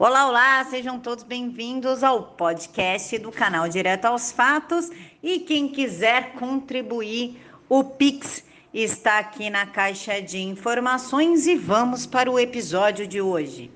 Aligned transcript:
Olá, 0.00 0.28
olá, 0.28 0.64
sejam 0.70 1.00
todos 1.00 1.24
bem-vindos 1.24 2.04
ao 2.04 2.22
podcast 2.22 3.18
do 3.18 3.32
canal 3.32 3.68
Direto 3.68 4.04
aos 4.04 4.30
Fatos. 4.30 4.92
E 5.20 5.40
quem 5.40 5.66
quiser 5.66 6.34
contribuir, 6.34 7.42
o 7.68 7.82
Pix 7.82 8.44
está 8.72 9.18
aqui 9.18 9.50
na 9.50 9.66
caixa 9.66 10.22
de 10.22 10.38
informações 10.38 11.48
e 11.48 11.56
vamos 11.56 12.06
para 12.06 12.30
o 12.30 12.38
episódio 12.38 13.08
de 13.08 13.20
hoje. 13.20 13.72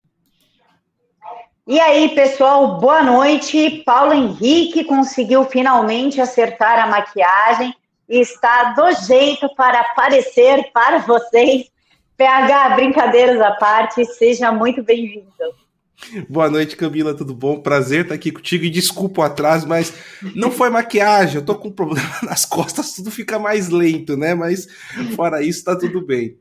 E 1.67 1.81
aí, 1.81 2.15
pessoal, 2.15 2.79
boa 2.79 3.03
noite. 3.03 3.83
Paulo 3.85 4.13
Henrique 4.13 4.85
conseguiu 4.85 5.45
finalmente 5.47 6.21
acertar 6.21 6.79
a 6.79 6.87
maquiagem 6.87 7.75
e 8.09 8.21
está 8.21 8.75
do 8.75 8.93
jeito 8.93 9.53
para 9.57 9.81
aparecer 9.81 10.71
para 10.73 10.99
vocês. 10.99 11.69
PH, 12.17 12.77
brincadeiras 12.77 13.41
à 13.41 13.51
parte, 13.57 14.05
seja 14.05 14.53
muito 14.53 14.85
bem-vindo. 14.85 15.63
Boa 16.29 16.51
noite, 16.51 16.77
Camila, 16.77 17.15
tudo 17.15 17.35
bom? 17.35 17.61
Prazer 17.61 18.03
estar 18.03 18.15
aqui 18.15 18.33
contigo 18.33 18.65
e 18.65 18.71
desculpa 18.71 19.21
o 19.21 19.25
atraso, 19.25 19.69
mas 19.69 19.93
não 20.35 20.51
foi 20.51 20.69
maquiagem, 20.69 21.37
eu 21.37 21.45
tô 21.45 21.55
com 21.55 21.69
um 21.69 21.73
problema 21.73 22.11
nas 22.23 22.45
costas, 22.45 22.95
tudo 22.95 23.11
fica 23.11 23.39
mais 23.39 23.69
lento, 23.69 24.17
né? 24.17 24.35
Mas 24.35 24.67
fora 25.15 25.43
isso, 25.43 25.65
tá 25.65 25.77
tudo 25.77 26.05
bem. 26.05 26.37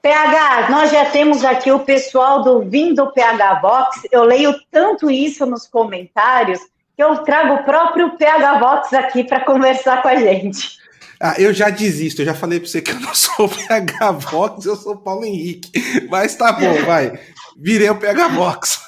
PH, 0.00 0.70
nós 0.70 0.90
já 0.90 1.06
temos 1.06 1.44
aqui 1.44 1.72
o 1.72 1.80
pessoal 1.80 2.42
do 2.42 2.62
Vindo 2.62 3.12
PH 3.12 3.54
Box. 3.56 4.08
Eu 4.12 4.22
leio 4.22 4.54
tanto 4.70 5.10
isso 5.10 5.44
nos 5.44 5.66
comentários 5.66 6.60
que 6.96 7.02
eu 7.02 7.18
trago 7.18 7.54
o 7.54 7.64
próprio 7.64 8.16
PH 8.16 8.58
Box 8.58 8.94
aqui 8.94 9.24
para 9.24 9.44
conversar 9.44 10.02
com 10.02 10.08
a 10.08 10.16
gente. 10.16 10.78
Ah, 11.20 11.34
eu 11.36 11.52
já 11.52 11.68
desisto, 11.68 12.22
eu 12.22 12.26
já 12.26 12.34
falei 12.34 12.60
para 12.60 12.68
você 12.68 12.80
que 12.80 12.92
eu 12.92 13.00
não 13.00 13.14
sou 13.14 13.48
PH 13.66 14.12
Vox, 14.12 14.64
eu 14.64 14.76
sou 14.76 14.96
Paulo 14.96 15.24
Henrique. 15.24 15.72
Mas 16.08 16.36
tá 16.36 16.52
bom, 16.52 16.84
vai. 16.84 17.18
Virei 17.60 17.90
o 17.90 17.98
PH 17.98 18.28
Vox. 18.28 18.80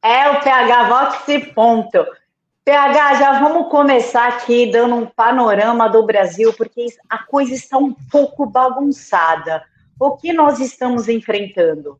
É 0.00 0.30
o 0.30 0.40
PH 0.40 0.88
Vox 0.88 1.28
e 1.28 1.40
ponto. 1.52 2.06
PH, 2.64 3.14
já 3.14 3.40
vamos 3.40 3.68
começar 3.68 4.28
aqui 4.28 4.70
dando 4.70 4.94
um 4.94 5.06
panorama 5.06 5.88
do 5.88 6.06
Brasil, 6.06 6.52
porque 6.52 6.86
a 7.08 7.18
coisa 7.18 7.52
está 7.52 7.76
um 7.76 7.92
pouco 7.92 8.46
bagunçada. 8.46 9.64
O 9.98 10.16
que 10.16 10.32
nós 10.32 10.60
estamos 10.60 11.08
enfrentando? 11.08 11.98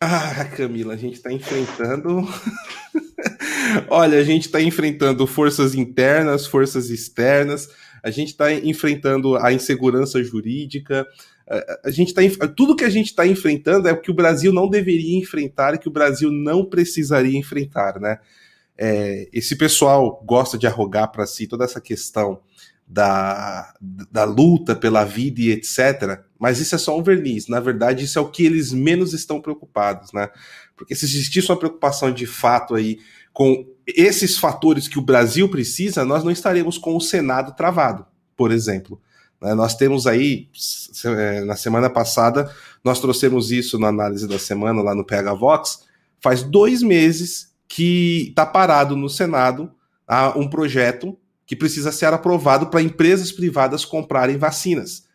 Ah, 0.00 0.44
Camila, 0.56 0.94
a 0.94 0.96
gente 0.96 1.14
está 1.14 1.32
enfrentando. 1.32 2.26
Olha, 3.88 4.18
a 4.18 4.24
gente 4.24 4.46
está 4.46 4.60
enfrentando 4.60 5.24
forças 5.28 5.76
internas, 5.76 6.44
forças 6.44 6.90
externas, 6.90 7.68
a 8.02 8.10
gente 8.10 8.28
está 8.30 8.52
enfrentando 8.52 9.36
a 9.36 9.52
insegurança 9.52 10.22
jurídica, 10.22 11.06
a 11.84 11.90
gente 11.90 12.12
tá, 12.12 12.22
tudo 12.54 12.76
que 12.76 12.84
a 12.84 12.90
gente 12.90 13.06
está 13.06 13.26
enfrentando 13.26 13.88
é 13.88 13.92
o 13.92 14.00
que 14.00 14.10
o 14.10 14.14
Brasil 14.14 14.52
não 14.52 14.68
deveria 14.68 15.18
enfrentar, 15.18 15.78
que 15.78 15.88
o 15.88 15.92
Brasil 15.92 16.30
não 16.30 16.64
precisaria 16.64 17.38
enfrentar, 17.38 17.98
né? 17.98 18.18
É, 18.76 19.28
esse 19.32 19.56
pessoal 19.56 20.22
gosta 20.24 20.56
de 20.56 20.66
arrogar 20.66 21.10
para 21.10 21.26
si 21.26 21.46
toda 21.48 21.64
essa 21.64 21.80
questão 21.80 22.40
da, 22.86 23.74
da 24.10 24.24
luta 24.24 24.76
pela 24.76 25.04
vida 25.04 25.40
e 25.40 25.50
etc. 25.50 26.20
Mas 26.38 26.60
isso 26.60 26.74
é 26.74 26.78
só 26.78 26.96
um 26.96 27.02
verniz. 27.02 27.48
Na 27.48 27.60
verdade, 27.60 28.04
isso 28.04 28.18
é 28.18 28.22
o 28.22 28.30
que 28.30 28.44
eles 28.44 28.72
menos 28.72 29.12
estão 29.12 29.40
preocupados, 29.40 30.12
né? 30.12 30.30
Porque 30.76 30.94
se 30.94 31.04
existisse 31.04 31.50
uma 31.50 31.58
preocupação 31.58 32.12
de 32.12 32.26
fato 32.26 32.74
aí 32.74 32.98
com 33.32 33.66
esses 33.86 34.38
fatores 34.38 34.86
que 34.86 34.98
o 34.98 35.02
Brasil 35.02 35.48
precisa, 35.48 36.04
nós 36.04 36.22
não 36.22 36.30
estaremos 36.30 36.78
com 36.78 36.96
o 36.96 37.00
Senado 37.00 37.54
travado, 37.56 38.06
por 38.36 38.52
exemplo. 38.52 39.00
Né? 39.40 39.54
Nós 39.54 39.74
temos 39.74 40.06
aí, 40.06 40.48
é, 41.04 41.44
na 41.44 41.56
semana 41.56 41.88
passada, 41.88 42.52
nós 42.84 43.00
trouxemos 43.00 43.50
isso 43.50 43.78
na 43.78 43.88
análise 43.88 44.26
da 44.26 44.38
semana 44.38 44.82
lá 44.82 44.94
no 44.94 45.04
PH 45.04 45.34
Vox, 45.34 45.84
faz 46.20 46.42
dois 46.42 46.82
meses 46.82 47.52
que 47.68 48.28
está 48.28 48.46
parado 48.46 48.96
no 48.96 49.08
Senado 49.08 49.70
ah, 50.06 50.32
um 50.36 50.48
projeto 50.48 51.16
que 51.46 51.54
precisa 51.54 51.92
ser 51.92 52.06
aprovado 52.06 52.66
para 52.66 52.82
empresas 52.82 53.32
privadas 53.32 53.84
comprarem 53.84 54.36
vacinas. 54.36 55.06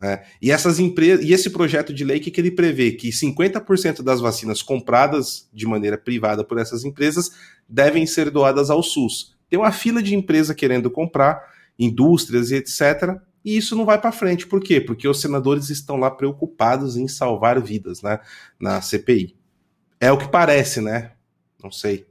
Né? 0.00 0.22
E 0.40 0.50
essas 0.50 0.78
empresas, 0.78 1.24
e 1.24 1.32
esse 1.32 1.48
projeto 1.50 1.94
de 1.94 2.04
lei 2.04 2.18
que, 2.18 2.30
que 2.30 2.40
ele 2.40 2.50
prevê 2.50 2.92
que 2.92 3.10
50% 3.10 4.02
das 4.02 4.20
vacinas 4.20 4.62
compradas 4.62 5.48
de 5.52 5.66
maneira 5.66 5.96
privada 5.96 6.42
por 6.42 6.58
essas 6.58 6.84
empresas 6.84 7.30
devem 7.68 8.06
ser 8.06 8.30
doadas 8.30 8.68
ao 8.68 8.82
SUS. 8.82 9.34
Tem 9.48 9.58
uma 9.58 9.70
fila 9.70 10.02
de 10.02 10.14
empresa 10.14 10.54
querendo 10.54 10.90
comprar, 10.90 11.40
indústrias 11.78 12.50
e 12.50 12.56
etc. 12.56 13.20
E 13.44 13.56
isso 13.56 13.74
não 13.76 13.84
vai 13.84 14.00
para 14.00 14.12
frente. 14.12 14.46
Por 14.46 14.60
quê? 14.60 14.80
Porque 14.80 15.08
os 15.08 15.20
senadores 15.20 15.68
estão 15.68 15.96
lá 15.96 16.10
preocupados 16.10 16.96
em 16.96 17.08
salvar 17.08 17.60
vidas, 17.60 18.02
né? 18.02 18.20
Na 18.60 18.80
CPI. 18.80 19.36
É 20.00 20.10
o 20.12 20.18
que 20.18 20.28
parece, 20.28 20.80
né? 20.80 21.12
Não 21.62 21.70
sei. 21.70 22.06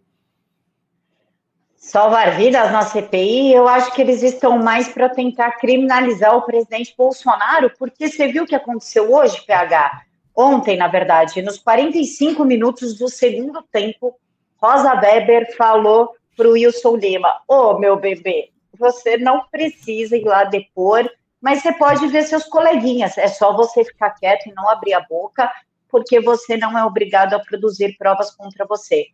Salvar 1.75 2.37
vidas 2.37 2.71
na 2.71 2.83
CPI, 2.83 3.53
eu 3.53 3.67
acho 3.67 3.93
que 3.93 4.01
eles 4.01 4.21
estão 4.21 4.59
mais 4.59 4.87
para 4.87 5.09
tentar 5.09 5.53
criminalizar 5.53 6.37
o 6.37 6.43
presidente 6.43 6.93
Bolsonaro, 6.95 7.71
porque 7.77 8.07
você 8.07 8.27
viu 8.27 8.43
o 8.43 8.47
que 8.47 8.55
aconteceu 8.55 9.13
hoje, 9.13 9.43
PH? 9.45 10.03
Ontem, 10.33 10.77
na 10.77 10.87
verdade, 10.87 11.41
nos 11.41 11.57
45 11.57 12.45
minutos 12.45 12.97
do 12.97 13.09
segundo 13.09 13.61
tempo, 13.63 14.15
Rosa 14.61 14.93
Weber 14.93 15.55
falou 15.57 16.11
para 16.37 16.47
o 16.47 16.51
Wilson 16.51 16.95
Lima: 16.95 17.41
Ô 17.47 17.55
oh, 17.55 17.79
meu 17.79 17.99
bebê, 17.99 18.51
você 18.77 19.17
não 19.17 19.45
precisa 19.51 20.15
ir 20.15 20.23
lá 20.23 20.43
depor 20.43 21.09
mas 21.41 21.61
você 21.61 21.73
pode 21.73 22.05
ver 22.07 22.23
seus 22.23 22.43
coleguinhas. 22.45 23.17
É 23.17 23.27
só 23.27 23.55
você 23.55 23.83
ficar 23.83 24.11
quieto 24.11 24.47
e 24.47 24.53
não 24.53 24.69
abrir 24.69 24.93
a 24.93 25.01
boca, 25.01 25.51
porque 25.89 26.21
você 26.21 26.55
não 26.55 26.77
é 26.77 26.85
obrigado 26.85 27.33
a 27.33 27.39
produzir 27.39 27.97
provas 27.97 28.31
contra 28.35 28.65
você. 28.65 29.07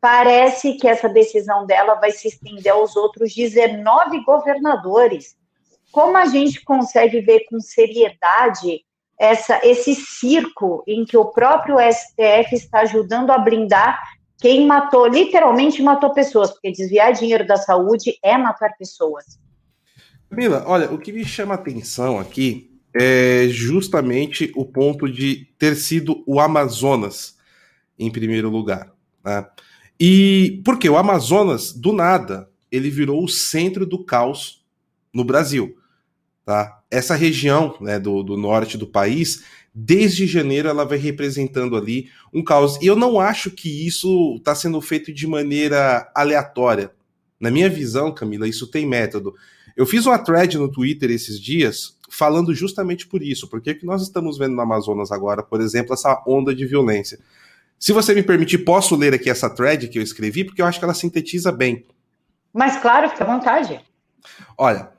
Parece 0.00 0.74
que 0.74 0.88
essa 0.88 1.08
decisão 1.08 1.66
dela 1.66 1.94
vai 1.94 2.10
se 2.10 2.28
estender 2.28 2.72
aos 2.72 2.96
outros 2.96 3.34
19 3.34 4.24
governadores. 4.24 5.36
Como 5.92 6.16
a 6.16 6.26
gente 6.26 6.64
consegue 6.64 7.20
ver 7.20 7.46
com 7.48 7.60
seriedade 7.60 8.84
essa, 9.18 9.60
esse 9.62 9.94
circo 9.94 10.82
em 10.86 11.04
que 11.04 11.16
o 11.16 11.26
próprio 11.26 11.76
STF 11.78 12.54
está 12.54 12.80
ajudando 12.80 13.30
a 13.30 13.38
blindar 13.38 14.00
quem 14.38 14.66
matou, 14.66 15.06
literalmente 15.06 15.82
matou 15.82 16.12
pessoas, 16.12 16.50
porque 16.50 16.72
desviar 16.72 17.12
dinheiro 17.12 17.46
da 17.46 17.56
saúde 17.56 18.18
é 18.22 18.36
matar 18.36 18.76
pessoas. 18.76 19.38
Camila, 20.34 20.64
olha, 20.66 20.90
o 20.90 20.98
que 20.98 21.12
me 21.12 21.24
chama 21.24 21.54
atenção 21.54 22.18
aqui 22.18 22.68
é 22.92 23.46
justamente 23.50 24.52
o 24.56 24.64
ponto 24.64 25.08
de 25.08 25.46
ter 25.56 25.76
sido 25.76 26.24
o 26.26 26.40
Amazonas 26.40 27.36
em 27.96 28.10
primeiro 28.10 28.50
lugar. 28.50 28.92
Né? 29.24 29.46
E 29.98 30.60
porque 30.64 30.88
o 30.88 30.96
Amazonas, 30.96 31.72
do 31.72 31.92
nada, 31.92 32.50
ele 32.70 32.90
virou 32.90 33.22
o 33.22 33.28
centro 33.28 33.86
do 33.86 34.04
caos 34.04 34.64
no 35.12 35.22
Brasil. 35.22 35.78
Tá? 36.44 36.80
Essa 36.90 37.14
região 37.14 37.76
né, 37.80 38.00
do, 38.00 38.24
do 38.24 38.36
norte 38.36 38.76
do 38.76 38.88
país, 38.88 39.44
desde 39.72 40.26
janeiro, 40.26 40.68
ela 40.68 40.84
vai 40.84 40.98
representando 40.98 41.76
ali 41.76 42.10
um 42.32 42.42
caos. 42.42 42.76
E 42.82 42.86
eu 42.86 42.96
não 42.96 43.20
acho 43.20 43.52
que 43.52 43.86
isso 43.86 44.34
está 44.38 44.52
sendo 44.52 44.80
feito 44.80 45.12
de 45.12 45.28
maneira 45.28 46.10
aleatória. 46.12 46.90
Na 47.38 47.52
minha 47.52 47.70
visão, 47.70 48.12
Camila, 48.12 48.48
isso 48.48 48.66
tem 48.66 48.84
método. 48.84 49.32
Eu 49.76 49.86
fiz 49.86 50.06
uma 50.06 50.18
thread 50.18 50.56
no 50.56 50.70
Twitter 50.70 51.10
esses 51.10 51.40
dias 51.40 51.98
falando 52.08 52.54
justamente 52.54 53.06
por 53.06 53.22
isso, 53.22 53.48
porque 53.48 53.74
que 53.74 53.84
nós 53.84 54.02
estamos 54.02 54.38
vendo 54.38 54.54
no 54.54 54.62
Amazonas 54.62 55.10
agora, 55.10 55.42
por 55.42 55.60
exemplo, 55.60 55.94
essa 55.94 56.22
onda 56.26 56.54
de 56.54 56.64
violência. 56.64 57.18
Se 57.78 57.92
você 57.92 58.14
me 58.14 58.22
permitir, 58.22 58.58
posso 58.58 58.94
ler 58.94 59.12
aqui 59.12 59.28
essa 59.28 59.50
thread 59.50 59.88
que 59.88 59.98
eu 59.98 60.02
escrevi, 60.02 60.44
porque 60.44 60.62
eu 60.62 60.66
acho 60.66 60.78
que 60.78 60.84
ela 60.84 60.94
sintetiza 60.94 61.50
bem. 61.50 61.84
Mas 62.52 62.80
claro, 62.80 63.10
fica 63.10 63.24
à 63.24 63.26
vontade. 63.26 63.80
Olha, 64.56 64.90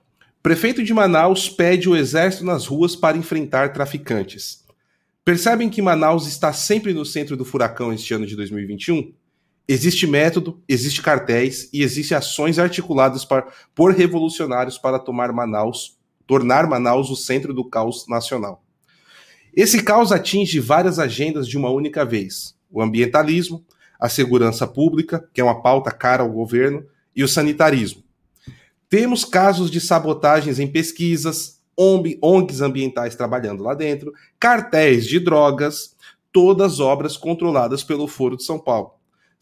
prefeito 0.44 0.84
de 0.84 0.94
Manaus 0.94 1.50
pede 1.50 1.90
o 1.90 1.96
exército 1.96 2.44
nas 2.44 2.68
ruas 2.68 2.96
para 2.96 3.18
enfrentar 3.18 3.72
traficantes. 3.72 4.66
Percebem 5.24 5.69
que 5.69 5.81
Manaus 5.81 6.28
está 6.28 6.53
sempre 6.53 6.94
no 6.94 7.06
centro 7.06 7.36
do 7.36 7.45
furacão 7.45 7.92
este 7.92 8.13
ano 8.13 8.27
de 8.27 8.36
2021? 8.36 9.12
Existe 9.67 10.06
método, 10.06 10.62
existe 10.69 11.01
cartéis 11.01 11.69
e 11.73 11.81
existe 11.81 12.13
ações 12.13 12.59
articuladas 12.59 13.25
para, 13.25 13.47
por 13.73 13.91
revolucionários 13.91 14.77
para 14.77 15.00
tomar 15.00 15.31
Manaus, 15.31 15.97
tornar 16.27 16.67
Manaus 16.67 17.09
o 17.09 17.15
centro 17.15 17.51
do 17.51 17.67
caos 17.67 18.06
nacional. 18.07 18.63
Esse 19.56 19.81
caos 19.81 20.12
atinge 20.12 20.59
várias 20.59 21.00
agendas 21.00 21.47
de 21.47 21.57
uma 21.57 21.71
única 21.71 22.06
vez: 22.06 22.56
o 22.71 22.79
ambientalismo, 22.79 23.65
a 24.00 24.07
segurança 24.07 24.67
pública, 24.67 25.27
que 25.33 25.41
é 25.41 25.44
uma 25.44 25.63
pauta 25.63 25.89
cara 25.89 26.21
ao 26.21 26.31
governo, 26.31 26.85
e 27.15 27.23
o 27.23 27.27
sanitarismo. 27.27 28.03
Temos 28.88 29.25
casos 29.25 29.71
de 29.71 29.81
sabotagens 29.81 30.59
em 30.59 30.67
pesquisas, 30.67 31.59
ONGs 31.75 32.62
ambientais 32.62 33.15
trabalhando 33.15 33.63
lá 33.63 33.73
dentro, 33.73 34.13
cartéis 34.39 35.07
de 35.07 35.19
drogas, 35.19 35.95
todas 36.31 36.79
obras 36.79 37.17
controladas 37.17 37.83
pelo 37.83 38.07
Foro 38.07 38.38
de 38.38 38.44
São 38.44 38.59
Paulo 38.59 38.94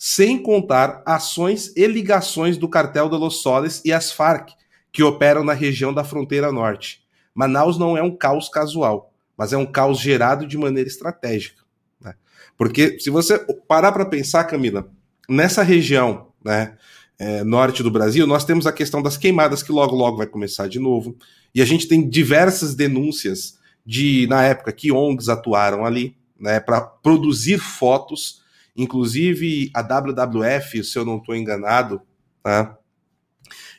sem 0.05 0.37
contar 0.37 1.01
ações 1.05 1.71
e 1.77 1.87
ligações 1.87 2.57
do 2.57 2.67
cartel 2.67 3.07
de 3.07 3.15
Los 3.15 3.41
Soles 3.41 3.81
e 3.85 3.93
as 3.93 4.11
Farc, 4.11 4.49
que 4.91 5.01
operam 5.01 5.45
na 5.45 5.53
região 5.53 5.93
da 5.93 6.03
fronteira 6.03 6.51
norte. 6.51 7.01
Manaus 7.33 7.77
não 7.77 7.95
é 7.95 8.03
um 8.03 8.13
caos 8.13 8.49
casual, 8.49 9.13
mas 9.37 9.53
é 9.53 9.57
um 9.57 9.65
caos 9.65 10.01
gerado 10.01 10.45
de 10.45 10.57
maneira 10.57 10.89
estratégica. 10.89 11.63
Né? 12.01 12.15
Porque 12.57 12.99
se 12.99 13.09
você 13.09 13.39
parar 13.65 13.93
para 13.93 14.05
pensar, 14.05 14.43
Camila, 14.43 14.91
nessa 15.29 15.63
região 15.63 16.27
né, 16.43 16.75
é, 17.17 17.41
norte 17.45 17.81
do 17.81 17.89
Brasil, 17.89 18.27
nós 18.27 18.43
temos 18.43 18.67
a 18.67 18.73
questão 18.73 19.01
das 19.01 19.15
queimadas, 19.15 19.63
que 19.63 19.71
logo, 19.71 19.95
logo 19.95 20.17
vai 20.17 20.27
começar 20.27 20.67
de 20.67 20.79
novo. 20.79 21.15
E 21.55 21.61
a 21.61 21.65
gente 21.65 21.87
tem 21.87 22.09
diversas 22.09 22.75
denúncias 22.75 23.57
de, 23.85 24.27
na 24.27 24.43
época, 24.43 24.73
que 24.73 24.91
ONGs 24.91 25.29
atuaram 25.29 25.85
ali 25.85 26.17
né, 26.37 26.59
para 26.59 26.81
produzir 26.81 27.57
fotos. 27.57 28.42
Inclusive, 28.75 29.71
a 29.73 29.81
WWF, 29.81 30.83
se 30.83 30.97
eu 30.97 31.05
não 31.05 31.17
estou 31.17 31.35
enganado, 31.35 32.01
tá? 32.41 32.77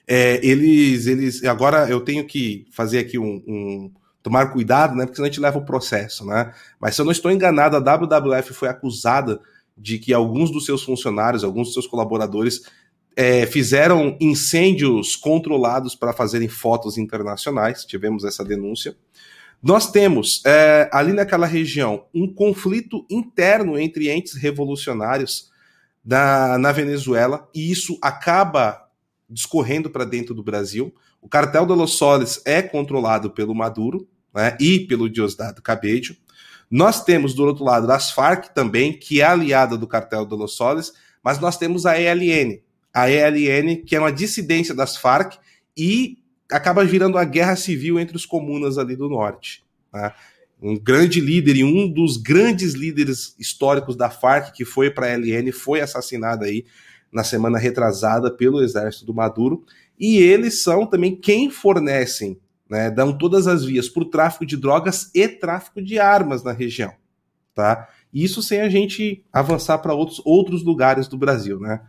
É, 0.06 0.44
eles, 0.46 1.06
eles. 1.06 1.43
Agora 1.44 1.88
eu 1.88 2.00
tenho 2.00 2.26
que 2.26 2.67
fazer 2.70 2.99
aqui 2.99 3.19
um, 3.19 3.43
um, 3.46 3.93
tomar 4.23 4.52
cuidado, 4.52 4.94
né? 4.94 5.05
Porque 5.05 5.17
senão 5.17 5.26
a 5.26 5.31
gente 5.31 5.41
leva 5.41 5.58
o 5.58 5.64
processo, 5.64 6.26
né? 6.26 6.52
Mas 6.79 6.94
se 6.94 7.00
eu 7.00 7.05
não 7.05 7.12
estou 7.12 7.31
enganado, 7.31 7.76
a 7.76 7.81
WWF 7.81 8.52
foi 8.52 8.69
acusada 8.69 9.41
de 9.76 9.99
que 9.99 10.12
alguns 10.12 10.50
dos 10.50 10.64
seus 10.64 10.82
funcionários, 10.82 11.43
alguns 11.43 11.69
dos 11.69 11.75
seus 11.75 11.87
colaboradores 11.87 12.62
é, 13.17 13.46
fizeram 13.46 14.17
incêndios 14.20 15.17
controlados 15.17 15.94
para 15.94 16.12
fazerem 16.12 16.49
fotos 16.49 16.99
internacionais. 16.99 17.85
Tivemos 17.85 18.25
essa 18.25 18.44
denúncia. 18.44 18.96
Nós 19.65 19.91
temos 19.91 20.43
é, 20.45 20.91
ali 20.93 21.15
naquela 21.15 21.47
região 21.47 22.05
um 22.15 22.31
conflito 22.33 23.07
interno 23.09 23.79
entre 23.79 24.11
entes 24.11 24.35
revolucionários 24.35 25.51
da, 26.05 26.59
na 26.59 26.71
Venezuela, 26.71 27.49
e 27.55 27.73
isso 27.73 27.99
acaba 28.03 28.87
discorrendo 29.27 29.89
para 29.89 30.05
dentro 30.05 30.35
do 30.35 30.43
Brasil. 30.43 30.95
O 31.19 31.31
cartel 31.31 31.65
de 31.65 31.73
Los 31.73 31.97
Soles 31.97 32.43
é 32.45 32.61
controlado 32.61 33.31
pelo 33.31 33.55
Maduro 33.55 34.07
né, 34.35 34.55
e 34.61 34.81
pelo 34.81 35.09
Diosdado 35.09 35.63
Cabello. 35.63 36.15
Nós 36.71 37.03
temos 37.03 37.33
do 37.33 37.47
outro 37.47 37.65
lado 37.65 37.91
as 37.91 38.11
Farc 38.11 38.53
também, 38.55 38.93
que 38.93 39.23
é 39.23 39.25
aliada 39.25 39.79
do 39.79 39.87
cartel 39.87 40.27
de 40.27 40.35
Los 40.35 40.57
Soles, 40.59 40.93
mas 41.23 41.39
nós 41.39 41.57
temos 41.57 41.87
a 41.87 41.99
ELN, 41.99 42.61
a 42.93 43.11
ELN, 43.11 43.77
que 43.77 43.97
é 43.97 43.99
uma 43.99 44.13
dissidência 44.13 44.75
das 44.75 44.95
Farc 44.95 45.39
e 45.75 46.19
acaba 46.50 46.85
virando 46.85 47.19
a 47.19 47.25
guerra 47.25 47.56
civil 47.56 47.99
entre 47.99 48.17
os 48.17 48.26
comunas 48.26 48.79
ali 48.79 48.96
do 48.96 49.08
norte. 49.08 49.64
Né? 49.93 50.12
Um 50.61 50.79
grande 50.79 51.20
líder 51.20 51.56
e 51.56 51.64
um 51.64 51.91
dos 51.91 52.17
grandes 52.17 52.75
líderes 52.75 53.35
históricos 53.38 53.96
da 53.96 54.08
Farc, 54.08 54.52
que 54.52 54.64
foi 54.64 54.91
para 54.91 55.06
a 55.06 55.11
ELN, 55.11 55.52
foi 55.52 55.81
assassinado 55.81 56.44
aí 56.44 56.64
na 57.12 57.23
semana 57.23 57.58
retrasada 57.58 58.31
pelo 58.31 58.62
exército 58.62 59.06
do 59.06 59.14
Maduro, 59.14 59.64
e 59.99 60.17
eles 60.17 60.62
são 60.62 60.85
também 60.85 61.14
quem 61.14 61.49
fornecem, 61.49 62.41
né, 62.69 62.91
dão 62.91 63.17
todas 63.17 63.46
as 63.46 63.64
vias 63.64 63.88
para 63.88 64.02
o 64.02 64.11
tráfico 64.11 64.44
de 64.44 64.56
drogas 64.56 65.11
e 65.14 65.29
tráfico 65.29 65.81
de 65.81 65.99
armas 65.99 66.43
na 66.43 66.50
região, 66.50 66.93
tá? 67.55 67.88
Isso 68.12 68.43
sem 68.43 68.61
a 68.61 68.69
gente 68.69 69.25
avançar 69.32 69.79
para 69.79 69.94
outros, 69.94 70.20
outros 70.25 70.64
lugares 70.64 71.06
do 71.06 71.17
Brasil, 71.17 71.61
né? 71.61 71.81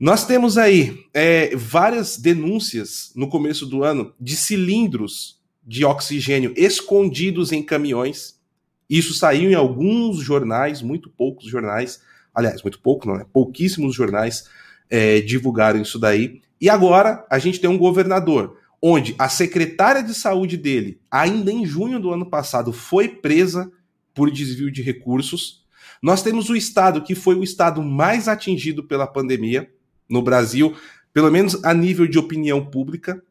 Nós 0.00 0.26
temos 0.26 0.56
aí 0.56 1.04
é, 1.12 1.54
várias 1.54 2.16
denúncias 2.16 3.12
no 3.14 3.28
começo 3.28 3.66
do 3.66 3.84
ano 3.84 4.14
de 4.18 4.34
cilindros 4.34 5.38
de 5.62 5.84
oxigênio 5.84 6.54
escondidos 6.56 7.52
em 7.52 7.62
caminhões. 7.62 8.40
Isso 8.88 9.12
saiu 9.12 9.50
em 9.50 9.54
alguns 9.54 10.16
jornais, 10.16 10.80
muito 10.80 11.10
poucos 11.10 11.48
jornais, 11.48 12.00
aliás, 12.34 12.62
muito 12.62 12.80
pouco, 12.80 13.06
não 13.06 13.16
é? 13.16 13.26
Pouquíssimos 13.30 13.94
jornais 13.94 14.48
é, 14.88 15.20
divulgaram 15.20 15.82
isso 15.82 15.98
daí. 15.98 16.40
E 16.58 16.70
agora 16.70 17.26
a 17.30 17.38
gente 17.38 17.60
tem 17.60 17.68
um 17.68 17.76
governador 17.76 18.56
onde 18.80 19.14
a 19.18 19.28
secretária 19.28 20.02
de 20.02 20.14
saúde 20.14 20.56
dele, 20.56 20.98
ainda 21.10 21.52
em 21.52 21.66
junho 21.66 22.00
do 22.00 22.10
ano 22.10 22.24
passado, 22.24 22.72
foi 22.72 23.06
presa 23.06 23.70
por 24.14 24.30
desvio 24.30 24.72
de 24.72 24.80
recursos. 24.80 25.62
Nós 26.02 26.22
temos 26.22 26.48
o 26.48 26.56
estado 26.56 27.02
que 27.02 27.14
foi 27.14 27.34
o 27.34 27.44
estado 27.44 27.82
mais 27.82 28.28
atingido 28.28 28.82
pela 28.82 29.06
pandemia 29.06 29.70
no 30.10 30.20
Brasil, 30.20 30.74
pelo 31.12 31.30
menos 31.30 31.64
a 31.64 31.72
nível 31.72 32.06
de 32.06 32.18
opinião 32.18 32.64
pública, 32.64 33.22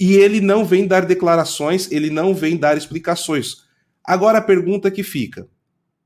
e 0.00 0.14
ele 0.14 0.40
não 0.40 0.64
vem 0.64 0.86
dar 0.86 1.04
declarações, 1.04 1.90
ele 1.92 2.10
não 2.10 2.34
vem 2.34 2.56
dar 2.56 2.76
explicações. 2.76 3.64
Agora 4.04 4.38
a 4.38 4.42
pergunta 4.42 4.90
que 4.90 5.02
fica: 5.02 5.46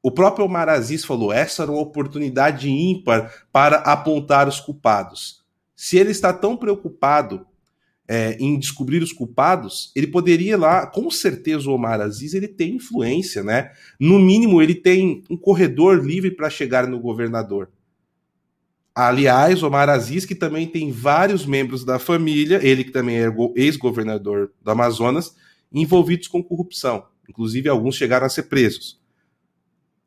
o 0.02 0.10
próprio 0.10 0.44
Omar 0.44 0.68
Aziz 0.68 1.04
falou: 1.04 1.32
essa 1.32 1.62
era 1.62 1.72
uma 1.72 1.80
oportunidade 1.80 2.68
ímpar 2.68 3.32
para 3.50 3.78
apontar 3.78 4.48
os 4.48 4.60
culpados. 4.60 5.44
Se 5.74 5.96
ele 5.96 6.10
está 6.10 6.32
tão 6.32 6.56
preocupado 6.56 7.46
é, 8.08 8.36
em 8.38 8.58
descobrir 8.58 9.02
os 9.02 9.12
culpados, 9.12 9.92
ele 9.96 10.06
poderia 10.06 10.56
lá, 10.56 10.86
com 10.86 11.10
certeza 11.10 11.68
o 11.68 11.74
Omar 11.74 12.00
Aziz 12.00 12.34
ele 12.34 12.48
tem 12.48 12.76
influência, 12.76 13.42
né? 13.42 13.72
No 13.98 14.18
mínimo, 14.18 14.62
ele 14.62 14.74
tem 14.74 15.24
um 15.28 15.36
corredor 15.36 16.04
livre 16.04 16.30
para 16.30 16.48
chegar 16.50 16.86
no 16.86 17.00
governador. 17.00 17.70
Aliás, 18.98 19.62
Omar 19.62 19.90
Aziz, 19.90 20.24
que 20.24 20.34
também 20.34 20.66
tem 20.66 20.90
vários 20.90 21.44
membros 21.44 21.84
da 21.84 21.98
família, 21.98 22.58
ele 22.62 22.82
que 22.82 22.90
também 22.90 23.18
é 23.18 23.30
ex-governador 23.54 24.50
do 24.62 24.70
Amazonas, 24.70 25.36
envolvidos 25.70 26.28
com 26.28 26.42
corrupção. 26.42 27.04
Inclusive, 27.28 27.68
alguns 27.68 27.94
chegaram 27.94 28.24
a 28.24 28.30
ser 28.30 28.44
presos. 28.44 28.98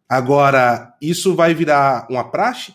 Agora, 0.10 0.96
isso 1.00 1.36
vai 1.36 1.54
virar 1.54 2.08
uma 2.10 2.24
praxe? 2.24 2.74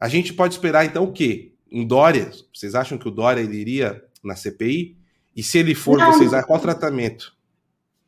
A 0.00 0.08
gente 0.08 0.32
pode 0.32 0.54
esperar 0.54 0.86
então 0.86 1.04
o 1.04 1.12
quê? 1.12 1.52
Um 1.70 1.86
Dória? 1.86 2.30
Vocês 2.50 2.74
acham 2.74 2.96
que 2.96 3.06
o 3.06 3.10
Dória 3.10 3.42
ele 3.42 3.58
iria 3.58 4.02
na 4.24 4.34
CPI? 4.34 4.96
E 5.36 5.42
se 5.42 5.58
ele 5.58 5.74
for, 5.74 5.98
Não. 5.98 6.10
vocês 6.10 6.32
acham 6.32 6.46
qual 6.46 6.58
tratamento? 6.58 7.34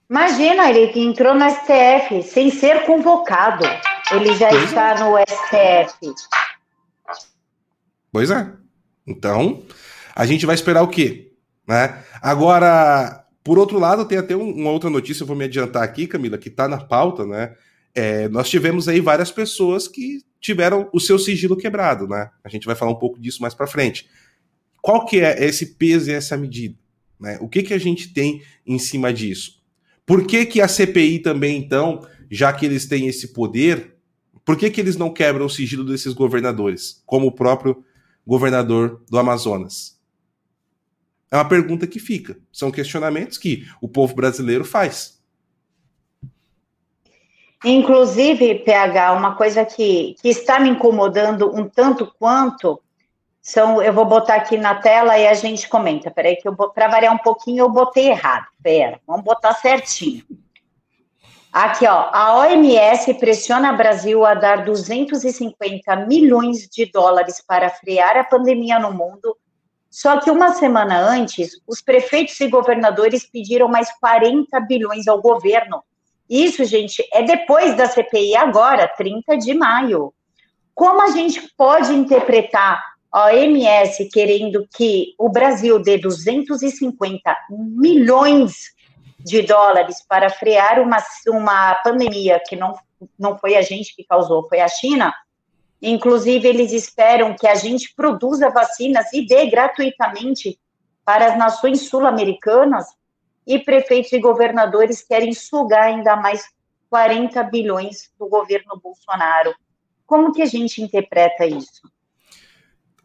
Imagina, 0.08 0.70
ele 0.70 0.98
entrou 1.00 1.34
no 1.34 1.44
STF 1.50 2.22
sem 2.22 2.50
ser 2.50 2.86
convocado. 2.86 3.64
Ele 4.10 4.34
já 4.36 4.48
pois 4.48 4.64
está 4.64 4.92
é. 4.92 5.00
no 5.00 5.16
STF. 5.18 6.14
Pois 8.14 8.30
é. 8.30 8.48
Então, 9.04 9.64
a 10.14 10.24
gente 10.24 10.46
vai 10.46 10.54
esperar 10.54 10.82
o 10.82 10.88
quê? 10.88 11.32
Né? 11.66 12.00
Agora, 12.22 13.26
por 13.42 13.58
outro 13.58 13.76
lado, 13.76 14.04
tem 14.04 14.18
até 14.18 14.36
uma 14.36 14.70
outra 14.70 14.88
notícia, 14.88 15.24
eu 15.24 15.26
vou 15.26 15.34
me 15.34 15.44
adiantar 15.44 15.82
aqui, 15.82 16.06
Camila, 16.06 16.38
que 16.38 16.48
está 16.48 16.68
na 16.68 16.78
pauta, 16.78 17.26
né? 17.26 17.56
é, 17.92 18.28
nós 18.28 18.48
tivemos 18.48 18.88
aí 18.88 19.00
várias 19.00 19.32
pessoas 19.32 19.86
que 19.86 20.22
tiveram 20.40 20.88
o 20.92 21.00
seu 21.00 21.18
sigilo 21.18 21.56
quebrado, 21.56 22.06
né? 22.06 22.30
A 22.44 22.48
gente 22.48 22.66
vai 22.66 22.76
falar 22.76 22.92
um 22.92 22.98
pouco 22.98 23.20
disso 23.20 23.42
mais 23.42 23.52
para 23.52 23.66
frente. 23.66 24.06
Qual 24.82 25.06
que 25.06 25.20
é 25.20 25.44
esse 25.44 25.74
peso 25.74 26.08
e 26.08 26.12
essa 26.12 26.36
medida? 26.36 26.76
Né? 27.18 27.36
O 27.40 27.48
que, 27.48 27.64
que 27.64 27.74
a 27.74 27.78
gente 27.78 28.12
tem 28.12 28.42
em 28.64 28.78
cima 28.78 29.12
disso? 29.12 29.60
Por 30.06 30.24
que, 30.24 30.46
que 30.46 30.60
a 30.60 30.68
CPI 30.68 31.20
também, 31.20 31.56
então, 31.56 32.06
já 32.30 32.52
que 32.52 32.64
eles 32.64 32.86
têm 32.86 33.08
esse 33.08 33.32
poder, 33.32 33.96
por 34.44 34.56
que, 34.56 34.70
que 34.70 34.80
eles 34.80 34.96
não 34.96 35.12
quebram 35.12 35.46
o 35.46 35.50
sigilo 35.50 35.84
desses 35.84 36.12
governadores, 36.12 37.02
como 37.06 37.26
o 37.26 37.32
próprio 37.32 37.82
governador 38.26 39.02
do 39.10 39.18
Amazonas? 39.18 40.00
É 41.30 41.36
uma 41.36 41.48
pergunta 41.48 41.86
que 41.86 41.98
fica. 41.98 42.38
São 42.52 42.70
questionamentos 42.70 43.38
que 43.38 43.66
o 43.80 43.88
povo 43.88 44.14
brasileiro 44.14 44.64
faz. 44.64 45.20
Inclusive, 47.64 48.56
PH, 48.56 49.12
uma 49.12 49.34
coisa 49.34 49.64
que, 49.64 50.14
que 50.20 50.28
está 50.28 50.60
me 50.60 50.68
incomodando 50.68 51.50
um 51.54 51.68
tanto 51.68 52.12
quanto 52.18 52.80
são, 53.40 53.82
eu 53.82 53.92
vou 53.92 54.04
botar 54.04 54.36
aqui 54.36 54.56
na 54.56 54.74
tela 54.74 55.18
e 55.18 55.26
a 55.26 55.34
gente 55.34 55.68
comenta. 55.68 56.10
Peraí, 56.10 56.36
que 56.36 56.46
eu 56.46 56.54
para 56.54 56.88
variar 56.88 57.14
um 57.14 57.18
pouquinho, 57.18 57.64
eu 57.64 57.68
botei 57.68 58.10
errado. 58.10 58.46
Pera, 58.62 59.00
vamos 59.06 59.24
botar 59.24 59.54
certinho. 59.54 60.24
Aqui, 61.54 61.86
ó, 61.86 62.10
a 62.12 62.36
OMS 62.38 63.14
pressiona 63.14 63.72
o 63.72 63.76
Brasil 63.76 64.26
a 64.26 64.34
dar 64.34 64.64
250 64.64 65.96
milhões 66.06 66.68
de 66.68 66.84
dólares 66.86 67.40
para 67.46 67.70
frear 67.70 68.16
a 68.16 68.24
pandemia 68.24 68.78
no 68.78 68.92
mundo. 68.92 69.36
Só 69.88 70.20
que 70.20 70.30
uma 70.30 70.52
semana 70.54 70.98
antes, 70.98 71.52
os 71.66 71.80
prefeitos 71.80 72.38
e 72.40 72.48
governadores 72.48 73.24
pediram 73.24 73.68
mais 73.68 73.88
40 74.00 74.58
bilhões 74.60 75.06
ao 75.06 75.22
governo 75.22 75.82
isso, 76.28 76.64
gente, 76.64 77.06
é 77.12 77.22
depois 77.22 77.76
da 77.76 77.86
CPI, 77.86 78.36
agora, 78.36 78.88
30 78.88 79.36
de 79.36 79.54
maio. 79.54 80.12
Como 80.74 81.02
a 81.02 81.08
gente 81.08 81.40
pode 81.56 81.92
interpretar 81.92 82.82
a 83.12 83.26
OMS 83.26 84.08
querendo 84.10 84.66
que 84.74 85.14
o 85.18 85.28
Brasil 85.28 85.78
dê 85.78 85.98
250 85.98 87.36
milhões 87.50 88.73
de 89.24 89.40
dólares 89.42 90.04
para 90.06 90.28
frear 90.28 90.78
uma, 90.80 90.98
uma 91.28 91.74
pandemia 91.76 92.40
que 92.46 92.54
não, 92.54 92.74
não 93.18 93.38
foi 93.38 93.56
a 93.56 93.62
gente 93.62 93.96
que 93.96 94.04
causou, 94.04 94.46
foi 94.48 94.60
a 94.60 94.68
China? 94.68 95.14
Inclusive, 95.80 96.46
eles 96.46 96.72
esperam 96.72 97.34
que 97.34 97.46
a 97.46 97.54
gente 97.54 97.94
produza 97.94 98.50
vacinas 98.50 99.10
e 99.12 99.26
dê 99.26 99.46
gratuitamente 99.46 100.58
para 101.04 101.26
as 101.26 101.38
nações 101.38 101.88
sul-americanas 101.88 102.86
e 103.46 103.58
prefeitos 103.58 104.12
e 104.12 104.18
governadores 104.18 105.02
querem 105.02 105.32
sugar 105.32 105.84
ainda 105.84 106.16
mais 106.16 106.44
40 106.88 107.42
bilhões 107.44 108.10
do 108.18 108.28
governo 108.28 108.80
Bolsonaro. 108.82 109.54
Como 110.06 110.32
que 110.32 110.42
a 110.42 110.46
gente 110.46 110.82
interpreta 110.82 111.46
isso? 111.46 111.82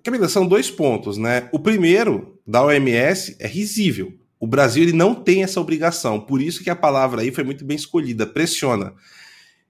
Camila, 0.04 0.30
são 0.30 0.48
dois 0.48 0.70
pontos, 0.72 1.18
né? 1.18 1.50
O 1.52 1.60
primeiro, 1.60 2.40
da 2.48 2.64
OMS, 2.64 3.38
é 3.40 3.48
risível. 3.48 4.14
O 4.40 4.48
Brasil 4.48 4.84
ele 4.84 4.94
não 4.94 5.14
tem 5.14 5.44
essa 5.44 5.60
obrigação, 5.60 6.20
por 6.20 6.42
isso 6.42 6.64
que 6.64 6.70
a 6.70 6.76
palavra 6.76 7.22
aí 7.22 7.32
foi 7.32 7.44
muito 7.44 7.66
bem 7.66 7.76
escolhida, 7.76 8.26
pressiona. 8.26 8.94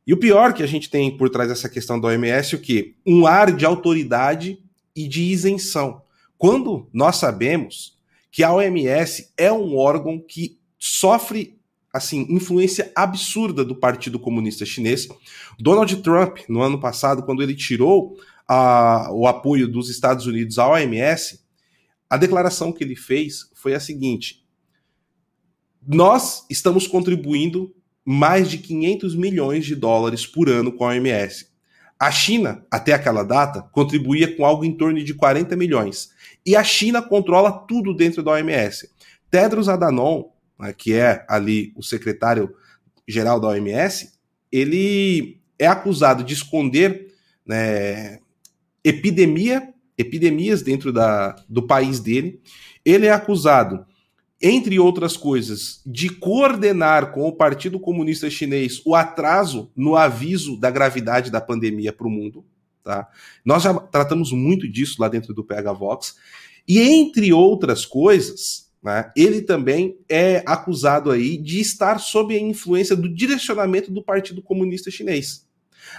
E 0.06 0.14
o 0.14 0.18
pior 0.18 0.54
que 0.54 0.64
a 0.64 0.68
gente 0.68 0.90
tem 0.90 1.16
por 1.16 1.30
trás 1.30 1.50
dessa 1.50 1.70
questão 1.70 2.00
da 2.00 2.08
OMS 2.08 2.56
é 2.56 2.58
o 2.58 2.62
que? 2.62 2.96
Um 3.06 3.26
ar 3.26 3.52
de 3.52 3.66
autoridade 3.66 4.60
e 4.96 5.08
de 5.08 5.24
isenção. 5.24 6.02
Quando 6.38 6.88
nós 6.94 7.18
sabemos 7.18 7.98
que 8.32 8.44
a 8.44 8.54
OMS 8.54 9.32
é 9.38 9.52
um 9.52 9.76
órgão 9.76 10.20
que 10.20 10.60
sofre 10.78 11.60
assim 11.94 12.26
influência 12.30 12.92
absurda 12.96 13.66
do 13.66 13.76
Partido 13.76 14.20
Comunista 14.20 14.66
Chinês. 14.66 15.08
Donald 15.60 15.96
Trump, 15.98 16.40
no 16.48 16.62
ano 16.62 16.80
passado, 16.80 17.24
quando 17.24 17.42
ele 17.42 17.56
tirou 17.56 18.16
a, 18.48 19.10
o 19.12 19.28
apoio 19.28 19.68
dos 19.68 19.90
Estados 19.90 20.26
Unidos 20.26 20.60
à 20.60 20.68
OMS, 20.70 21.40
a 22.10 22.18
declaração 22.18 22.72
que 22.72 22.84
ele 22.84 22.96
fez 22.96 23.50
foi 23.54 23.74
a 23.74 23.80
seguinte: 23.80 24.39
nós 25.92 26.46
estamos 26.52 26.86
contribuindo 26.86 27.74
mais 28.06 28.48
de 28.48 28.60
500 28.60 29.16
milhões 29.16 29.66
de 29.66 29.76
dólares 29.76 30.24
por 30.24 30.48
ano 30.48 30.72
com 30.72 30.86
a 30.86 30.90
OMS. 30.90 31.48
A 32.00 32.12
China, 32.12 32.64
até 32.70 32.94
aquela 32.94 33.24
data, 33.24 33.64
contribuía 33.72 34.38
com 34.38 34.46
algo 34.46 34.64
em 34.64 34.72
torno 34.72 35.04
de 35.04 35.14
40 35.16 35.56
milhões. 35.56 36.12
E 36.46 36.56
a 36.56 36.64
China 36.64 37.02
controla 37.02 37.52
tudo 37.52 37.92
dentro 37.92 38.22
da 38.22 38.34
OMS. 38.34 38.88
Tedros 39.32 39.68
Adhanom, 39.68 40.30
né, 40.60 40.74
que 40.74 40.94
é 40.94 41.26
ali 41.28 41.74
o 41.76 41.82
secretário 41.82 42.54
geral 43.08 43.40
da 43.40 43.48
OMS, 43.48 44.12
ele 44.52 45.42
é 45.58 45.66
acusado 45.66 46.24
de 46.24 46.36
esconder 46.36 47.16
né, 47.44 48.20
epidemia, 48.84 49.74
epidemias 49.98 50.62
dentro 50.62 50.94
da, 50.94 51.36
do 51.50 51.64
país 51.66 52.00
dele. 52.00 52.40
Ele 52.86 53.08
é 53.08 53.12
acusado, 53.12 53.88
entre 54.42 54.80
outras 54.80 55.18
coisas, 55.18 55.82
de 55.86 56.10
coordenar 56.10 57.12
com 57.12 57.28
o 57.28 57.36
Partido 57.36 57.80
Comunista 57.80 58.30
Chinês 58.30 58.82
o 58.86 58.96
atraso 58.96 59.70
no 59.76 59.96
aviso 59.96 60.58
da 60.58 60.72
gravidade 60.72 61.30
da 61.30 61.42
pandemia 61.42 61.92
para 61.92 62.08
o 62.08 62.10
mundo. 62.10 62.46
Tá? 62.84 63.08
Nós 63.44 63.64
já 63.64 63.74
tratamos 63.74 64.32
muito 64.32 64.68
disso 64.68 65.02
lá 65.02 65.10
dentro 65.10 65.34
do 65.34 65.44
PH 65.44 65.74
Vox. 65.74 66.16
E 66.68 66.80
entre 66.80 67.34
outras 67.34 67.86
coisas, 67.86 68.70
né, 68.82 69.12
ele 69.16 69.42
também 69.42 69.98
é 70.08 70.42
acusado 70.46 71.12
aí 71.12 71.38
de 71.38 71.60
estar 71.60 72.00
sob 72.00 72.34
a 72.34 72.40
influência 72.40 72.96
do 72.96 73.14
direcionamento 73.14 73.92
do 73.92 74.02
Partido 74.02 74.42
Comunista 74.42 74.90
Chinês. 74.90 75.49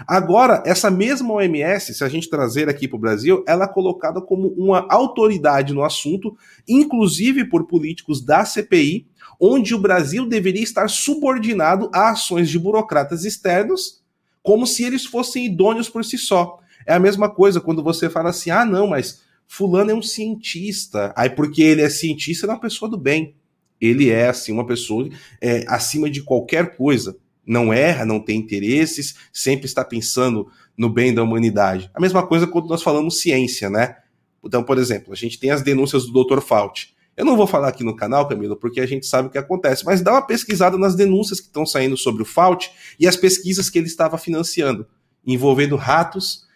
Agora, 0.06 0.62
essa 0.66 0.90
mesma 0.90 1.34
OMS, 1.34 1.94
se 1.94 2.04
a 2.04 2.08
gente 2.08 2.28
trazer 2.28 2.68
aqui 2.68 2.86
para 2.88 2.96
o 2.96 3.00
Brasil, 3.00 3.44
ela 3.46 3.64
é 3.64 3.68
colocada 3.68 4.20
como 4.20 4.48
uma 4.48 4.86
autoridade 4.90 5.72
no 5.74 5.84
assunto, 5.84 6.36
inclusive 6.68 7.44
por 7.44 7.66
políticos 7.66 8.24
da 8.24 8.44
CPI, 8.44 9.06
onde 9.40 9.74
o 9.74 9.78
Brasil 9.78 10.26
deveria 10.26 10.62
estar 10.62 10.88
subordinado 10.88 11.90
a 11.92 12.10
ações 12.10 12.48
de 12.48 12.58
burocratas 12.58 13.24
externos, 13.24 14.00
como 14.42 14.66
se 14.66 14.84
eles 14.84 15.04
fossem 15.04 15.46
idôneos 15.46 15.88
por 15.88 16.04
si 16.04 16.18
só. 16.18 16.58
É 16.86 16.94
a 16.94 17.00
mesma 17.00 17.28
coisa 17.28 17.60
quando 17.60 17.82
você 17.82 18.08
fala 18.08 18.30
assim: 18.30 18.50
ah, 18.50 18.64
não, 18.64 18.88
mas 18.88 19.22
Fulano 19.46 19.90
é 19.90 19.94
um 19.94 20.02
cientista. 20.02 21.12
Aí, 21.16 21.28
porque 21.30 21.62
ele 21.62 21.82
é 21.82 21.88
cientista, 21.88 22.46
ele 22.46 22.52
é 22.52 22.54
uma 22.54 22.60
pessoa 22.60 22.90
do 22.90 22.96
bem. 22.96 23.34
Ele 23.80 24.10
é, 24.10 24.28
assim, 24.28 24.52
uma 24.52 24.66
pessoa 24.66 25.08
é, 25.40 25.64
acima 25.66 26.10
de 26.10 26.22
qualquer 26.22 26.76
coisa 26.76 27.16
não 27.50 27.72
erra, 27.72 28.06
não 28.06 28.20
tem 28.20 28.38
interesses, 28.38 29.16
sempre 29.32 29.66
está 29.66 29.84
pensando 29.84 30.48
no 30.78 30.88
bem 30.88 31.12
da 31.12 31.20
humanidade. 31.20 31.90
A 31.92 32.00
mesma 32.00 32.24
coisa 32.24 32.46
quando 32.46 32.68
nós 32.68 32.80
falamos 32.80 33.20
ciência, 33.20 33.68
né? 33.68 33.96
Então, 34.42 34.62
por 34.62 34.78
exemplo, 34.78 35.12
a 35.12 35.16
gente 35.16 35.36
tem 35.36 35.50
as 35.50 35.60
denúncias 35.60 36.06
do 36.06 36.24
Dr. 36.24 36.40
Fauci. 36.40 36.90
Eu 37.16 37.24
não 37.24 37.36
vou 37.36 37.48
falar 37.48 37.66
aqui 37.66 37.82
no 37.82 37.96
canal, 37.96 38.28
Camila, 38.28 38.54
porque 38.54 38.80
a 38.80 38.86
gente 38.86 39.04
sabe 39.04 39.26
o 39.26 39.30
que 39.32 39.36
acontece, 39.36 39.84
mas 39.84 40.00
dá 40.00 40.12
uma 40.12 40.22
pesquisada 40.22 40.78
nas 40.78 40.94
denúncias 40.94 41.40
que 41.40 41.48
estão 41.48 41.66
saindo 41.66 41.96
sobre 41.96 42.22
o 42.22 42.24
Fauci 42.24 42.70
e 43.00 43.08
as 43.08 43.16
pesquisas 43.16 43.68
que 43.68 43.78
ele 43.78 43.88
estava 43.88 44.16
financiando, 44.16 44.86
envolvendo 45.26 45.74
ratos 45.74 46.46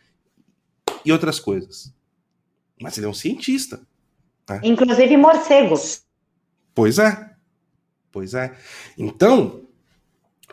e 1.04 1.10
outras 1.10 1.40
coisas. 1.40 1.92
Mas 2.80 2.96
ele 2.96 3.06
é 3.06 3.10
um 3.10 3.14
cientista. 3.14 3.80
Né? 4.48 4.60
Inclusive 4.62 5.16
morcegos. 5.16 6.02
Pois 6.72 7.00
é. 7.00 7.30
Pois 8.12 8.32
é. 8.32 8.56
Então, 8.96 9.63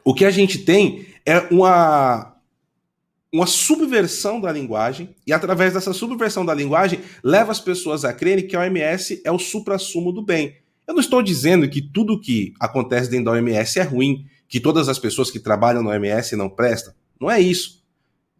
o 0.03 0.13
que 0.13 0.25
a 0.25 0.31
gente 0.31 0.60
tem 0.60 1.05
é 1.25 1.39
uma, 1.51 2.36
uma 3.31 3.46
subversão 3.46 4.41
da 4.41 4.51
linguagem, 4.51 5.15
e 5.25 5.34
através 5.34 5.74
dessa 5.74 5.93
subversão 5.93 6.46
da 6.46 6.53
linguagem, 6.53 7.00
leva 7.24 7.51
as 7.51 7.60
pessoas 7.60 8.03
a 8.03 8.13
crerem 8.13 8.48
que 8.48 8.55
a 8.55 8.62
OMS 8.62 9.22
é 9.24 9.31
o 9.31 9.39
supra-sumo 9.39 10.12
do 10.12 10.22
bem. 10.22 10.58
Eu 10.88 10.93
não 10.93 11.01
estou 11.01 11.22
dizendo 11.22 11.70
que 11.70 11.81
tudo 11.81 12.20
que 12.20 12.53
acontece 12.60 13.10
dentro 13.10 13.25
da 13.25 13.31
OMS 13.31 13.79
é 13.79 13.84
ruim, 13.84 14.25
que 14.48 14.60
todas 14.60 14.89
as 14.89 15.00
pessoas 15.00 15.31
que 15.31 15.39
trabalham 15.39 15.84
na 15.84 15.91
OMS 15.91 16.36
não 16.36 16.50
prestam. 16.50 16.93
Não 17.20 17.29
é 17.29 17.39
isso. 17.39 17.81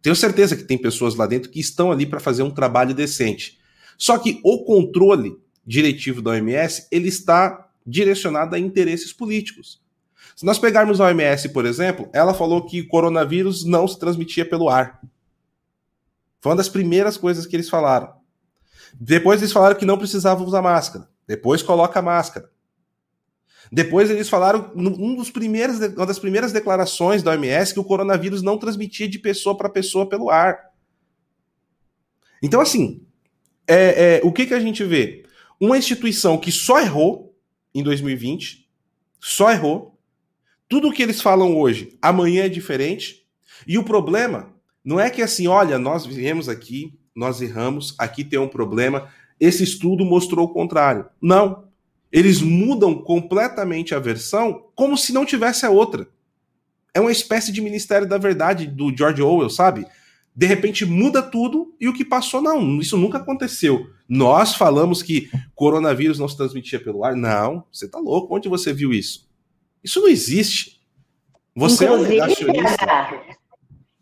Tenho 0.02 0.16
certeza 0.16 0.56
que 0.56 0.64
tem 0.64 0.76
pessoas 0.76 1.14
lá 1.14 1.26
dentro 1.26 1.50
que 1.50 1.60
estão 1.60 1.92
ali 1.92 2.04
para 2.04 2.20
fazer 2.20 2.42
um 2.42 2.50
trabalho 2.50 2.92
decente. 2.92 3.58
Só 3.96 4.18
que 4.18 4.40
o 4.42 4.64
controle 4.64 5.36
diretivo 5.64 6.20
da 6.20 6.32
OMS 6.32 6.88
ele 6.90 7.08
está 7.08 7.70
direcionado 7.86 8.56
a 8.56 8.58
interesses 8.58 9.12
políticos. 9.12 9.81
Se 10.42 10.46
nós 10.46 10.58
pegarmos 10.58 11.00
a 11.00 11.04
OMS, 11.04 11.50
por 11.50 11.64
exemplo, 11.64 12.10
ela 12.12 12.34
falou 12.34 12.66
que 12.66 12.80
o 12.80 12.88
coronavírus 12.88 13.64
não 13.64 13.86
se 13.86 13.96
transmitia 13.96 14.44
pelo 14.44 14.68
ar. 14.68 15.00
Foi 16.40 16.50
uma 16.50 16.56
das 16.56 16.68
primeiras 16.68 17.16
coisas 17.16 17.46
que 17.46 17.54
eles 17.54 17.70
falaram. 17.70 18.12
Depois 18.92 19.40
eles 19.40 19.52
falaram 19.52 19.78
que 19.78 19.84
não 19.84 19.96
precisava 19.96 20.42
usar 20.42 20.60
máscara. 20.60 21.08
Depois 21.28 21.62
coloca 21.62 22.00
a 22.00 22.02
máscara. 22.02 22.50
Depois 23.70 24.10
eles 24.10 24.28
falaram, 24.28 24.72
um 24.74 25.14
dos 25.14 25.30
primeiros, 25.30 25.78
uma 25.78 26.06
das 26.06 26.18
primeiras 26.18 26.50
declarações 26.50 27.22
da 27.22 27.30
OMS, 27.30 27.72
que 27.72 27.78
o 27.78 27.84
coronavírus 27.84 28.42
não 28.42 28.58
transmitia 28.58 29.08
de 29.08 29.20
pessoa 29.20 29.56
para 29.56 29.68
pessoa 29.68 30.08
pelo 30.08 30.28
ar. 30.28 30.58
Então, 32.42 32.60
assim, 32.60 33.06
é, 33.64 34.16
é, 34.16 34.20
o 34.24 34.32
que, 34.32 34.46
que 34.46 34.54
a 34.54 34.60
gente 34.60 34.82
vê? 34.82 35.24
Uma 35.60 35.78
instituição 35.78 36.36
que 36.36 36.50
só 36.50 36.80
errou 36.80 37.32
em 37.72 37.84
2020, 37.84 38.68
só 39.20 39.52
errou, 39.52 39.91
tudo 40.72 40.88
o 40.88 40.90
que 40.90 41.02
eles 41.02 41.20
falam 41.20 41.54
hoje, 41.60 41.98
amanhã 42.00 42.44
é 42.44 42.48
diferente. 42.48 43.26
E 43.66 43.76
o 43.76 43.84
problema 43.84 44.54
não 44.82 44.98
é 44.98 45.10
que 45.10 45.20
assim, 45.20 45.46
olha, 45.46 45.78
nós 45.78 46.06
viemos 46.06 46.48
aqui, 46.48 46.98
nós 47.14 47.42
erramos, 47.42 47.94
aqui 47.98 48.24
tem 48.24 48.38
um 48.38 48.48
problema. 48.48 49.06
Esse 49.38 49.62
estudo 49.62 50.02
mostrou 50.02 50.46
o 50.46 50.48
contrário. 50.54 51.04
Não. 51.20 51.64
Eles 52.10 52.40
mudam 52.40 52.94
completamente 52.94 53.94
a 53.94 53.98
versão 53.98 54.64
como 54.74 54.96
se 54.96 55.12
não 55.12 55.26
tivesse 55.26 55.66
a 55.66 55.70
outra. 55.70 56.08
É 56.94 57.00
uma 57.02 57.12
espécie 57.12 57.52
de 57.52 57.60
Ministério 57.60 58.08
da 58.08 58.16
Verdade 58.16 58.66
do 58.66 58.96
George 58.96 59.20
Orwell, 59.20 59.50
sabe? 59.50 59.84
De 60.34 60.46
repente 60.46 60.86
muda 60.86 61.20
tudo 61.20 61.74
e 61.78 61.86
o 61.86 61.92
que 61.92 62.02
passou, 62.02 62.40
não. 62.40 62.80
Isso 62.80 62.96
nunca 62.96 63.18
aconteceu. 63.18 63.90
Nós 64.08 64.54
falamos 64.54 65.02
que 65.02 65.28
coronavírus 65.54 66.18
não 66.18 66.28
se 66.28 66.36
transmitia 66.38 66.82
pelo 66.82 67.04
ar. 67.04 67.14
Não, 67.14 67.62
você 67.70 67.86
tá 67.86 67.98
louco. 67.98 68.34
Onde 68.34 68.48
você 68.48 68.72
viu 68.72 68.90
isso? 68.90 69.30
Isso 69.82 70.00
não 70.00 70.08
existe. 70.08 70.80
Você 71.54 71.84
inclusive, 71.84 72.18
é 72.18 72.22
um 72.22 72.26
negacionista. 72.26 73.20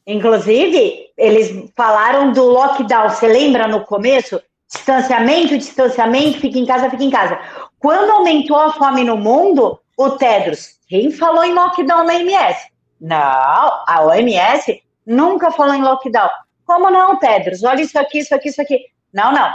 Inclusive, 0.07 1.13
eles 1.17 1.71
falaram 1.77 2.33
do 2.33 2.45
lockdown. 2.45 3.11
Você 3.11 3.29
lembra 3.29 3.69
no 3.69 3.85
começo? 3.85 4.41
Distanciamento, 4.73 5.59
distanciamento, 5.59 6.41
fica 6.41 6.59
em 6.59 6.67
casa, 6.67 6.91
fica 6.91 7.05
em 7.05 7.11
casa. 7.11 7.39
Quando 7.79 8.11
aumentou 8.11 8.57
a 8.57 8.73
fome 8.73 9.05
no 9.05 9.17
mundo, 9.17 9.79
o 9.97 10.11
Tedros, 10.11 10.79
quem 10.89 11.11
falou 11.11 11.45
em 11.45 11.55
lockdown 11.55 12.05
na 12.05 12.15
OMS? 12.15 12.71
Não, 13.01 13.19
a 13.19 14.03
OMS 14.05 14.83
nunca 15.07 15.51
falou 15.51 15.75
em 15.75 15.83
lockdown. 15.83 16.29
Como 16.65 16.91
não, 16.91 17.19
Tedros? 17.19 17.63
Olha 17.63 17.83
isso 17.83 17.99
aqui, 17.99 18.19
isso 18.19 18.35
aqui, 18.35 18.49
isso 18.49 18.63
aqui. 18.63 18.87
Não, 19.13 19.33
não. 19.33 19.53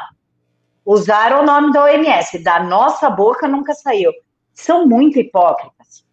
Usaram 0.86 1.42
o 1.42 1.46
nome 1.46 1.74
da 1.74 1.84
OMS. 1.84 2.40
Da 2.44 2.64
nossa 2.64 3.10
boca 3.10 3.48
nunca 3.48 3.74
saiu. 3.74 4.12
São 4.54 4.86
muito 4.86 5.20
hipócritas. 5.20 6.05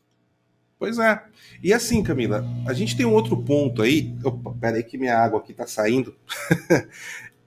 Pois 0.82 0.98
é. 0.98 1.22
E 1.62 1.72
assim, 1.72 2.02
Camila, 2.02 2.44
a 2.66 2.72
gente 2.72 2.96
tem 2.96 3.06
um 3.06 3.12
outro 3.12 3.36
ponto 3.36 3.82
aí. 3.82 4.12
Opa, 4.24 4.52
peraí 4.60 4.82
que 4.82 4.98
minha 4.98 5.16
água 5.16 5.38
aqui 5.38 5.54
tá 5.54 5.64
saindo. 5.64 6.12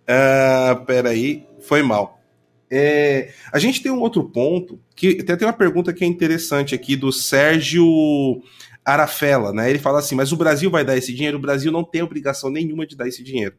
uh, 0.08 0.80
peraí, 0.88 1.46
foi 1.60 1.84
mal. 1.84 2.22
É, 2.72 3.34
a 3.52 3.60
gente 3.60 3.84
tem 3.84 3.92
um 3.92 4.00
outro 4.00 4.24
ponto 4.24 4.80
que 4.96 5.18
até 5.20 5.36
tem 5.36 5.46
uma 5.46 5.54
pergunta 5.54 5.92
que 5.92 6.06
é 6.06 6.08
interessante 6.08 6.74
aqui 6.74 6.96
do 6.96 7.12
Sérgio 7.12 7.86
Arafela, 8.86 9.52
né? 9.52 9.70
Ele 9.70 9.80
fala 9.80 10.00
assim: 10.00 10.16
mas 10.16 10.32
o 10.32 10.38
Brasil 10.38 10.72
vai 10.72 10.86
dar 10.86 10.96
esse 10.96 11.14
dinheiro? 11.14 11.38
O 11.38 11.42
Brasil 11.42 11.74
não 11.74 11.84
tem 11.84 12.02
obrigação 12.02 12.50
nenhuma 12.50 12.88
de 12.88 12.96
dar 12.96 13.10
esse 13.10 13.22
dinheiro. 13.22 13.58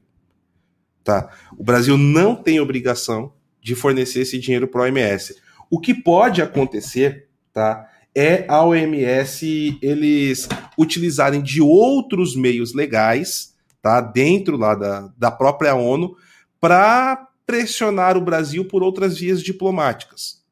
Tá? 1.05 1.31
O 1.55 1.63
Brasil 1.63 1.99
não 1.99 2.35
tem 2.35 2.61
obrigação 2.61 3.31
de 3.61 3.75
fornecer 3.75 4.21
esse 4.21 4.39
dinheiro 4.39 4.69
para 4.69 4.81
o 4.81 4.85
OMS. 4.85 5.37
O 5.69 5.79
que 5.79 5.93
pode 5.93 6.41
acontecer, 6.41 7.29
tá? 7.53 7.91
É 8.17 8.47
a 8.49 8.65
OMS 8.65 9.79
eles 9.83 10.49
utilizarem 10.79 11.43
de 11.43 11.61
outros 11.61 12.35
meios 12.35 12.73
legais, 12.73 13.55
tá, 13.83 14.01
dentro 14.01 14.57
lá 14.57 14.75
da, 14.75 15.13
da 15.19 15.31
própria 15.31 15.75
ONU, 15.75 16.17
para 16.59 17.29
pressionar 17.47 18.17
o 18.17 18.23
Brasil 18.23 18.65
por 18.65 18.83
outras 18.83 19.19
vias 19.19 19.43
diplomáticas. 19.43 20.43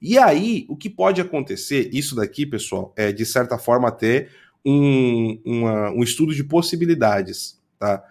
E 0.00 0.18
aí, 0.18 0.64
o 0.68 0.76
que 0.76 0.88
pode 0.88 1.20
acontecer, 1.20 1.90
isso 1.92 2.16
daqui, 2.16 2.46
pessoal, 2.46 2.94
é 2.96 3.12
de 3.12 3.26
certa 3.26 3.58
forma 3.58 3.88
até 3.88 4.28
um, 4.64 5.38
uma, 5.44 5.90
um 5.90 6.02
estudo 6.02 6.34
de 6.34 6.42
possibilidades. 6.42 7.60
Tá? 7.78 8.02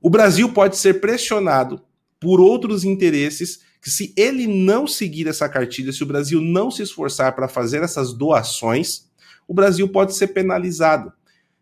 O 0.00 0.08
Brasil 0.08 0.48
pode 0.52 0.76
ser 0.76 1.00
pressionado 1.00 1.82
por 2.20 2.40
outros 2.40 2.84
interesses 2.84 3.60
que, 3.84 3.90
se 3.90 4.14
ele 4.16 4.46
não 4.46 4.86
seguir 4.86 5.28
essa 5.28 5.46
cartilha, 5.46 5.92
se 5.92 6.02
o 6.02 6.06
Brasil 6.06 6.40
não 6.40 6.70
se 6.70 6.82
esforçar 6.82 7.34
para 7.34 7.46
fazer 7.46 7.82
essas 7.82 8.14
doações, 8.14 9.10
o 9.46 9.52
Brasil 9.52 9.86
pode 9.86 10.14
ser 10.14 10.28
penalizado. 10.28 11.12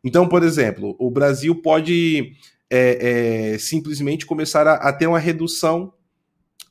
Então, 0.04 0.28
por 0.28 0.44
exemplo, 0.44 0.94
o 1.00 1.10
Brasil 1.10 1.52
pode 1.60 2.36
é, 2.70 3.54
é, 3.54 3.58
simplesmente 3.58 4.24
começar 4.24 4.68
a, 4.68 4.74
a 4.74 4.92
ter 4.92 5.08
uma 5.08 5.18
redução 5.18 5.92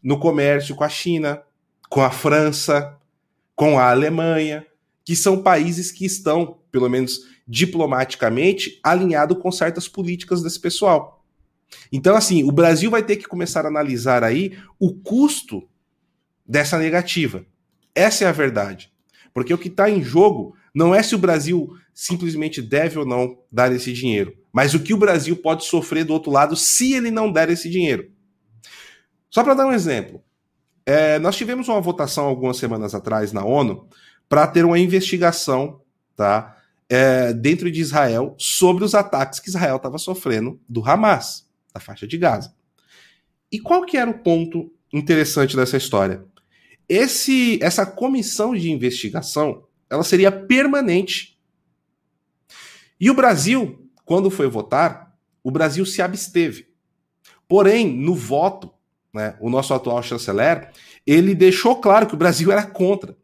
no 0.01 0.17
comércio 0.17 0.73
com 0.73 0.85
a 0.85 0.89
China, 0.89 1.41
com 1.89 2.01
a 2.01 2.09
França, 2.09 2.97
com 3.53 3.77
a 3.77 3.91
Alemanha, 3.91 4.65
que 5.03 5.17
são 5.17 5.43
países 5.43 5.91
que 5.91 6.05
estão, 6.05 6.59
pelo 6.71 6.89
menos 6.89 7.25
diplomaticamente, 7.45 8.79
alinhados 8.81 9.37
com 9.37 9.51
certas 9.51 9.89
políticas 9.89 10.41
desse 10.41 10.61
pessoal. 10.61 11.20
Então, 11.91 12.15
assim, 12.15 12.43
o 12.43 12.51
Brasil 12.51 12.89
vai 12.89 13.03
ter 13.03 13.17
que 13.17 13.27
começar 13.27 13.65
a 13.65 13.69
analisar 13.69 14.23
aí 14.23 14.57
o 14.79 14.93
custo 14.93 15.67
dessa 16.45 16.77
negativa. 16.77 17.45
Essa 17.93 18.25
é 18.25 18.27
a 18.27 18.31
verdade. 18.31 18.91
Porque 19.33 19.53
o 19.53 19.57
que 19.57 19.67
está 19.67 19.89
em 19.89 20.03
jogo 20.03 20.55
não 20.73 20.93
é 20.93 21.03
se 21.03 21.15
o 21.15 21.19
Brasil 21.19 21.75
simplesmente 21.93 22.61
deve 22.61 22.97
ou 22.99 23.05
não 23.05 23.37
dar 23.51 23.71
esse 23.71 23.91
dinheiro, 23.91 24.35
mas 24.51 24.73
o 24.73 24.79
que 24.79 24.93
o 24.93 24.97
Brasil 24.97 25.35
pode 25.35 25.65
sofrer 25.65 26.05
do 26.05 26.13
outro 26.13 26.31
lado 26.31 26.55
se 26.55 26.93
ele 26.93 27.11
não 27.11 27.31
der 27.31 27.49
esse 27.49 27.69
dinheiro. 27.69 28.09
Só 29.29 29.43
para 29.43 29.53
dar 29.53 29.67
um 29.67 29.73
exemplo, 29.73 30.21
é, 30.85 31.19
nós 31.19 31.35
tivemos 31.35 31.67
uma 31.67 31.79
votação 31.79 32.25
algumas 32.25 32.57
semanas 32.57 32.95
atrás 32.95 33.31
na 33.31 33.45
ONU 33.45 33.87
para 34.27 34.47
ter 34.47 34.65
uma 34.65 34.79
investigação 34.79 35.81
tá, 36.15 36.57
é, 36.89 37.33
dentro 37.33 37.71
de 37.71 37.79
Israel 37.81 38.35
sobre 38.37 38.83
os 38.83 38.95
ataques 38.95 39.39
que 39.39 39.49
Israel 39.49 39.77
estava 39.77 39.97
sofrendo 39.97 40.59
do 40.67 40.83
Hamas, 40.87 41.47
da 41.73 41.79
faixa 41.79 42.07
de 42.07 42.17
Gaza. 42.17 42.53
E 43.51 43.59
qual 43.59 43.85
que 43.85 43.97
era 43.97 44.09
o 44.09 44.19
ponto 44.19 44.71
interessante 44.93 45.55
dessa 45.55 45.77
história? 45.77 46.23
Esse, 46.87 47.59
essa 47.61 47.85
comissão 47.85 48.55
de 48.55 48.71
investigação 48.71 49.65
ela 49.89 50.03
seria 50.03 50.31
permanente. 50.31 51.37
E 52.97 53.09
o 53.09 53.13
Brasil, 53.13 53.89
quando 54.05 54.31
foi 54.31 54.47
votar, 54.47 55.17
o 55.43 55.51
Brasil 55.51 55.85
se 55.85 56.01
absteve. 56.01 56.67
Porém, 57.45 57.93
no 57.93 58.15
voto, 58.15 58.71
né, 59.13 59.35
o 59.41 59.49
nosso 59.49 59.73
atual 59.73 60.01
chanceler, 60.01 60.71
ele 61.05 61.35
deixou 61.35 61.75
claro 61.81 62.07
que 62.07 62.13
o 62.13 62.17
Brasil 62.17 62.51
era 62.51 62.65
contra. 62.65 63.17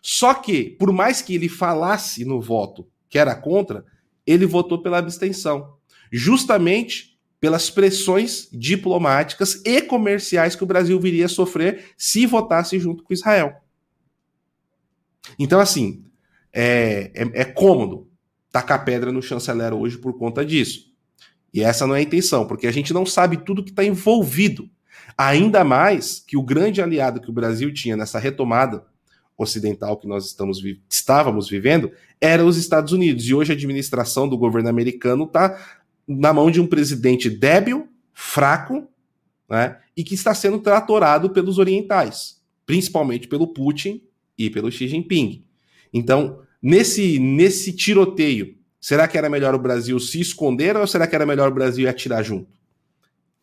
Só 0.00 0.32
que, 0.32 0.70
por 0.70 0.92
mais 0.92 1.20
que 1.20 1.34
ele 1.34 1.48
falasse 1.48 2.24
no 2.24 2.40
voto 2.40 2.88
que 3.08 3.18
era 3.18 3.34
contra, 3.34 3.84
ele 4.24 4.46
votou 4.46 4.80
pela 4.80 4.98
abstenção. 4.98 5.76
Justamente 6.12 7.11
pelas 7.42 7.68
pressões 7.68 8.48
diplomáticas 8.52 9.60
e 9.64 9.82
comerciais 9.82 10.54
que 10.54 10.62
o 10.62 10.66
Brasil 10.66 11.00
viria 11.00 11.26
a 11.26 11.28
sofrer 11.28 11.86
se 11.98 12.24
votasse 12.24 12.78
junto 12.78 13.02
com 13.02 13.12
Israel. 13.12 13.56
Então, 15.36 15.58
assim, 15.58 16.04
é, 16.52 17.10
é, 17.12 17.40
é 17.40 17.44
cômodo 17.44 18.08
tacar 18.52 18.84
pedra 18.84 19.10
no 19.10 19.20
chanceler 19.20 19.74
hoje 19.74 19.98
por 19.98 20.16
conta 20.16 20.44
disso. 20.44 20.92
E 21.52 21.64
essa 21.64 21.84
não 21.84 21.96
é 21.96 21.98
a 21.98 22.02
intenção, 22.02 22.46
porque 22.46 22.68
a 22.68 22.72
gente 22.72 22.94
não 22.94 23.04
sabe 23.04 23.38
tudo 23.38 23.64
que 23.64 23.70
está 23.70 23.82
envolvido. 23.82 24.70
Ainda 25.18 25.64
mais 25.64 26.20
que 26.20 26.36
o 26.36 26.44
grande 26.44 26.80
aliado 26.80 27.20
que 27.20 27.28
o 27.28 27.34
Brasil 27.34 27.74
tinha 27.74 27.96
nessa 27.96 28.20
retomada 28.20 28.86
ocidental 29.36 29.96
que 29.96 30.06
nós 30.06 30.26
estamos, 30.26 30.62
estávamos 30.88 31.48
vivendo 31.48 31.90
era 32.20 32.44
os 32.44 32.56
Estados 32.56 32.92
Unidos. 32.92 33.26
E 33.26 33.34
hoje 33.34 33.50
a 33.50 33.56
administração 33.56 34.28
do 34.28 34.38
governo 34.38 34.68
americano 34.68 35.24
está 35.24 35.81
na 36.06 36.32
mão 36.32 36.50
de 36.50 36.60
um 36.60 36.66
presidente 36.66 37.30
débil, 37.30 37.88
fraco, 38.12 38.88
né, 39.48 39.78
e 39.96 40.02
que 40.02 40.14
está 40.14 40.34
sendo 40.34 40.58
tratorado 40.58 41.30
pelos 41.30 41.58
orientais, 41.58 42.40
principalmente 42.64 43.28
pelo 43.28 43.46
Putin 43.46 44.02
e 44.36 44.50
pelo 44.50 44.70
Xi 44.70 44.88
Jinping. 44.88 45.44
Então, 45.92 46.40
nesse, 46.60 47.18
nesse 47.18 47.72
tiroteio, 47.72 48.56
será 48.80 49.06
que 49.06 49.18
era 49.18 49.28
melhor 49.28 49.54
o 49.54 49.58
Brasil 49.58 49.98
se 50.00 50.20
esconder 50.20 50.76
ou 50.76 50.86
será 50.86 51.06
que 51.06 51.14
era 51.14 51.26
melhor 51.26 51.50
o 51.50 51.54
Brasil 51.54 51.88
atirar 51.88 52.24
junto? 52.24 52.48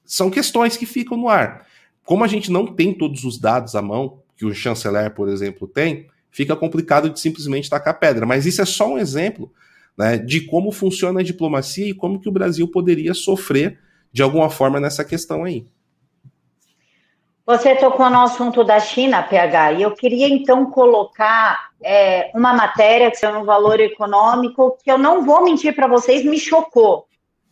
São 0.04 0.30
questões 0.30 0.76
que 0.76 0.86
ficam 0.86 1.16
no 1.16 1.30
ar. 1.30 1.68
Como 2.04 2.24
a 2.24 2.28
gente 2.28 2.52
não 2.52 2.66
tem 2.66 2.94
todos 2.94 3.24
os 3.24 3.38
dados 3.38 3.76
à 3.76 3.82
mão, 3.82 4.24
que 4.36 4.46
o 4.46 4.54
chanceler, 4.56 5.14
por 5.14 5.30
exemplo, 5.30 5.68
tem, 5.68 6.08
fica 6.32 6.56
complicado 6.56 7.10
de 7.10 7.20
simplesmente 7.20 7.70
tacar 7.70 8.00
pedra. 8.00 8.26
Mas 8.26 8.48
isso 8.48 8.62
é 8.62 8.66
só 8.66 8.94
um 8.94 8.98
exemplo 8.98 9.54
né, 10.00 10.18
de 10.18 10.46
como 10.46 10.72
funciona 10.72 11.20
a 11.20 11.24
diplomacia 11.24 11.90
e 11.90 11.94
como 11.94 12.22
que 12.22 12.30
o 12.30 12.32
Brasil 12.32 12.66
poderia 12.72 13.14
sofrer 13.14 13.78
de 14.14 14.24
alguma 14.24 14.50
forma 14.50 14.80
nessa 14.80 15.04
questão 15.04 15.44
aí. 15.44 15.68
Você 17.46 17.76
tocou 17.76 18.10
no 18.10 18.22
assunto 18.22 18.64
da 18.64 18.80
China, 18.80 19.22
PH, 19.24 19.74
e 19.74 19.82
eu 19.82 19.92
queria 19.94 20.30
então 20.30 20.68
colocar 20.72 21.72
é, 21.84 22.32
uma 22.34 22.54
matéria 22.54 23.12
que 23.12 23.26
é 23.26 23.30
um 23.30 23.44
valor 23.44 23.82
econômico 23.82 24.78
que 24.82 24.90
eu 24.90 24.98
não 24.98 25.26
vou 25.26 25.44
mentir 25.44 25.76
para 25.76 25.88
vocês, 25.88 26.24
me 26.24 26.40
chocou. 26.40 27.06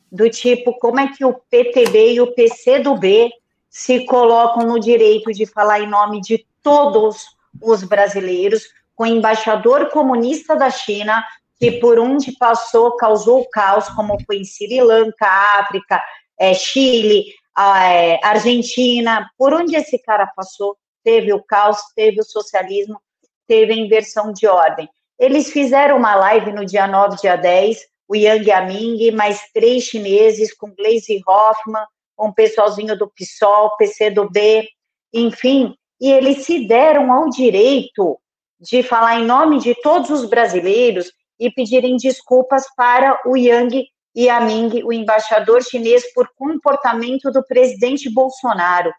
Do 0.10 0.30
tipo, 0.30 0.72
como 0.80 1.02
é 1.02 1.08
que 1.08 1.26
o 1.26 1.34
PTB 1.34 2.14
e 2.14 2.22
o 2.22 2.34
PCdoB 2.34 3.30
se 3.70 4.06
colocam 4.06 4.66
no 4.66 4.80
direito 4.80 5.34
de 5.34 5.46
falar 5.46 5.82
em 5.82 5.90
nome 5.90 6.22
de 6.22 6.46
todos 6.64 7.26
os 7.62 7.84
brasileiros, 7.84 8.64
com 8.96 9.04
o 9.04 9.08
embaixador 9.08 9.90
comunista 9.90 10.56
da 10.56 10.70
China, 10.70 11.24
que 11.60 11.72
por 11.74 12.00
onde 12.00 12.32
passou 12.38 12.96
causou 12.96 13.48
caos, 13.50 13.90
como 13.90 14.18
foi 14.26 14.38
em 14.38 14.46
Sri 14.46 14.82
Lanka, 14.82 15.26
África, 15.60 16.02
é, 16.40 16.54
Chile, 16.54 17.26
é, 17.58 18.20
Argentina, 18.24 19.30
por 19.38 19.54
onde 19.54 19.76
esse 19.76 19.98
cara 20.00 20.28
passou, 20.36 20.78
teve 21.04 21.34
o 21.34 21.44
caos, 21.44 21.78
teve 21.96 22.20
o 22.20 22.24
socialismo, 22.24 23.00
teve 23.48 23.74
a 23.74 23.78
inversão 23.78 24.32
de 24.32 24.46
ordem. 24.46 24.88
Eles 25.18 25.52
fizeram 25.52 25.98
uma 25.98 26.16
live 26.16 26.52
no 26.52 26.66
dia 26.66 26.86
9, 26.86 27.18
dia 27.18 27.36
10, 27.36 27.80
o 28.08 28.16
Yang 28.16 28.50
Yaming, 28.50 29.12
mais 29.12 29.42
três 29.52 29.84
chineses, 29.86 30.54
com 30.54 30.74
Glaze 30.74 31.22
Hoffman, 31.28 31.84
um 32.20 32.32
pessoalzinho 32.32 32.98
do 32.98 33.10
PSOL, 33.10 33.76
PCdoB, 33.78 34.68
enfim, 35.14 35.76
e 36.00 36.12
eles 36.12 36.46
se 36.46 36.68
deram 36.68 37.12
ao 37.12 37.30
direito 37.30 38.20
de 38.60 38.84
falar 38.84 39.20
em 39.20 39.26
nome 39.26 39.60
de 39.60 39.76
todos 39.82 40.10
os 40.10 40.30
brasileiros 40.30 41.12
e 41.40 41.52
pedirem 41.52 41.98
desculpas 41.98 42.66
para 42.76 43.20
o 43.26 43.36
Yang 43.36 43.88
Yaming, 44.16 44.84
o 44.84 44.92
embaixador 44.92 45.64
chinês, 45.64 46.12
por 46.14 46.28
comportamento 46.36 47.32
do 47.32 47.44
presidente 47.46 48.10
Bolsonaro. 48.10 48.92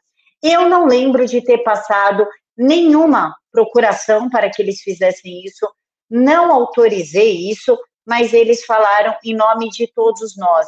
Eu 0.42 0.68
não 0.68 0.86
lembro 0.86 1.26
de 1.26 1.42
ter 1.42 1.58
passado 1.58 2.26
nenhuma 2.56 3.34
procuração 3.50 4.30
para 4.30 4.48
que 4.48 4.62
eles 4.62 4.80
fizessem 4.80 5.42
isso, 5.44 5.68
não 6.08 6.52
autorizei 6.52 7.50
isso, 7.50 7.76
mas 8.06 8.32
eles 8.32 8.64
falaram 8.64 9.16
em 9.24 9.34
nome 9.34 9.68
de 9.70 9.86
todos 9.92 10.36
nós. 10.36 10.66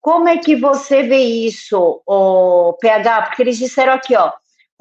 Como 0.00 0.28
é 0.28 0.36
que 0.36 0.56
você 0.56 1.02
vê 1.02 1.18
isso, 1.18 2.02
PH? 2.80 3.22
Porque 3.22 3.42
eles 3.42 3.56
disseram 3.56 3.92
aqui, 3.92 4.14
ó, 4.16 4.32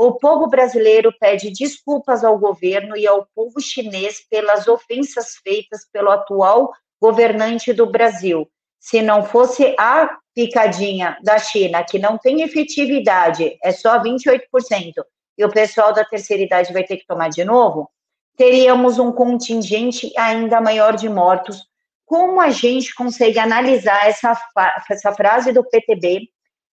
o 0.07 0.17
povo 0.17 0.47
brasileiro 0.47 1.13
pede 1.19 1.51
desculpas 1.51 2.23
ao 2.23 2.37
governo 2.37 2.95
e 2.97 3.07
ao 3.07 3.27
povo 3.33 3.59
chinês 3.61 4.19
pelas 4.29 4.67
ofensas 4.67 5.35
feitas 5.43 5.87
pelo 5.91 6.09
atual 6.09 6.71
governante 7.01 7.73
do 7.73 7.85
Brasil 7.85 8.47
se 8.83 9.01
não 9.01 9.23
fosse 9.23 9.73
a 9.79 10.17
picadinha 10.35 11.17
da 11.23 11.39
China, 11.39 11.85
que 11.85 11.97
não 11.97 12.17
tem 12.17 12.41
efetividade, 12.41 13.57
é 13.63 13.71
só 13.71 13.97
28%, 13.97 14.41
e 15.37 15.45
o 15.45 15.49
pessoal 15.49 15.93
da 15.93 16.03
terceira 16.03 16.43
idade 16.43 16.73
vai 16.73 16.83
ter 16.83 16.97
que 16.97 17.07
tomar 17.07 17.29
de 17.29 17.45
novo, 17.45 17.89
teríamos 18.35 18.99
um 18.99 19.09
contingente 19.09 20.11
ainda 20.17 20.59
maior 20.59 20.97
de 20.97 21.07
mortos. 21.07 21.63
Como 22.05 22.41
a 22.41 22.49
gente 22.49 22.93
consegue 22.93 23.39
analisar 23.39 24.05
essa, 24.05 24.37
essa 24.91 25.13
frase 25.13 25.53
do 25.53 25.63
PTB, 25.63 26.27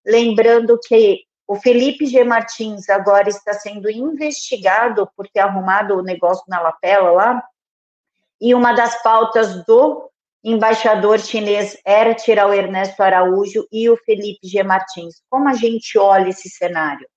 lembrando 0.04 0.80
que 0.80 1.20
o 1.50 1.56
Felipe 1.56 2.06
G. 2.06 2.22
Martins 2.22 2.88
agora 2.88 3.28
está 3.28 3.52
sendo 3.52 3.90
investigado 3.90 5.10
por 5.16 5.26
ter 5.26 5.40
arrumado 5.40 5.96
o 5.96 6.02
negócio 6.02 6.44
na 6.46 6.60
lapela 6.60 7.10
lá, 7.10 7.44
e 8.40 8.54
uma 8.54 8.72
das 8.72 9.02
pautas 9.02 9.66
do 9.66 10.08
embaixador 10.44 11.18
chinês 11.18 11.76
era 11.84 12.14
tirar 12.14 12.46
o 12.46 12.54
Ernesto 12.54 13.02
Araújo 13.02 13.66
e 13.72 13.90
o 13.90 13.96
Felipe 13.96 14.46
G. 14.46 14.62
Martins. 14.62 15.22
Como 15.28 15.48
a 15.48 15.54
gente 15.54 15.98
olha 15.98 16.28
esse 16.28 16.48
cenário? 16.48 17.08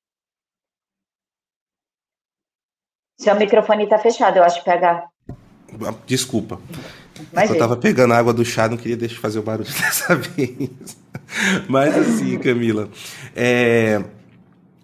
Seu 3.20 3.36
microfone 3.36 3.84
está 3.84 4.00
fechado, 4.00 4.38
eu 4.38 4.44
acho, 4.44 4.64
PH. 4.64 5.10
Desculpa. 6.08 6.60
Mas 7.32 7.52
eu 7.52 7.54
estava 7.54 7.78
pegando 7.78 8.16
água 8.16 8.34
do 8.34 8.44
chá, 8.44 8.68
não 8.68 8.78
queria 8.78 8.98
deixar 8.98 9.14
de 9.14 9.22
fazer 9.22 9.38
o 9.38 9.44
barulho 9.44 9.70
dessa 9.80 10.16
vez. 10.16 10.72
Mas 11.70 11.96
assim, 11.96 12.40
Camila, 12.40 12.90
é, 13.36 14.04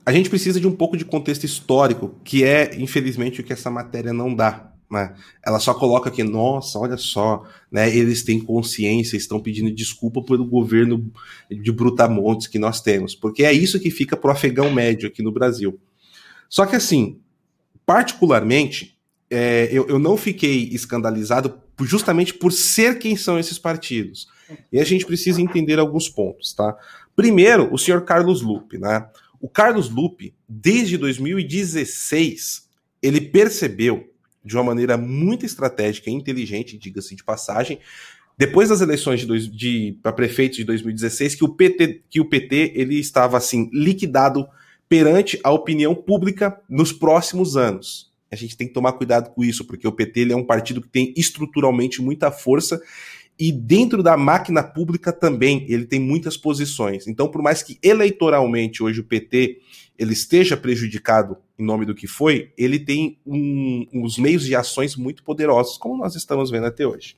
a 0.10 0.12
gente 0.12 0.28
precisa 0.28 0.60
de 0.60 0.68
um 0.68 0.76
pouco 0.76 0.98
de 0.98 1.06
contexto 1.06 1.44
histórico, 1.44 2.16
que 2.24 2.44
é, 2.44 2.76
infelizmente, 2.80 3.42
o 3.42 3.44
que 3.44 3.54
essa 3.54 3.70
matéria 3.70 4.12
não 4.12 4.34
dá. 4.34 4.74
Né? 4.90 5.14
Ela 5.46 5.60
só 5.60 5.72
coloca 5.72 6.10
que, 6.10 6.24
nossa, 6.24 6.80
olha 6.80 6.98
só, 6.98 7.44
né, 7.72 7.96
eles 7.96 8.24
têm 8.24 8.40
consciência, 8.40 9.16
estão 9.16 9.40
pedindo 9.40 9.70
desculpa 9.70 10.20
pelo 10.24 10.44
governo 10.44 11.12
de 11.48 11.72
brutamontes 11.72 12.48
que 12.48 12.58
nós 12.58 12.82
temos, 12.82 13.14
porque 13.14 13.44
é 13.44 13.54
isso 13.54 13.80
que 13.80 13.92
fica 13.92 14.18
para 14.18 14.30
o 14.30 14.32
afegão 14.32 14.72
médio 14.72 15.08
aqui 15.08 15.22
no 15.22 15.32
Brasil. 15.32 15.80
Só 16.50 16.66
que 16.66 16.76
assim, 16.76 17.20
particularmente, 17.86 18.98
é, 19.30 19.70
eu, 19.72 19.88
eu 19.88 20.00
não 20.00 20.18
fiquei 20.18 20.70
escandalizado 20.72 21.62
justamente 21.82 22.34
por 22.34 22.52
ser 22.52 22.98
quem 22.98 23.16
são 23.16 23.38
esses 23.38 23.60
partidos. 23.60 24.28
E 24.74 24.80
a 24.80 24.84
gente 24.84 25.06
precisa 25.06 25.40
entender 25.40 25.78
alguns 25.78 26.10
pontos, 26.10 26.52
tá? 26.52 26.76
Primeiro, 27.16 27.72
o 27.72 27.78
senhor 27.78 28.02
Carlos 28.06 28.42
Lupe, 28.42 28.80
né? 28.80 29.08
O 29.40 29.48
Carlos 29.48 29.90
Lupe, 29.90 30.34
desde 30.48 30.98
2016, 30.98 32.68
ele 33.02 33.22
percebeu 33.22 34.12
de 34.44 34.56
uma 34.56 34.64
maneira 34.64 34.98
muito 34.98 35.46
estratégica 35.46 36.10
e 36.10 36.14
inteligente, 36.14 36.78
diga-se 36.78 37.16
de 37.16 37.24
passagem, 37.24 37.80
depois 38.38 38.70
das 38.70 38.80
eleições 38.80 39.20
de, 39.20 39.48
de 39.50 40.00
para 40.02 40.14
prefeito 40.14 40.56
de 40.56 40.64
2016, 40.64 41.36
que 41.36 41.44
o 41.44 41.50
PT, 41.50 42.04
que 42.10 42.22
o 42.22 42.26
PT 42.26 42.72
ele 42.74 42.98
estava 42.98 43.38
assim 43.38 43.70
liquidado 43.74 44.48
perante 44.88 45.40
a 45.44 45.52
opinião 45.52 45.94
pública 45.94 46.60
nos 46.70 46.94
próximos 46.94 47.58
anos. 47.58 48.10
A 48.32 48.36
gente 48.36 48.56
tem 48.56 48.68
que 48.68 48.74
tomar 48.74 48.94
cuidado 48.94 49.32
com 49.32 49.44
isso, 49.44 49.66
porque 49.66 49.88
o 49.88 49.92
PT 49.92 50.22
ele 50.22 50.34
é 50.34 50.36
um 50.36 50.46
partido 50.46 50.82
que 50.82 50.88
tem 50.88 51.14
estruturalmente 51.18 52.02
muita 52.02 52.32
força 52.32 52.82
e 53.40 53.54
dentro 53.54 54.04
da 54.04 54.18
máquina 54.18 54.62
pública 54.62 55.14
também 55.14 55.66
ele 55.70 55.86
tem 55.86 56.00
muitas 56.00 56.36
posições. 56.36 57.08
Então, 57.08 57.30
por 57.30 57.42
mais 57.42 57.64
que 57.64 57.80
eleitoralmente 57.82 58.84
hoje 58.84 59.00
o 59.00 59.04
PT 59.06 59.62
ele 59.98 60.12
esteja 60.12 60.58
prejudicado 60.58 61.38
em 61.58 61.64
nome 61.64 61.86
do 61.86 61.96
que 61.96 62.08
foi, 62.08 62.52
ele 62.58 62.80
tem 62.80 63.18
um, 63.26 63.88
uns 63.94 64.18
meios 64.18 64.44
de 64.44 64.56
ações 64.56 64.96
muito 64.96 65.24
poderosos, 65.24 65.78
como 65.78 65.98
nós 65.98 66.16
estamos 66.16 66.52
vendo 66.52 66.66
até 66.66 66.86
hoje. 66.86 67.16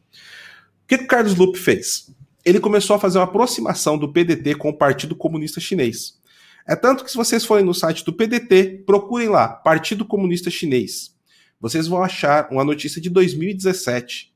O 0.83 0.87
que, 0.87 0.99
que 0.99 1.03
o 1.05 1.07
Carlos 1.07 1.35
Lupe 1.35 1.57
fez? 1.57 2.13
Ele 2.45 2.59
começou 2.59 2.95
a 2.95 2.99
fazer 2.99 3.17
uma 3.17 3.25
aproximação 3.25 3.97
do 3.97 4.11
PDT 4.11 4.55
com 4.55 4.69
o 4.69 4.77
Partido 4.77 5.15
Comunista 5.15 5.59
Chinês. 5.59 6.19
É 6.67 6.75
tanto 6.75 7.03
que 7.03 7.11
se 7.11 7.17
vocês 7.17 7.45
forem 7.45 7.65
no 7.65 7.73
site 7.73 8.03
do 8.05 8.13
PDT, 8.13 8.83
procurem 8.85 9.29
lá, 9.29 9.47
Partido 9.47 10.05
Comunista 10.05 10.49
Chinês. 10.49 11.15
Vocês 11.59 11.87
vão 11.87 12.03
achar 12.03 12.47
uma 12.51 12.63
notícia 12.63 12.99
de 12.99 13.09
2017, 13.09 14.33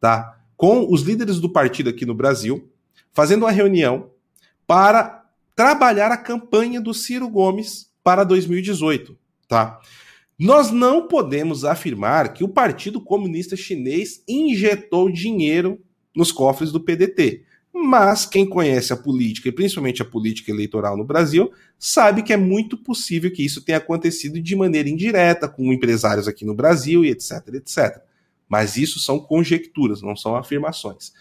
tá? 0.00 0.37
Com 0.58 0.92
os 0.92 1.02
líderes 1.02 1.38
do 1.38 1.48
partido 1.48 1.88
aqui 1.88 2.04
no 2.04 2.16
Brasil, 2.16 2.68
fazendo 3.12 3.44
uma 3.44 3.52
reunião 3.52 4.10
para 4.66 5.24
trabalhar 5.54 6.10
a 6.10 6.16
campanha 6.16 6.80
do 6.80 6.92
Ciro 6.92 7.28
Gomes 7.28 7.92
para 8.02 8.24
2018, 8.24 9.16
tá? 9.46 9.80
Nós 10.36 10.72
não 10.72 11.06
podemos 11.06 11.64
afirmar 11.64 12.32
que 12.32 12.42
o 12.42 12.48
Partido 12.48 13.00
Comunista 13.00 13.54
Chinês 13.56 14.24
injetou 14.26 15.08
dinheiro 15.08 15.80
nos 16.14 16.32
cofres 16.32 16.72
do 16.72 16.80
PDT. 16.80 17.44
Mas 17.72 18.26
quem 18.26 18.44
conhece 18.44 18.92
a 18.92 18.96
política, 18.96 19.48
e 19.48 19.52
principalmente 19.52 20.02
a 20.02 20.04
política 20.04 20.50
eleitoral 20.50 20.96
no 20.96 21.04
Brasil, 21.04 21.52
sabe 21.78 22.24
que 22.24 22.32
é 22.32 22.36
muito 22.36 22.76
possível 22.76 23.30
que 23.30 23.44
isso 23.44 23.62
tenha 23.62 23.78
acontecido 23.78 24.40
de 24.40 24.56
maneira 24.56 24.88
indireta, 24.88 25.48
com 25.48 25.72
empresários 25.72 26.26
aqui 26.26 26.44
no 26.44 26.54
Brasil 26.54 27.04
e 27.04 27.10
etc, 27.10 27.46
etc. 27.54 28.07
Mas 28.48 28.76
isso 28.76 28.98
são 28.98 29.18
conjecturas, 29.18 30.00
não 30.00 30.16
são 30.16 30.34
afirmações. 30.34 31.12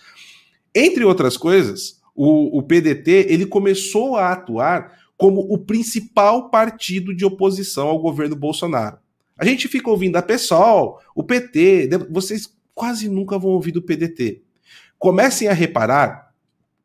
Entre 0.74 1.04
outras 1.04 1.36
coisas, 1.36 2.02
o, 2.16 2.58
o 2.58 2.64
PDT 2.64 3.28
ele 3.30 3.46
começou 3.46 4.16
a 4.16 4.32
atuar 4.32 4.98
como 5.18 5.42
o 5.42 5.58
principal 5.58 6.50
partido 6.50 7.14
de 7.16 7.26
oposição 7.26 7.88
ao 7.88 8.00
governo 8.00 8.36
Bolsonaro. 8.36 8.98
A 9.38 9.46
gente 9.46 9.68
fica 9.68 9.90
ouvindo 9.90 10.16
a 10.16 10.22
PSOL, 10.22 11.00
o 11.16 11.24
PT, 11.24 11.90
vocês 12.10 12.56
quase 12.74 13.10
nunca 13.10 13.38
vão 13.38 13.52
ouvir 13.52 13.72
do 13.72 13.82
PDT. 13.82 14.42
Comecem 14.98 15.48
a 15.48 15.54
reparar 15.54 16.34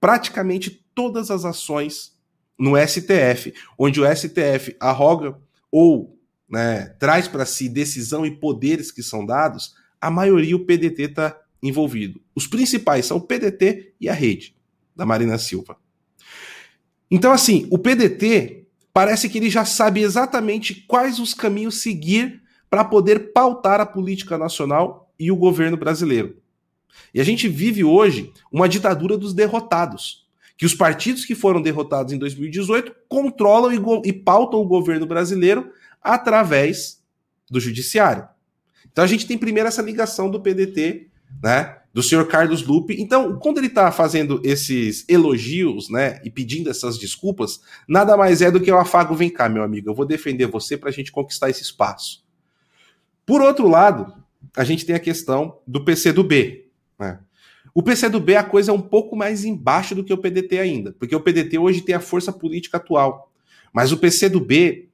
praticamente 0.00 0.84
todas 0.94 1.30
as 1.30 1.44
ações 1.44 2.12
no 2.58 2.72
STF, 2.76 3.54
onde 3.78 4.00
o 4.00 4.16
STF 4.16 4.76
arroga 4.80 5.36
ou 5.70 6.18
né, 6.48 6.94
traz 6.98 7.26
para 7.26 7.46
si 7.46 7.68
decisão 7.68 8.26
e 8.26 8.30
poderes 8.30 8.90
que 8.90 9.02
são 9.02 9.24
dados, 9.24 9.74
a 10.02 10.10
maioria 10.10 10.56
o 10.56 10.66
PDT 10.66 11.02
está 11.04 11.40
envolvido. 11.62 12.20
Os 12.34 12.48
principais 12.48 13.06
são 13.06 13.18
o 13.18 13.20
PDT 13.20 13.94
e 14.00 14.08
a 14.08 14.12
rede 14.12 14.56
da 14.96 15.06
Marina 15.06 15.38
Silva. 15.38 15.76
Então, 17.08 17.30
assim, 17.30 17.68
o 17.70 17.78
PDT 17.78 18.66
parece 18.92 19.28
que 19.28 19.38
ele 19.38 19.48
já 19.48 19.64
sabe 19.64 20.02
exatamente 20.02 20.74
quais 20.88 21.20
os 21.20 21.32
caminhos 21.32 21.80
seguir 21.80 22.42
para 22.68 22.84
poder 22.84 23.32
pautar 23.32 23.80
a 23.80 23.86
política 23.86 24.36
nacional 24.36 25.12
e 25.18 25.30
o 25.30 25.36
governo 25.36 25.76
brasileiro. 25.76 26.36
E 27.14 27.20
a 27.20 27.24
gente 27.24 27.48
vive 27.48 27.84
hoje 27.84 28.32
uma 28.50 28.68
ditadura 28.68 29.16
dos 29.16 29.32
derrotados, 29.32 30.26
que 30.56 30.66
os 30.66 30.74
partidos 30.74 31.24
que 31.24 31.34
foram 31.34 31.62
derrotados 31.62 32.12
em 32.12 32.18
2018 32.18 32.92
controlam 33.08 33.72
e, 33.72 34.08
e 34.08 34.12
pautam 34.12 34.60
o 34.60 34.66
governo 34.66 35.06
brasileiro 35.06 35.70
através 36.02 37.00
do 37.48 37.60
judiciário. 37.60 38.31
Então 38.92 39.02
a 39.04 39.08
gente 39.08 39.26
tem 39.26 39.38
primeiro 39.38 39.68
essa 39.68 39.82
ligação 39.82 40.30
do 40.30 40.40
PDT, 40.40 41.08
né, 41.42 41.78
do 41.92 42.02
senhor 42.02 42.26
Carlos 42.26 42.62
Lupe. 42.66 42.94
Então, 43.00 43.38
quando 43.38 43.58
ele 43.58 43.66
está 43.66 43.90
fazendo 43.90 44.40
esses 44.44 45.04
elogios, 45.08 45.90
né, 45.90 46.20
e 46.24 46.30
pedindo 46.30 46.70
essas 46.70 46.98
desculpas, 46.98 47.60
nada 47.88 48.16
mais 48.16 48.40
é 48.40 48.50
do 48.50 48.60
que 48.60 48.70
o 48.70 48.78
afago, 48.78 49.14
vem 49.14 49.30
cá, 49.30 49.48
meu 49.48 49.62
amigo, 49.62 49.90
eu 49.90 49.94
vou 49.94 50.06
defender 50.06 50.46
você 50.46 50.76
para 50.76 50.88
a 50.88 50.92
gente 50.92 51.12
conquistar 51.12 51.50
esse 51.50 51.62
espaço. 51.62 52.24
Por 53.26 53.40
outro 53.40 53.68
lado, 53.68 54.12
a 54.56 54.64
gente 54.64 54.84
tem 54.84 54.94
a 54.94 55.00
questão 55.00 55.58
do 55.66 55.84
PCdoB, 55.84 56.66
né? 56.98 57.20
O 57.74 57.82
PCdoB 57.82 58.36
a 58.36 58.44
coisa 58.44 58.70
é 58.70 58.74
um 58.74 58.80
pouco 58.80 59.16
mais 59.16 59.44
embaixo 59.44 59.94
do 59.94 60.04
que 60.04 60.12
o 60.12 60.18
PDT 60.18 60.58
ainda, 60.58 60.92
porque 60.92 61.16
o 61.16 61.20
PDT 61.20 61.58
hoje 61.58 61.80
tem 61.80 61.94
a 61.94 62.00
força 62.00 62.30
política 62.30 62.76
atual. 62.76 63.32
Mas 63.72 63.92
o 63.92 63.96
PCdoB, 63.96 64.90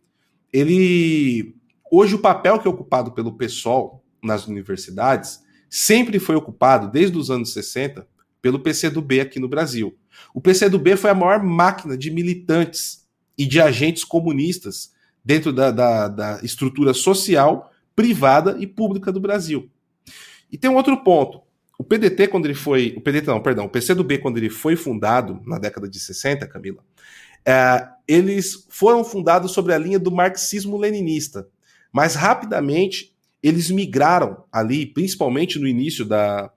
ele 0.53 1.57
hoje 1.91 2.15
o 2.15 2.19
papel 2.19 2.59
que 2.59 2.67
é 2.67 2.71
ocupado 2.71 3.13
pelo 3.13 3.33
PSOL 3.33 4.05
nas 4.23 4.47
universidades 4.47 5.41
sempre 5.71 6.19
foi 6.19 6.37
ocupado, 6.37 6.91
desde 6.91 7.17
os 7.17 7.31
anos 7.31 7.53
60, 7.53 8.07
pelo 8.41 8.61
PCdoB 8.61 9.21
aqui 9.21 9.39
no 9.39 9.49
Brasil. 9.49 9.97
O 10.33 10.41
PCdoB 10.41 10.97
foi 10.97 11.11
a 11.11 11.15
maior 11.15 11.43
máquina 11.43 11.97
de 11.97 12.11
militantes 12.11 13.07
e 13.37 13.47
de 13.47 13.61
agentes 13.61 14.05
comunistas 14.05 14.93
dentro 15.25 15.53
da, 15.53 15.71
da, 15.71 16.09
da 16.09 16.41
estrutura 16.43 16.95
social, 16.95 17.71
privada 17.95 18.57
e 18.59 18.67
pública 18.67 19.13
do 19.13 19.21
Brasil. 19.21 19.71
E 20.51 20.57
tem 20.57 20.71
um 20.71 20.77
outro 20.77 20.97
ponto. 21.03 21.43
O 21.79 21.85
PDT, 21.85 22.29
quando 22.29 22.47
ele 22.47 22.55
foi. 22.55 22.95
O 22.97 23.01
PDT, 23.01 23.27
não, 23.29 23.41
perdão, 23.41 23.67
o 23.67 23.69
PCdoB, 23.69 24.19
quando 24.19 24.39
ele 24.39 24.51
foi 24.51 24.75
fundado 24.75 25.41
na 25.47 25.59
década 25.59 25.89
de 25.89 26.01
60, 26.01 26.47
Camila, 26.49 26.83
é, 27.47 27.89
eles 28.07 28.67
foram 28.69 29.05
fundados 29.05 29.53
sobre 29.53 29.73
a 29.73 29.79
linha 29.79 29.99
do 29.99 30.11
marxismo-leninista. 30.11 31.49
Mas 31.93 32.15
rapidamente 32.15 33.15
eles 33.43 33.71
migraram 33.71 34.45
ali, 34.53 34.87
principalmente 34.87 35.59
no 35.59 35.67
início 35.67 36.05
da, 36.05 36.51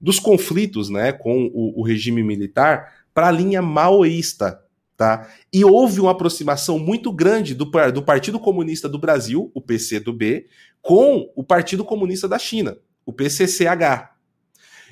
dos 0.00 0.18
conflitos 0.18 0.90
né, 0.90 1.12
com 1.12 1.50
o, 1.54 1.80
o 1.80 1.82
regime 1.82 2.22
militar, 2.22 3.04
para 3.14 3.28
a 3.28 3.32
linha 3.32 3.62
maoísta. 3.62 4.62
Tá? 4.96 5.28
E 5.52 5.64
houve 5.64 6.00
uma 6.00 6.12
aproximação 6.12 6.78
muito 6.78 7.12
grande 7.12 7.54
do, 7.54 7.66
do 7.92 8.02
Partido 8.02 8.40
Comunista 8.40 8.88
do 8.88 8.98
Brasil, 8.98 9.50
o 9.54 9.60
PCdoB, 9.60 10.46
com 10.80 11.30
o 11.36 11.44
Partido 11.44 11.84
Comunista 11.84 12.26
da 12.26 12.38
China, 12.38 12.78
o 13.04 13.12
PCCH. 13.12 14.10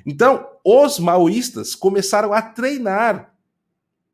Então, 0.05 0.47
os 0.63 0.99
maoístas 0.99 1.75
começaram 1.75 2.33
a 2.33 2.43
treinar 2.43 3.35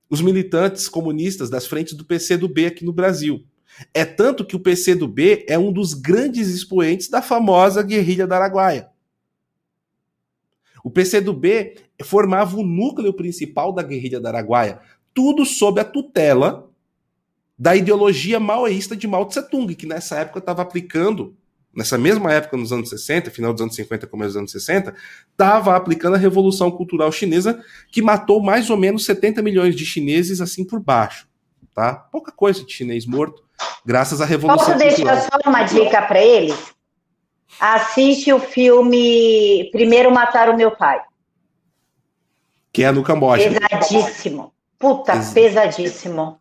os 0.08 0.20
militantes 0.20 0.88
comunistas 0.88 1.50
das 1.50 1.66
frentes 1.66 1.94
do 1.94 2.04
PCdoB 2.04 2.66
aqui 2.66 2.84
no 2.84 2.92
Brasil. 2.92 3.44
É 3.94 4.04
tanto 4.04 4.44
que 4.44 4.56
o 4.56 4.60
PCdoB 4.60 5.44
é 5.48 5.58
um 5.58 5.72
dos 5.72 5.94
grandes 5.94 6.48
expoentes 6.48 7.08
da 7.08 7.22
famosa 7.22 7.82
guerrilha 7.82 8.26
da 8.26 8.36
Araguaia. 8.36 8.90
O 10.82 10.90
PCdoB 10.90 11.76
formava 12.02 12.56
o 12.56 12.62
núcleo 12.62 13.12
principal 13.12 13.72
da 13.72 13.82
guerrilha 13.82 14.20
da 14.20 14.30
Araguaia, 14.30 14.80
tudo 15.14 15.44
sob 15.44 15.80
a 15.80 15.84
tutela 15.84 16.70
da 17.58 17.76
ideologia 17.76 18.40
maoísta 18.40 18.96
de 18.96 19.06
Mao 19.06 19.26
Tse 19.26 19.42
Tung, 19.50 19.74
que 19.74 19.86
nessa 19.86 20.18
época 20.18 20.38
estava 20.38 20.62
aplicando, 20.62 21.36
nessa 21.76 21.98
mesma 21.98 22.32
época, 22.32 22.56
nos 22.56 22.72
anos 22.72 22.88
60, 22.88 23.30
final 23.30 23.52
dos 23.52 23.60
anos 23.60 23.74
50, 23.74 24.06
começo 24.06 24.30
dos 24.30 24.36
anos 24.36 24.52
60, 24.52 24.94
estava 25.30 25.76
aplicando 25.76 26.14
a 26.14 26.18
Revolução 26.18 26.70
Cultural 26.70 27.12
Chinesa, 27.12 27.62
que 27.92 28.00
matou 28.00 28.42
mais 28.42 28.70
ou 28.70 28.78
menos 28.78 29.04
70 29.04 29.42
milhões 29.42 29.76
de 29.76 29.84
chineses 29.84 30.40
assim 30.40 30.64
por 30.64 30.80
baixo. 30.80 31.28
Tá? 31.74 31.94
Pouca 31.94 32.32
coisa 32.32 32.64
de 32.64 32.72
chinês 32.72 33.04
morto, 33.04 33.44
graças 33.84 34.20
à 34.20 34.24
Revolução 34.24 34.66
Posso 34.66 34.78
deixar 34.78 35.20
só 35.22 35.38
uma 35.48 35.62
dica 35.62 36.02
para 36.02 36.20
eles? 36.20 36.56
Assiste 37.58 38.32
o 38.32 38.38
filme 38.38 39.68
Primeiro 39.72 40.10
Matar 40.10 40.48
o 40.48 40.56
Meu 40.56 40.70
Pai. 40.70 41.00
Que 42.72 42.84
é 42.84 42.92
no 42.92 43.02
Camboja. 43.02 43.50
Pesadíssimo. 43.50 44.52
Puta, 44.78 45.12
Exato. 45.12 45.34
pesadíssimo. 45.34 46.40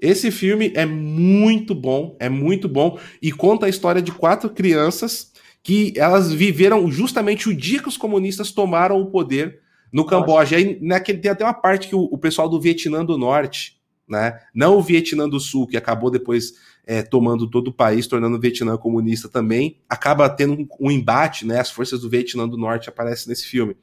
Esse 0.00 0.30
filme 0.30 0.72
é 0.74 0.84
muito 0.84 1.74
bom, 1.74 2.16
é 2.18 2.28
muito 2.28 2.68
bom 2.68 2.98
e 3.22 3.32
conta 3.32 3.66
a 3.66 3.68
história 3.68 4.02
de 4.02 4.12
quatro 4.12 4.50
crianças 4.50 5.32
que 5.62 5.94
elas 5.96 6.32
viveram 6.32 6.90
justamente 6.90 7.48
o 7.48 7.56
dia 7.56 7.80
que 7.80 7.88
os 7.88 7.96
comunistas 7.96 8.52
tomaram 8.52 9.00
o 9.00 9.10
poder 9.10 9.60
no 9.92 10.04
Camboja. 10.04 10.56
Aí 10.56 10.78
naquele, 10.82 11.18
tem 11.18 11.30
até 11.30 11.44
uma 11.44 11.54
parte 11.54 11.88
que 11.88 11.94
o, 11.94 12.02
o 12.02 12.18
pessoal 12.18 12.48
do 12.48 12.60
Vietnã 12.60 13.04
do 13.04 13.16
Norte, 13.16 13.75
né? 14.08 14.38
Não 14.54 14.76
o 14.76 14.82
Vietnã 14.82 15.28
do 15.28 15.40
Sul, 15.40 15.66
que 15.66 15.76
acabou 15.76 16.10
depois 16.10 16.54
é, 16.86 17.02
tomando 17.02 17.48
todo 17.48 17.68
o 17.68 17.72
país, 17.72 18.06
tornando 18.06 18.36
o 18.36 18.40
Vietnã 18.40 18.76
comunista 18.76 19.28
também, 19.28 19.78
acaba 19.88 20.28
tendo 20.28 20.54
um, 20.54 20.68
um, 20.80 20.90
embate, 20.90 21.46
né? 21.46 21.60
As 21.60 21.70
forças 21.70 22.00
do 22.00 22.08
Vietnã 22.08 22.48
do 22.48 22.56
Norte 22.56 22.88
aparecem 22.88 23.28
nesse 23.28 23.46
filme. 23.46 23.76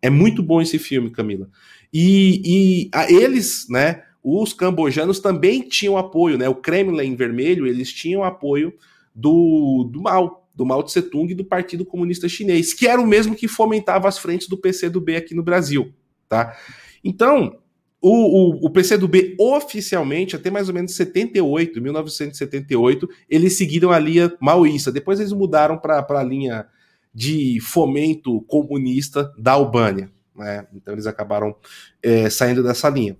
É 0.00 0.10
muito 0.10 0.42
bom 0.42 0.60
esse 0.60 0.78
filme, 0.78 1.10
Camila. 1.10 1.48
E, 1.92 2.42
e 2.44 2.90
a, 2.92 3.10
eles, 3.10 3.66
né? 3.70 4.02
Os 4.22 4.52
cambojanos 4.52 5.18
também 5.18 5.62
tinham 5.62 5.96
apoio, 5.96 6.36
né? 6.36 6.48
O 6.48 6.54
Kremlin 6.54 7.06
em 7.06 7.16
vermelho, 7.16 7.66
eles 7.66 7.92
tinham 7.92 8.22
apoio 8.22 8.72
do, 9.14 9.88
do 9.90 10.02
Mao, 10.02 10.48
do 10.54 10.66
Mao 10.66 10.82
Tse 10.82 11.02
Tung 11.02 11.32
e 11.32 11.34
do 11.34 11.44
Partido 11.44 11.84
Comunista 11.84 12.28
Chinês, 12.28 12.72
que 12.74 12.86
era 12.86 13.00
o 13.00 13.06
mesmo 13.06 13.34
que 13.34 13.48
fomentava 13.48 14.08
as 14.08 14.18
frentes 14.18 14.48
do 14.48 14.56
PCdoB 14.56 15.16
aqui 15.16 15.34
no 15.34 15.42
Brasil, 15.42 15.92
tá? 16.28 16.56
Então, 17.02 17.58
o, 18.02 18.10
o, 18.10 18.66
o 18.66 18.70
PCdoB 18.70 19.36
oficialmente, 19.38 20.34
até 20.34 20.50
mais 20.50 20.68
ou 20.68 20.74
menos 20.74 20.96
78, 20.96 21.80
1978, 21.80 23.08
eles 23.30 23.56
seguiram 23.56 23.92
a 23.92 23.98
linha 23.98 24.32
maoísta. 24.40 24.90
Depois 24.90 25.20
eles 25.20 25.32
mudaram 25.32 25.78
para 25.78 26.04
a 26.08 26.22
linha 26.24 26.66
de 27.14 27.60
fomento 27.60 28.40
comunista 28.42 29.32
da 29.38 29.52
Albânia. 29.52 30.10
Né? 30.34 30.66
Então 30.74 30.92
eles 30.94 31.06
acabaram 31.06 31.54
é, 32.02 32.28
saindo 32.28 32.62
dessa 32.62 32.88
linha. 32.88 33.16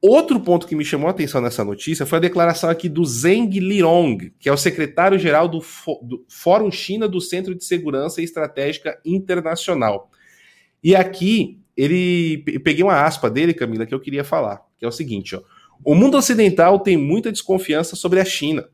Outro 0.00 0.38
ponto 0.38 0.66
que 0.66 0.76
me 0.76 0.84
chamou 0.84 1.08
a 1.08 1.10
atenção 1.10 1.40
nessa 1.40 1.64
notícia 1.64 2.06
foi 2.06 2.18
a 2.18 2.20
declaração 2.20 2.68
aqui 2.70 2.88
do 2.88 3.04
Zeng 3.04 3.58
Lirong, 3.58 4.32
que 4.38 4.48
é 4.48 4.52
o 4.52 4.56
secretário-geral 4.56 5.48
do, 5.48 5.58
do, 6.02 6.24
Fórum 6.28 6.70
China 6.70 7.08
do 7.08 7.20
Centro 7.20 7.54
de 7.54 7.64
Segurança 7.64 8.22
Estratégica 8.22 9.00
Internacional. 9.04 10.10
E 10.84 10.94
aqui 10.94 11.58
ele 11.78 12.38
peguei 12.64 12.82
uma 12.82 13.04
aspa 13.04 13.30
dele, 13.30 13.54
Camila, 13.54 13.86
que 13.86 13.94
eu 13.94 14.00
queria 14.00 14.24
falar, 14.24 14.66
que 14.76 14.84
é 14.84 14.88
o 14.88 14.92
seguinte: 14.92 15.36
ó, 15.36 15.42
o 15.84 15.94
mundo 15.94 16.16
ocidental 16.16 16.80
tem 16.80 16.96
muita 16.96 17.30
desconfiança 17.30 17.94
sobre 17.94 18.18
a 18.18 18.24
China. 18.24 18.68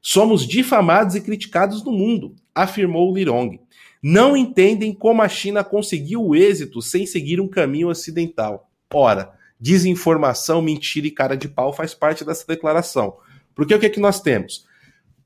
Somos 0.00 0.46
difamados 0.46 1.14
e 1.14 1.20
criticados 1.20 1.84
no 1.84 1.92
mundo, 1.92 2.34
afirmou 2.54 3.14
Lirong. 3.14 3.60
Não 4.02 4.34
entendem 4.34 4.94
como 4.94 5.20
a 5.20 5.28
China 5.28 5.62
conseguiu 5.62 6.24
o 6.24 6.34
êxito 6.34 6.80
sem 6.80 7.04
seguir 7.04 7.40
um 7.42 7.48
caminho 7.48 7.88
ocidental. 7.88 8.70
Ora, 8.92 9.32
desinformação, 9.60 10.62
mentira 10.62 11.06
e 11.06 11.10
cara 11.10 11.36
de 11.36 11.48
pau 11.48 11.74
faz 11.74 11.92
parte 11.92 12.24
dessa 12.24 12.46
declaração. 12.46 13.18
Porque 13.54 13.74
o 13.74 13.78
que 13.78 13.86
é 13.86 13.90
que 13.90 14.00
nós 14.00 14.20
temos? 14.20 14.64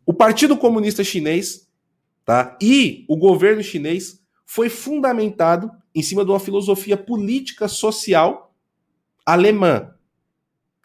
O 0.04 0.12
Partido 0.12 0.56
Comunista 0.56 1.04
Chinês 1.04 1.68
tá, 2.24 2.56
e 2.60 3.04
o 3.08 3.16
governo 3.16 3.62
chinês 3.62 4.20
foi 4.46 4.68
fundamentado 4.68 5.70
em 5.94 6.02
cima 6.02 6.24
de 6.24 6.30
uma 6.30 6.40
filosofia 6.40 6.96
política 6.96 7.68
social 7.68 8.54
alemã, 9.24 9.92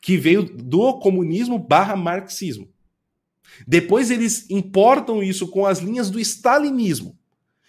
que 0.01 0.17
veio 0.17 0.43
do 0.43 0.99
comunismo 0.99 1.57
barra 1.57 1.95
marxismo. 1.95 2.69
Depois 3.67 4.11
eles 4.11 4.49
importam 4.49 5.23
isso 5.23 5.47
com 5.47 5.65
as 5.65 5.79
linhas 5.79 6.09
do 6.09 6.19
stalinismo. 6.19 7.17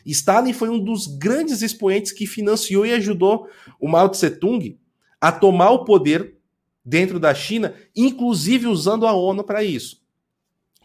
Stalin 0.04 0.52
foi 0.52 0.68
um 0.68 0.78
dos 0.78 1.06
grandes 1.06 1.62
expoentes 1.62 2.12
que 2.12 2.26
financiou 2.26 2.86
e 2.86 2.92
ajudou 2.92 3.48
o 3.80 3.88
Mao 3.88 4.08
Tse 4.08 4.30
Tung 4.30 4.78
a 5.20 5.32
tomar 5.32 5.70
o 5.70 5.84
poder 5.84 6.36
dentro 6.84 7.18
da 7.18 7.34
China, 7.34 7.74
inclusive 7.94 8.66
usando 8.68 9.06
a 9.06 9.12
ONU 9.12 9.42
para 9.42 9.64
isso. 9.64 10.00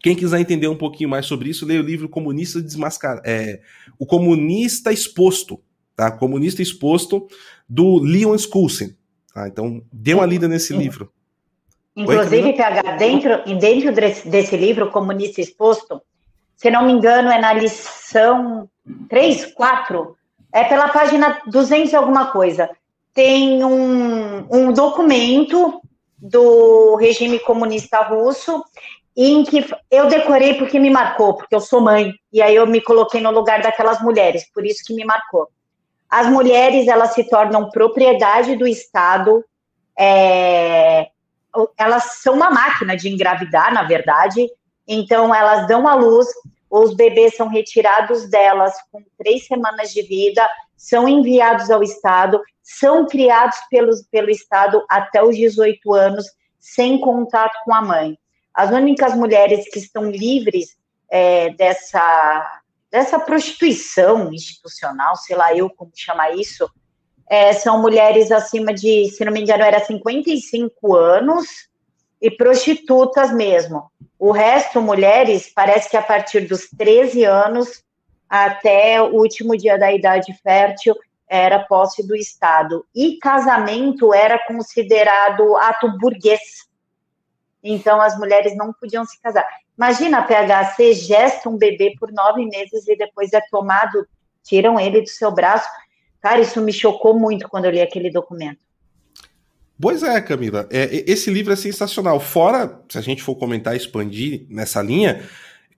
Quem 0.02 0.16
quiser 0.16 0.40
entender 0.40 0.68
um 0.68 0.78
pouquinho 0.78 1.10
mais 1.10 1.28
sobre 1.28 1.50
isso, 1.50 1.66
leia 1.66 1.80
o 1.80 1.86
livro 1.86 2.10
Comunista 2.10 2.60
Desmascarado, 2.60 3.22
é, 3.24 3.62
o 4.00 4.06
Comunista 4.06 4.92
Exposto, 4.92 5.62
tá? 6.02 6.10
Comunista 6.10 6.64
Exposto 6.64 7.28
do 7.70 8.00
Leon 8.00 8.34
Skousen. 8.34 8.98
Tá? 9.32 9.48
Então, 9.48 9.84
dê 9.94 10.16
uma 10.16 10.26
lida 10.26 10.48
nesse 10.48 10.74
livro. 10.74 11.12
Inclusive, 11.96 12.48
Oi, 12.48 12.54
PH, 12.54 12.96
dentro, 12.98 13.44
dentro 13.60 13.94
desse 14.32 14.58
livro, 14.58 14.90
Comunista 14.90 15.42
Exposto, 15.42 16.02
se 16.56 16.72
não 16.72 16.88
me 16.88 16.92
engano, 16.92 17.30
é 17.30 17.40
na 17.40 17.54
lição 17.54 18.68
3, 19.10 19.54
4, 19.54 20.16
é 20.52 20.64
pela 20.64 20.90
página 20.90 21.40
200 21.46 21.92
e 21.92 21.96
alguma 21.96 22.32
coisa 22.32 22.68
tem 23.14 23.64
um, 23.64 24.48
um 24.50 24.74
documento 24.74 25.82
do 26.18 26.96
regime 26.96 27.38
comunista 27.40 28.02
russo 28.04 28.64
em 29.16 29.44
que 29.44 29.70
eu 29.92 30.08
decorei 30.08 30.56
porque 30.56 30.80
me 30.80 30.90
marcou, 30.90 31.36
porque 31.36 31.54
eu 31.54 31.60
sou 31.60 31.80
mãe, 31.80 32.14
e 32.34 32.42
aí 32.42 32.56
eu 32.56 32.66
me 32.66 32.82
coloquei 32.82 33.22
no 33.22 33.30
lugar 33.30 33.62
daquelas 33.62 34.02
mulheres, 34.02 34.50
por 34.52 34.66
isso 34.66 34.82
que 34.84 34.96
me 34.96 35.06
marcou. 35.06 35.48
As 36.12 36.28
mulheres, 36.28 36.90
elas 36.90 37.14
se 37.14 37.24
tornam 37.24 37.70
propriedade 37.70 38.58
do 38.58 38.68
Estado, 38.68 39.46
é, 39.98 41.10
elas 41.78 42.20
são 42.22 42.34
uma 42.34 42.52
máquina 42.52 42.98
de 42.98 43.08
engravidar, 43.08 43.74
na 43.74 43.84
verdade, 43.84 44.46
então 44.86 45.34
elas 45.34 45.68
dão 45.68 45.88
à 45.88 45.96
luz, 45.96 46.28
os 46.70 46.94
bebês 46.96 47.36
são 47.36 47.48
retirados 47.48 48.30
delas 48.30 48.74
com 48.92 49.02
três 49.18 49.48
semanas 49.48 49.94
de 49.94 50.02
vida, 50.02 50.46
são 50.76 51.08
enviados 51.08 51.70
ao 51.70 51.82
Estado, 51.82 52.42
são 52.62 53.06
criados 53.06 53.58
pelos, 53.70 54.04
pelo 54.12 54.30
Estado 54.30 54.84
até 54.90 55.24
os 55.24 55.36
18 55.36 55.94
anos, 55.94 56.26
sem 56.60 57.00
contato 57.00 57.58
com 57.64 57.74
a 57.74 57.82
mãe. 57.82 58.18
As 58.54 58.70
únicas 58.70 59.16
mulheres 59.16 59.70
que 59.70 59.80
estão 59.80 60.10
livres 60.10 60.76
é, 61.10 61.52
dessa, 61.52 62.61
dessa 62.92 63.20
prostituição 63.20 64.34
institucional, 64.34 65.16
sei 65.16 65.36
lá 65.36 65.56
eu 65.56 65.70
como 65.70 65.92
chamar 65.96 66.36
isso, 66.36 66.70
é, 67.30 67.54
são 67.54 67.82
mulheres 67.82 68.32
acima 68.32 68.74
de, 68.74 69.10
se 69.10 69.24
não 69.24 69.32
me 69.32 69.42
engano, 69.42 69.64
era 69.64 69.80
55 69.80 70.94
anos 70.94 71.48
e 72.22 72.30
prostitutas 72.30 73.32
mesmo. 73.32 73.90
O 74.20 74.32
resto, 74.32 74.82
mulheres, 74.82 75.50
parece 75.56 75.90
que 75.90 75.96
a 75.96 76.02
partir 76.02 76.42
dos 76.42 76.70
13 76.70 77.24
anos 77.24 77.84
até 78.30 79.02
o 79.02 79.16
último 79.16 79.58
dia 79.58 79.80
da 79.80 79.92
idade 79.92 80.34
fértil 80.44 80.96
era 81.28 81.60
posse 81.60 82.06
do 82.06 82.16
Estado. 82.16 82.86
E 82.94 83.18
casamento 83.18 84.14
era 84.14 84.38
considerado 84.46 85.56
ato 85.56 85.98
burguês. 85.98 86.70
Então, 87.64 88.02
as 88.02 88.18
mulheres 88.18 88.56
não 88.58 88.74
podiam 88.74 89.06
se 89.06 89.20
casar. 89.22 89.48
Imagina, 89.82 90.22
PH, 90.22 90.76
você 90.76 90.94
gesta 90.94 91.50
um 91.50 91.58
bebê 91.58 91.96
por 92.00 92.12
nove 92.12 92.46
meses 92.46 92.88
e 92.88 92.96
depois 92.96 93.34
é 93.34 93.42
tomado, 93.50 94.08
tiram 94.44 94.80
ele 94.80 95.02
do 95.02 95.10
seu 95.10 95.32
braço. 95.32 95.68
Cara, 96.22 96.40
isso 96.40 96.62
me 96.62 96.72
chocou 96.72 97.20
muito 97.20 97.50
quando 97.50 97.66
eu 97.66 97.72
li 97.72 97.82
aquele 97.82 98.12
documento. 98.12 98.60
Pois 99.82 100.04
é, 100.04 100.22
Camila. 100.22 100.68
É, 100.70 101.04
esse 101.12 101.32
livro 101.32 101.52
é 101.52 101.56
sensacional. 101.56 102.20
Fora, 102.20 102.80
se 102.88 102.96
a 103.00 103.02
gente 103.02 103.24
for 103.24 103.34
comentar 103.34 103.74
e 103.74 103.78
expandir 103.78 104.46
nessa 104.52 104.84
linha, 104.84 105.28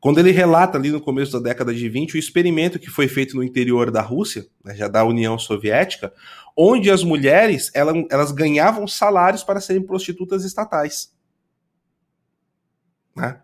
quando 0.02 0.20
ele 0.20 0.32
relata 0.32 0.78
ali 0.78 0.92
no 0.92 1.00
começo 1.00 1.32
da 1.32 1.40
década 1.40 1.74
de 1.74 1.88
20 1.88 2.16
o 2.16 2.20
experimento 2.20 2.80
que 2.80 2.90
foi 2.90 3.08
feito 3.08 3.38
no 3.38 3.44
interior 3.44 3.90
da 3.90 4.02
Rússia, 4.02 4.46
né, 4.66 4.76
já 4.76 4.90
da 4.90 5.06
União 5.06 5.40
Soviética, 5.40 6.12
onde 6.58 6.92
as 6.92 7.06
mulheres 7.06 7.72
elas, 7.74 7.96
elas 8.12 8.34
ganhavam 8.34 8.86
salários 8.86 9.46
para 9.46 9.62
serem 9.62 9.82
prostitutas 9.82 10.44
estatais. 10.44 11.10
Né? 13.16 13.40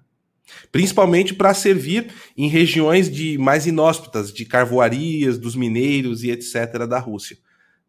Principalmente 0.71 1.33
para 1.33 1.53
servir 1.53 2.07
em 2.37 2.47
regiões 2.47 3.09
de 3.09 3.37
mais 3.37 3.65
inóspitas, 3.65 4.31
de 4.31 4.45
carvoarias, 4.45 5.37
dos 5.37 5.55
mineiros 5.55 6.23
e 6.23 6.31
etc. 6.31 6.85
da 6.87 6.99
Rússia. 6.99 7.37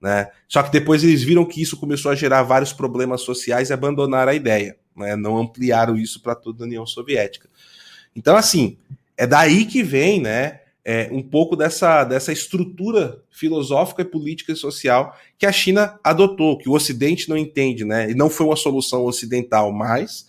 Né? 0.01 0.29
Só 0.49 0.63
que 0.63 0.73
depois 0.73 1.05
eles 1.05 1.23
viram 1.23 1.45
que 1.45 1.61
isso 1.61 1.77
começou 1.77 2.11
a 2.11 2.15
gerar 2.15 2.43
vários 2.43 2.73
problemas 2.73 3.21
sociais 3.21 3.69
e 3.69 3.73
abandonaram 3.73 4.33
a 4.33 4.35
ideia. 4.35 4.77
Né? 4.97 5.15
Não 5.15 5.37
ampliaram 5.37 5.97
isso 5.97 6.23
para 6.23 6.35
toda 6.35 6.65
a 6.65 6.67
União 6.67 6.87
Soviética. 6.87 7.49
Então, 8.17 8.37
assim, 8.37 8.77
é 9.17 9.27
daí 9.27 9.67
que 9.67 9.83
vem, 9.83 10.21
né? 10.21 10.61
É, 10.83 11.11
um 11.13 11.23
pouco 11.23 11.55
dessa, 11.55 12.05
dessa 12.05 12.33
estrutura 12.33 13.23
filosófica, 13.31 14.03
política 14.03 14.53
e 14.53 14.57
social 14.57 15.15
que 15.39 15.45
a 15.45 15.53
China 15.53 16.01
adotou, 16.03 16.57
que 16.57 16.71
o 16.71 16.73
Ocidente 16.73 17.29
não 17.29 17.37
entende, 17.37 17.85
né? 17.85 18.11
E 18.11 18.15
não 18.15 18.31
foi 18.31 18.47
uma 18.47 18.57
solução 18.57 19.05
ocidental, 19.05 19.71
mas 19.73 20.27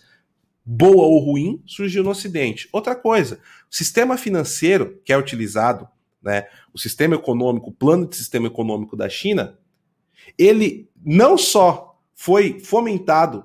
boa 0.64 1.04
ou 1.04 1.18
ruim, 1.18 1.62
surgiu 1.66 2.02
no 2.02 2.10
Ocidente. 2.10 2.68
Outra 2.72 2.94
coisa, 2.94 3.40
o 3.70 3.74
sistema 3.74 4.16
financeiro 4.16 5.00
que 5.04 5.12
é 5.12 5.16
utilizado, 5.16 5.88
né? 6.22 6.46
O 6.72 6.78
sistema 6.78 7.16
econômico, 7.16 7.70
o 7.70 7.74
plano 7.74 8.06
de 8.06 8.16
sistema 8.16 8.46
econômico 8.46 8.96
da 8.96 9.08
China, 9.08 9.58
ele 10.38 10.88
não 11.04 11.36
só 11.36 12.00
foi 12.14 12.60
fomentado 12.60 13.44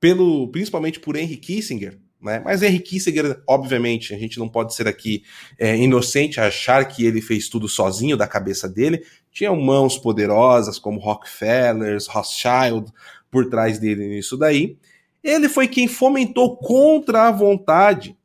pelo, 0.00 0.48
principalmente 0.48 0.98
por 0.98 1.16
Henry 1.16 1.36
Kissinger, 1.36 2.00
né? 2.20 2.40
Mas 2.44 2.62
Henry 2.62 2.80
Kissinger, 2.80 3.42
obviamente, 3.46 4.14
a 4.14 4.18
gente 4.18 4.38
não 4.38 4.48
pode 4.48 4.74
ser 4.74 4.88
aqui 4.88 5.22
é, 5.58 5.76
inocente 5.76 6.40
a 6.40 6.46
achar 6.46 6.84
que 6.86 7.04
ele 7.04 7.20
fez 7.20 7.48
tudo 7.48 7.68
sozinho 7.68 8.16
da 8.16 8.26
cabeça 8.26 8.68
dele. 8.68 9.04
Tinha 9.30 9.54
mãos 9.54 9.98
poderosas 9.98 10.78
como 10.78 10.98
Rockefellers, 10.98 12.06
Rothschild 12.06 12.90
por 13.30 13.48
trás 13.48 13.78
dele 13.78 14.08
nisso 14.08 14.36
daí. 14.36 14.78
Ele 15.26 15.48
foi 15.48 15.66
quem 15.66 15.88
fomentou 15.88 16.56
contra 16.56 17.26
a 17.26 17.32
vontade 17.32 18.16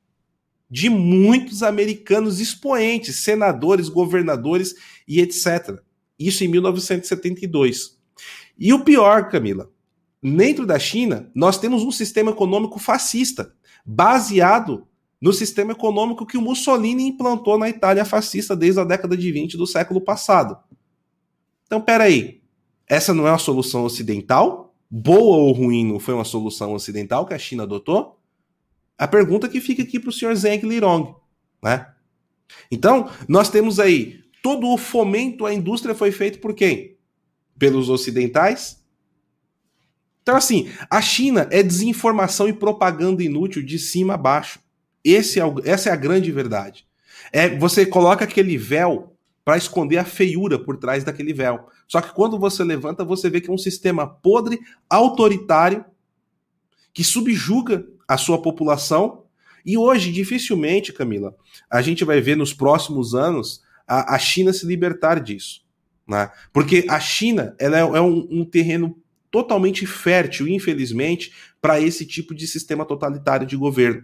de 0.69 0.87
muitos 0.87 1.63
americanos 1.63 2.39
expoentes, 2.39 3.23
senadores, 3.23 3.89
governadores 3.89 4.75
e 5.07 5.19
etc. 5.19 5.79
Isso 6.17 6.43
em 6.43 6.47
1972. 6.47 7.97
E 8.55 8.71
o 8.71 8.83
pior, 8.83 9.29
Camila, 9.29 9.67
dentro 10.21 10.63
da 10.63 10.77
China, 10.77 11.27
nós 11.33 11.57
temos 11.57 11.81
um 11.81 11.91
sistema 11.91 12.29
econômico 12.29 12.77
fascista, 12.77 13.51
baseado 13.83 14.87
no 15.19 15.33
sistema 15.33 15.71
econômico 15.71 16.23
que 16.23 16.37
o 16.37 16.41
Mussolini 16.41 17.07
implantou 17.07 17.57
na 17.57 17.67
Itália 17.67 18.05
fascista 18.05 18.55
desde 18.55 18.79
a 18.79 18.83
década 18.83 19.17
de 19.17 19.31
20 19.31 19.57
do 19.57 19.65
século 19.65 19.99
passado. 19.99 20.55
Então, 21.65 21.81
peraí, 21.81 22.41
essa 22.87 23.11
não 23.11 23.25
é 23.25 23.31
uma 23.31 23.39
solução 23.39 23.85
ocidental? 23.85 24.70
Boa 24.93 25.37
ou 25.37 25.53
ruim 25.53 25.85
não 25.85 25.99
foi 25.99 26.13
uma 26.13 26.25
solução 26.25 26.73
ocidental 26.73 27.25
que 27.25 27.33
a 27.33 27.39
China 27.39 27.63
adotou? 27.63 28.19
A 28.97 29.07
pergunta 29.07 29.47
que 29.47 29.61
fica 29.61 29.81
aqui 29.81 29.97
para 29.97 30.09
o 30.09 30.13
senhor 30.13 30.35
Zeng 30.35 30.67
Lirong, 30.67 31.15
né? 31.63 31.87
Então, 32.69 33.09
nós 33.25 33.49
temos 33.49 33.79
aí 33.79 34.21
todo 34.43 34.67
o 34.67 34.77
fomento 34.77 35.45
à 35.45 35.53
indústria 35.53 35.95
foi 35.95 36.11
feito 36.11 36.39
por 36.39 36.53
quem? 36.53 36.97
Pelos 37.57 37.89
ocidentais. 37.89 38.83
Então, 40.21 40.35
assim, 40.35 40.69
a 40.89 41.01
China 41.01 41.47
é 41.51 41.63
desinformação 41.63 42.49
e 42.49 42.53
propaganda 42.53 43.23
inútil 43.23 43.63
de 43.63 43.79
cima 43.79 44.15
a 44.15 44.17
baixo. 44.17 44.59
Esse 45.03 45.39
é 45.39 45.45
o, 45.45 45.55
essa 45.63 45.89
é 45.89 45.93
a 45.93 45.95
grande 45.95 46.31
verdade. 46.31 46.85
É, 47.31 47.55
você 47.57 47.85
coloca 47.85 48.25
aquele 48.25 48.57
véu 48.57 49.10
para 49.43 49.57
esconder 49.57 49.97
a 49.97 50.05
feiura 50.05 50.59
por 50.59 50.77
trás 50.77 51.03
daquele 51.03 51.33
véu. 51.33 51.67
Só 51.87 51.99
que 52.01 52.13
quando 52.13 52.37
você 52.37 52.63
levanta, 52.63 53.03
você 53.03 53.29
vê 53.29 53.41
que 53.41 53.49
é 53.49 53.53
um 53.53 53.57
sistema 53.57 54.07
podre, 54.07 54.59
autoritário, 54.89 55.83
que 56.93 57.03
subjuga 57.03 57.85
a 58.07 58.17
sua 58.17 58.41
população. 58.41 59.23
E 59.65 59.77
hoje, 59.77 60.11
dificilmente, 60.11 60.93
Camila, 60.93 61.35
a 61.69 61.81
gente 61.81 62.03
vai 62.03 62.21
ver 62.21 62.35
nos 62.35 62.53
próximos 62.53 63.15
anos 63.15 63.61
a, 63.87 64.15
a 64.15 64.19
China 64.19 64.53
se 64.53 64.65
libertar 64.65 65.19
disso. 65.19 65.63
Né? 66.07 66.29
Porque 66.51 66.85
a 66.89 66.99
China 66.99 67.55
ela 67.59 67.77
é, 67.77 67.81
é 67.81 68.01
um, 68.01 68.27
um 68.29 68.45
terreno 68.45 68.97
totalmente 69.31 69.85
fértil, 69.85 70.47
infelizmente, 70.47 71.33
para 71.61 71.79
esse 71.79 72.05
tipo 72.05 72.35
de 72.35 72.45
sistema 72.47 72.85
totalitário 72.85 73.47
de 73.47 73.55
governo. 73.55 74.03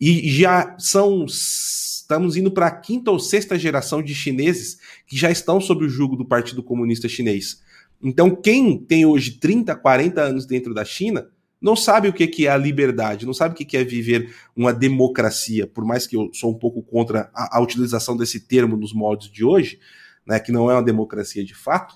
E 0.00 0.28
já 0.30 0.76
são. 0.78 1.24
Estamos 1.24 2.36
indo 2.36 2.50
para 2.50 2.66
a 2.66 2.70
quinta 2.70 3.10
ou 3.10 3.18
sexta 3.18 3.58
geração 3.58 4.02
de 4.02 4.14
chineses 4.14 4.78
que 5.06 5.16
já 5.16 5.30
estão 5.30 5.60
sob 5.60 5.84
o 5.84 5.88
jugo 5.88 6.16
do 6.16 6.24
Partido 6.24 6.62
Comunista 6.62 7.08
Chinês. 7.08 7.62
Então, 8.02 8.34
quem 8.34 8.76
tem 8.76 9.06
hoje 9.06 9.32
30, 9.32 9.74
40 9.76 10.20
anos 10.20 10.44
dentro 10.44 10.74
da 10.74 10.84
China 10.84 11.28
não 11.62 11.76
sabe 11.76 12.08
o 12.08 12.12
que 12.12 12.46
é 12.46 12.50
a 12.50 12.56
liberdade, 12.56 13.24
não 13.24 13.32
sabe 13.32 13.54
o 13.54 13.56
que 13.56 13.76
é 13.76 13.84
viver 13.84 14.34
uma 14.56 14.74
democracia, 14.74 15.64
por 15.64 15.84
mais 15.84 16.08
que 16.08 16.16
eu 16.16 16.28
sou 16.34 16.50
um 16.50 16.58
pouco 16.58 16.82
contra 16.82 17.30
a, 17.32 17.60
utilização 17.60 18.16
desse 18.16 18.40
termo 18.40 18.76
nos 18.76 18.92
moldes 18.92 19.30
de 19.30 19.44
hoje, 19.44 19.78
né, 20.26 20.40
que 20.40 20.50
não 20.50 20.68
é 20.68 20.74
uma 20.74 20.82
democracia 20.82 21.44
de 21.44 21.54
fato. 21.54 21.94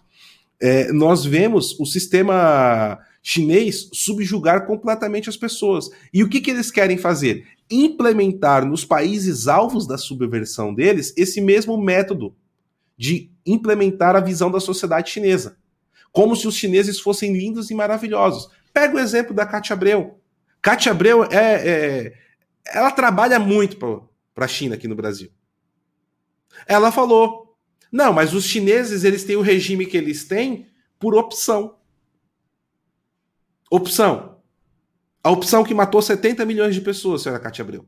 É, 0.60 0.92
nós 0.92 1.24
vemos 1.24 1.78
o 1.80 1.84
sistema 1.84 2.98
chinês 3.28 3.90
subjugar 3.92 4.68
completamente 4.68 5.28
as 5.28 5.36
pessoas. 5.36 5.90
E 6.14 6.22
o 6.22 6.28
que, 6.28 6.40
que 6.40 6.48
eles 6.48 6.70
querem 6.70 6.96
fazer? 6.96 7.44
Implementar 7.68 8.64
nos 8.64 8.84
países 8.84 9.48
alvos 9.48 9.84
da 9.84 9.98
subversão 9.98 10.72
deles 10.72 11.12
esse 11.16 11.40
mesmo 11.40 11.76
método 11.76 12.36
de 12.96 13.28
implementar 13.44 14.14
a 14.14 14.20
visão 14.20 14.48
da 14.48 14.60
sociedade 14.60 15.10
chinesa. 15.10 15.56
Como 16.12 16.36
se 16.36 16.46
os 16.46 16.54
chineses 16.54 17.00
fossem 17.00 17.36
lindos 17.36 17.68
e 17.68 17.74
maravilhosos. 17.74 18.48
Pega 18.72 18.94
o 18.94 19.00
exemplo 19.00 19.34
da 19.34 19.44
Cátia 19.44 19.74
Abreu. 19.74 20.20
Cátia 20.62 20.92
Abreu 20.92 21.24
é, 21.24 21.34
é 21.34 22.12
ela 22.64 22.92
trabalha 22.92 23.40
muito 23.40 23.76
para 24.32 24.44
a 24.44 24.48
China 24.48 24.76
aqui 24.76 24.86
no 24.86 24.94
Brasil. 24.94 25.32
Ela 26.64 26.92
falou: 26.92 27.58
não, 27.90 28.12
mas 28.12 28.32
os 28.34 28.44
chineses 28.44 29.02
eles 29.02 29.24
têm 29.24 29.34
o 29.34 29.42
regime 29.42 29.84
que 29.84 29.96
eles 29.96 30.24
têm 30.24 30.68
por 30.96 31.16
opção. 31.16 31.74
Opção. 33.76 34.38
A 35.22 35.30
opção 35.30 35.62
que 35.62 35.74
matou 35.74 36.00
70 36.00 36.46
milhões 36.46 36.74
de 36.74 36.80
pessoas, 36.80 37.20
senhora 37.20 37.38
Cátia 37.38 37.62
Abreu. 37.62 37.86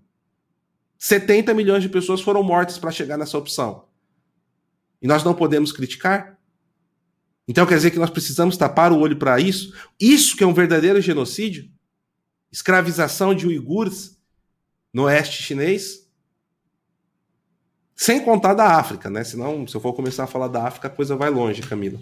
70 0.98 1.54
milhões 1.54 1.82
de 1.82 1.88
pessoas 1.88 2.20
foram 2.20 2.42
mortas 2.42 2.76
para 2.76 2.90
chegar 2.90 3.16
nessa 3.16 3.38
opção. 3.38 3.86
E 5.00 5.06
nós 5.06 5.24
não 5.24 5.32
podemos 5.34 5.72
criticar? 5.72 6.38
Então 7.46 7.64
quer 7.64 7.76
dizer 7.76 7.90
que 7.90 7.98
nós 7.98 8.10
precisamos 8.10 8.58
tapar 8.58 8.92
o 8.92 8.98
olho 8.98 9.16
para 9.16 9.40
isso? 9.40 9.72
Isso 9.98 10.36
que 10.36 10.44
é 10.44 10.46
um 10.46 10.52
verdadeiro 10.52 11.00
genocídio? 11.00 11.70
Escravização 12.52 13.34
de 13.34 13.46
uigures 13.46 14.20
no 14.92 15.04
oeste 15.04 15.42
chinês? 15.42 16.06
Sem 17.96 18.22
contar 18.22 18.52
da 18.52 18.76
África, 18.78 19.08
né? 19.08 19.24
Senão, 19.24 19.66
se 19.66 19.74
eu 19.74 19.80
for 19.80 19.94
começar 19.94 20.24
a 20.24 20.26
falar 20.26 20.48
da 20.48 20.64
África, 20.64 20.88
a 20.88 20.90
coisa 20.90 21.16
vai 21.16 21.30
longe, 21.30 21.62
Camila. 21.62 21.98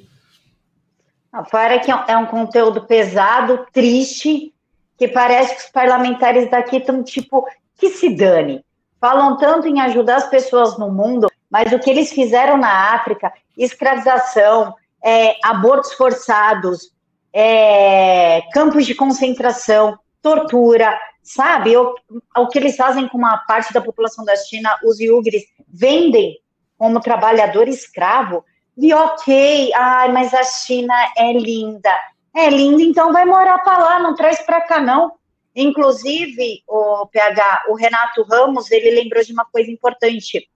Fora 1.51 1.79
que 1.79 1.91
é 1.91 2.17
um 2.17 2.27
conteúdo 2.27 2.87
pesado, 2.87 3.67
triste, 3.73 4.55
que 4.97 5.09
parece 5.09 5.55
que 5.55 5.63
os 5.63 5.71
parlamentares 5.71 6.51
daqui 6.51 6.77
estão 6.77 7.03
tipo, 7.03 7.47
que 7.77 7.91
se 7.91 8.11
dane. 8.11 8.65
Falam 9.01 9.37
tanto 9.37 9.69
em 9.69 9.81
ajudar 9.81 10.17
as 10.17 10.29
pessoas 10.29 10.79
no 10.79 10.91
mundo, 10.91 11.29
mas 11.51 11.73
o 11.73 11.79
que 11.79 11.91
eles 11.91 12.13
fizeram 12.13 12.57
na 12.57 12.95
África, 12.95 13.33
escravização, 13.57 14.75
é, 15.05 15.37
abortos 15.45 15.93
forçados, 15.93 16.91
é, 17.33 18.43
campos 18.53 18.87
de 18.87 18.95
concentração, 18.95 19.99
tortura, 20.23 20.99
sabe? 21.23 21.77
O, 21.77 21.95
o 22.39 22.49
que 22.49 22.59
eles 22.59 22.77
fazem 22.77 23.07
com 23.09 23.19
uma 23.19 23.37
parte 23.39 23.73
da 23.73 23.81
população 23.81 24.25
da 24.25 24.35
China, 24.37 24.75
os 24.83 24.99
iugres 24.99 25.43
vendem 25.69 26.39
como 26.79 27.01
trabalhador 27.01 27.69
escravo, 27.69 28.45
e 28.77 28.93
ok, 28.93 29.73
ai, 29.75 30.13
mas 30.13 30.35
a 30.35 30.45
China 30.45 30.95
é 31.17 31.33
linda. 31.33 31.91
É 32.35 32.51
linda, 32.51 32.83
então 32.83 33.13
vai 33.13 33.25
morar 33.25 33.59
para 33.59 33.79
lá, 33.79 33.99
não 33.99 34.15
traz 34.15 34.41
para 34.41 34.61
cá, 34.61 34.79
não. 34.79 35.13
Inclusive, 35.55 36.63
o 36.69 37.07
PH, 37.07 37.65
o 37.71 37.75
Renato 37.75 38.23
Ramos, 38.25 38.71
ele 38.71 38.91
lembrou 38.91 39.25
de 39.25 39.33
uma 39.33 39.47
coisa 39.47 39.71
importante. 39.71 40.47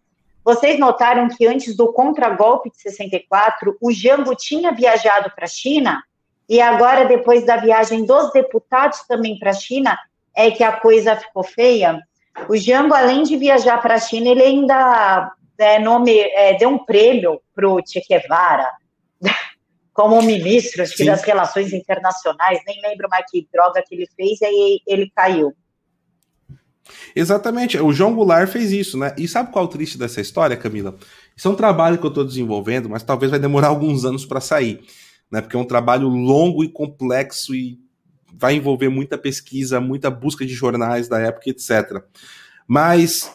Vocês 0.45 0.79
notaram 0.79 1.29
que 1.29 1.47
antes 1.47 1.75
do 1.75 1.93
contragolpe 1.93 2.71
de 2.71 2.81
64, 2.83 3.79
o 3.81 3.91
Jango 3.91 4.35
tinha 4.35 4.73
viajado 4.73 5.31
para 5.35 5.47
a 5.47 5.49
China, 5.49 6.03
e 6.47 6.61
agora, 6.61 7.07
depois 7.07 7.47
da 7.47 7.57
viagem 7.57 8.05
dos 8.05 8.31
deputados 8.33 9.01
também 9.07 9.39
para 9.39 9.51
a 9.51 9.55
China, 9.55 9.97
é 10.35 10.51
que 10.51 10.65
a 10.65 10.73
coisa 10.73 11.17
ficou 11.17 11.45
feia. 11.45 11.99
O 12.49 12.57
Jango, 12.57 12.93
além 12.93 13.23
de 13.23 13.37
viajar 13.37 13.81
para 13.81 13.95
a 13.95 14.01
China, 14.01 14.29
ele 14.29 14.43
ainda 14.43 15.33
é, 15.61 15.79
nome, 15.79 16.19
é, 16.19 16.57
deu 16.57 16.71
um 16.71 16.85
prêmio 16.85 17.41
para 17.55 17.69
o 17.69 17.81
Che 17.87 18.01
Guevara, 18.09 18.67
como 19.93 20.23
ministro 20.23 20.83
acho 20.83 20.97
que, 20.97 21.05
das 21.05 21.23
Relações 21.23 21.73
Internacionais, 21.73 22.61
nem 22.67 22.81
lembro 22.83 23.09
mais 23.09 23.25
que 23.31 23.47
droga 23.53 23.83
que 23.87 23.95
ele 23.95 24.09
fez, 24.17 24.41
e 24.41 24.45
aí 24.45 24.81
ele 24.87 25.11
caiu. 25.15 25.55
Exatamente, 27.15 27.79
o 27.79 27.93
João 27.93 28.15
Goulart 28.15 28.49
fez 28.49 28.73
isso, 28.73 28.99
né? 28.99 29.15
E 29.17 29.29
sabe 29.29 29.53
qual 29.53 29.65
é 29.65 29.69
o 29.69 29.71
triste 29.71 29.99
dessa 29.99 30.21
história, 30.21 30.57
Camila? 30.57 30.97
Isso 31.37 31.47
é 31.47 31.51
um 31.51 31.57
trabalho 31.57 31.99
que 31.99 32.05
eu 32.05 32.09
estou 32.09 32.25
desenvolvendo, 32.25 32.89
mas 32.89 33.03
talvez 33.03 33.31
vai 33.31 33.39
demorar 33.39 33.69
alguns 33.69 34.05
anos 34.05 34.25
para 34.25 34.41
sair, 34.41 34.81
né? 35.31 35.41
Porque 35.41 35.57
é 35.57 35.59
um 35.59 35.65
trabalho 35.65 36.09
longo 36.09 36.65
e 36.65 36.69
complexo 36.69 37.55
e 37.55 37.79
vai 38.33 38.55
envolver 38.55 38.89
muita 38.89 39.19
pesquisa, 39.19 39.81
muita 39.81 40.11
busca 40.11 40.45
de 40.45 40.55
jornais 40.55 41.09
da 41.09 41.21
época, 41.21 41.51
etc. 41.51 42.03
Mas 42.67 43.33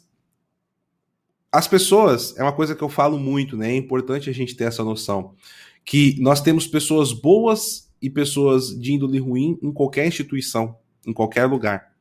as 1.55 1.69
pessoas, 1.69 2.35
é 2.37 2.43
uma 2.43 2.51
coisa 2.51 2.75
que 2.75 2.83
eu 2.83 2.89
falo 2.89 3.17
muito, 3.17 3.55
né? 3.55 3.71
É 3.71 3.77
importante 3.77 4.29
a 4.29 4.33
gente 4.33 4.57
ter 4.57 4.65
essa 4.65 4.83
noção. 4.83 5.35
Que 5.85 6.19
nós 6.19 6.41
temos 6.41 6.67
pessoas 6.67 7.13
boas 7.13 7.89
e 8.01 8.09
pessoas 8.09 8.77
de 8.77 8.91
índole 8.91 9.19
ruim 9.19 9.57
em 9.63 9.71
qualquer 9.71 10.05
instituição, 10.05 10.75
em 11.07 11.13
qualquer 11.13 11.45
lugar. 11.45 11.93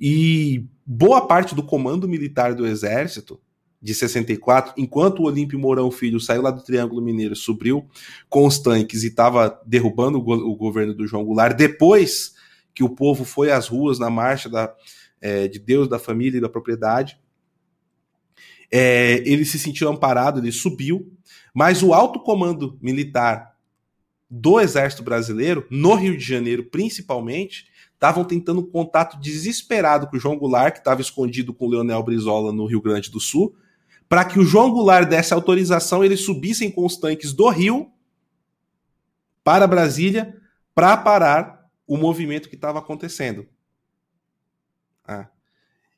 E 0.00 0.64
boa 0.84 1.28
parte 1.28 1.54
do 1.54 1.62
comando 1.62 2.08
militar 2.08 2.56
do 2.56 2.66
Exército, 2.66 3.40
de 3.80 3.94
64, 3.94 4.74
enquanto 4.76 5.20
o 5.20 5.26
Olímpio 5.26 5.60
Mourão 5.60 5.92
Filho 5.92 6.18
saiu 6.18 6.42
lá 6.42 6.50
do 6.50 6.64
Triângulo 6.64 7.00
Mineiro, 7.00 7.36
subiu 7.36 7.88
com 8.28 8.44
os 8.48 8.58
tanques 8.58 9.04
e 9.04 9.06
estava 9.06 9.60
derrubando 9.64 10.18
o, 10.18 10.22
go 10.22 10.34
o, 10.34 10.56
governo 10.56 10.92
do 10.92 11.06
João 11.06 11.24
Goulart, 11.24 11.56
depois 11.56 12.34
que 12.74 12.82
o 12.82 12.88
povo 12.88 13.24
foi 13.24 13.52
às 13.52 13.68
ruas 13.68 14.00
na 14.00 14.10
marcha 14.10 14.48
da, 14.48 14.74
é, 15.20 15.46
de 15.46 15.60
Deus, 15.60 15.86
da 15.86 16.00
família 16.00 16.38
e 16.38 16.40
da 16.40 16.48
propriedade, 16.48 17.16
é, 18.70 19.22
ele 19.26 19.44
se 19.44 19.58
sentiu 19.58 19.88
amparado, 19.88 20.40
ele 20.40 20.52
subiu, 20.52 21.12
mas 21.54 21.82
o 21.82 21.92
alto 21.94 22.20
comando 22.20 22.78
militar 22.80 23.56
do 24.30 24.60
Exército 24.60 25.02
Brasileiro, 25.02 25.66
no 25.70 25.94
Rio 25.94 26.16
de 26.16 26.24
Janeiro 26.24 26.64
principalmente, 26.64 27.66
estavam 27.94 28.24
tentando 28.24 28.60
um 28.60 28.70
contato 28.70 29.18
desesperado 29.18 30.06
com 30.06 30.16
o 30.16 30.20
João 30.20 30.38
Goulart, 30.38 30.74
que 30.74 30.78
estava 30.78 31.00
escondido 31.00 31.52
com 31.52 31.66
o 31.66 31.70
Leonel 31.70 32.02
Brizola 32.02 32.52
no 32.52 32.66
Rio 32.66 32.80
Grande 32.80 33.10
do 33.10 33.18
Sul, 33.18 33.56
para 34.08 34.24
que 34.24 34.38
o 34.38 34.44
João 34.44 34.70
Goulart 34.70 35.08
desse 35.08 35.34
autorização, 35.34 36.04
eles 36.04 36.20
subissem 36.20 36.70
com 36.70 36.86
os 36.86 36.96
tanques 36.96 37.32
do 37.32 37.48
Rio 37.48 37.90
para 39.42 39.66
Brasília 39.66 40.36
para 40.74 40.96
parar 40.96 41.68
o 41.86 41.96
movimento 41.96 42.48
que 42.48 42.54
estava 42.54 42.78
acontecendo. 42.78 43.48
Ah. 45.04 45.26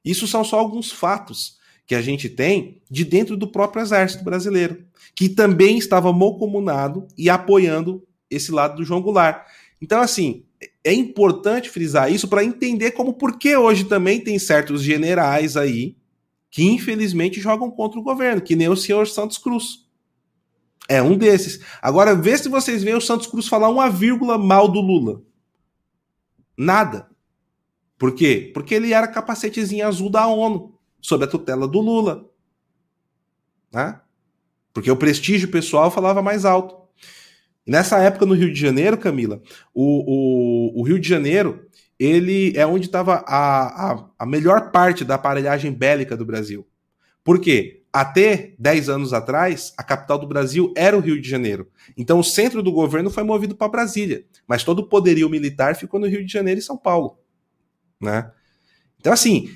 Isso 0.04 0.26
são 0.26 0.42
só 0.42 0.58
alguns 0.58 0.90
fatos 0.90 1.59
que 1.90 1.94
a 1.96 2.00
gente 2.00 2.28
tem 2.28 2.80
de 2.88 3.04
dentro 3.04 3.36
do 3.36 3.48
próprio 3.48 3.82
exército 3.82 4.22
brasileiro, 4.22 4.84
que 5.12 5.28
também 5.28 5.76
estava 5.76 6.12
mocomunado 6.12 7.08
e 7.18 7.28
apoiando 7.28 8.06
esse 8.30 8.52
lado 8.52 8.76
do 8.76 8.84
João 8.84 9.02
Goulart. 9.02 9.44
Então, 9.82 10.00
assim, 10.00 10.44
é 10.84 10.92
importante 10.92 11.68
frisar 11.68 12.12
isso 12.12 12.28
para 12.28 12.44
entender 12.44 12.92
como 12.92 13.14
porque 13.14 13.56
hoje 13.56 13.86
também 13.86 14.20
tem 14.20 14.38
certos 14.38 14.84
generais 14.84 15.56
aí 15.56 15.96
que 16.48 16.62
infelizmente 16.62 17.40
jogam 17.40 17.68
contra 17.68 17.98
o 17.98 18.04
governo, 18.04 18.40
que 18.40 18.54
nem 18.54 18.68
o 18.68 18.76
senhor 18.76 19.08
Santos 19.08 19.36
Cruz. 19.36 19.84
É 20.88 21.02
um 21.02 21.18
desses. 21.18 21.58
Agora, 21.82 22.14
vê 22.14 22.38
se 22.38 22.48
vocês 22.48 22.84
veem 22.84 22.94
o 22.94 23.00
Santos 23.00 23.26
Cruz 23.26 23.48
falar 23.48 23.68
uma 23.68 23.90
vírgula 23.90 24.38
mal 24.38 24.68
do 24.68 24.80
Lula. 24.80 25.22
Nada. 26.56 27.10
Por 27.98 28.14
quê? 28.14 28.48
Porque 28.54 28.76
ele 28.76 28.92
era 28.92 29.08
capacetezinho 29.08 29.84
azul 29.84 30.08
da 30.08 30.28
ONU, 30.28 30.69
sob 31.00 31.24
a 31.24 31.28
tutela 31.28 31.66
do 31.66 31.80
Lula. 31.80 32.28
Né? 33.72 34.00
Porque 34.72 34.90
o 34.90 34.96
prestígio 34.96 35.50
pessoal 35.50 35.90
falava 35.90 36.22
mais 36.22 36.44
alto. 36.44 36.76
E 37.66 37.70
nessa 37.70 37.98
época 37.98 38.26
no 38.26 38.34
Rio 38.34 38.52
de 38.52 38.60
Janeiro, 38.60 38.98
Camila, 38.98 39.42
o, 39.74 40.74
o, 40.74 40.80
o 40.80 40.82
Rio 40.82 40.98
de 40.98 41.08
Janeiro 41.08 41.66
ele 41.98 42.56
é 42.56 42.66
onde 42.66 42.86
estava 42.86 43.22
a, 43.26 43.92
a, 43.92 44.08
a 44.18 44.26
melhor 44.26 44.70
parte 44.70 45.04
da 45.04 45.16
aparelhagem 45.16 45.70
bélica 45.70 46.16
do 46.16 46.24
Brasil. 46.24 46.66
Por 47.22 47.38
quê? 47.38 47.80
até 47.92 48.54
10 48.58 48.88
anos 48.88 49.12
atrás, 49.12 49.72
a 49.76 49.82
capital 49.82 50.18
do 50.18 50.26
Brasil 50.26 50.72
era 50.76 50.96
o 50.96 51.00
Rio 51.00 51.20
de 51.20 51.28
Janeiro. 51.28 51.68
Então 51.96 52.20
o 52.20 52.24
centro 52.24 52.62
do 52.62 52.72
governo 52.72 53.10
foi 53.10 53.24
movido 53.24 53.54
para 53.54 53.68
Brasília, 53.68 54.24
mas 54.46 54.62
todo 54.62 54.80
o 54.80 54.88
poderio 54.88 55.28
militar 55.28 55.74
ficou 55.74 55.98
no 55.98 56.06
Rio 56.06 56.24
de 56.24 56.32
Janeiro 56.32 56.60
e 56.60 56.62
São 56.62 56.76
Paulo, 56.76 57.18
né? 58.00 58.30
Então 58.98 59.12
assim, 59.12 59.50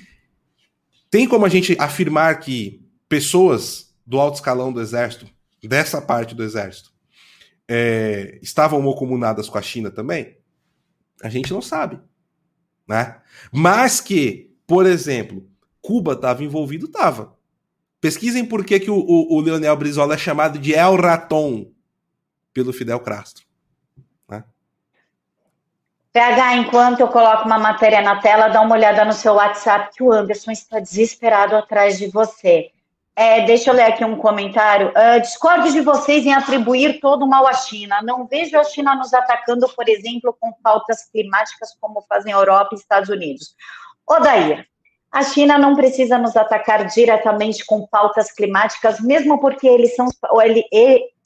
tem 1.15 1.29
como 1.29 1.45
a 1.45 1.49
gente 1.49 1.77
afirmar 1.79 2.41
que 2.41 2.85
pessoas 3.07 3.95
do 4.05 4.19
alto 4.19 4.35
escalão 4.35 4.73
do 4.73 4.81
exército, 4.81 5.25
dessa 5.63 6.01
parte 6.01 6.35
do 6.35 6.43
exército, 6.43 6.91
é, 7.69 8.37
estavam 8.41 8.83
comunadas 8.91 9.47
com 9.47 9.57
a 9.57 9.61
China 9.61 9.89
também? 9.89 10.37
A 11.23 11.29
gente 11.29 11.53
não 11.53 11.61
sabe, 11.61 12.01
né? 12.85 13.21
Mas 13.49 14.01
que, 14.01 14.53
por 14.67 14.85
exemplo, 14.85 15.49
Cuba 15.81 16.11
estava 16.11 16.43
envolvido, 16.43 16.87
estava. 16.87 17.33
Pesquisem 18.01 18.43
por 18.43 18.65
que, 18.65 18.77
que 18.77 18.91
o, 18.91 18.97
o, 18.97 19.37
o 19.37 19.39
Leonel 19.39 19.77
Brizola 19.77 20.15
é 20.15 20.17
chamado 20.17 20.59
de 20.59 20.73
El 20.73 20.97
Raton 20.97 21.71
pelo 22.53 22.73
Fidel 22.73 22.99
Castro. 22.99 23.45
PH, 26.15 26.55
enquanto 26.55 27.01
eu 27.01 27.09
coloco 27.09 27.43
uma 27.43 27.59
matéria 27.59 28.01
na 28.01 28.21
tela, 28.21 28.47
dá 28.47 28.61
uma 28.61 28.73
olhada 28.73 29.03
no 29.03 29.11
seu 29.11 29.33
WhatsApp 29.33 29.93
que 29.93 30.01
o 30.01 30.13
Anderson 30.13 30.51
está 30.51 30.79
desesperado 30.79 31.57
atrás 31.57 31.97
de 31.97 32.07
você. 32.07 32.71
É, 33.13 33.41
deixa 33.41 33.69
eu 33.69 33.73
ler 33.73 33.83
aqui 33.83 34.05
um 34.05 34.15
comentário. 34.15 34.91
Uh, 34.91 35.19
discordo 35.19 35.69
de 35.69 35.81
vocês 35.81 36.25
em 36.25 36.33
atribuir 36.33 37.01
todo 37.01 37.25
o 37.25 37.27
mal 37.27 37.45
à 37.45 37.51
China. 37.51 38.01
Não 38.01 38.25
vejo 38.25 38.57
a 38.57 38.63
China 38.63 38.95
nos 38.95 39.13
atacando, 39.13 39.67
por 39.75 39.89
exemplo, 39.89 40.33
com 40.39 40.53
pautas 40.63 41.03
climáticas 41.11 41.75
como 41.81 42.01
fazem 42.03 42.31
Europa 42.31 42.69
e 42.71 42.75
Estados 42.75 43.09
Unidos. 43.09 43.53
Odair, 44.07 44.65
a 45.11 45.21
China 45.21 45.57
não 45.57 45.75
precisa 45.75 46.17
nos 46.17 46.37
atacar 46.37 46.85
diretamente 46.85 47.65
com 47.65 47.85
pautas 47.87 48.31
climáticas, 48.31 49.01
mesmo 49.01 49.37
porque 49.41 49.67
eles 49.67 49.93
são 49.97 50.07
ele, 50.41 50.63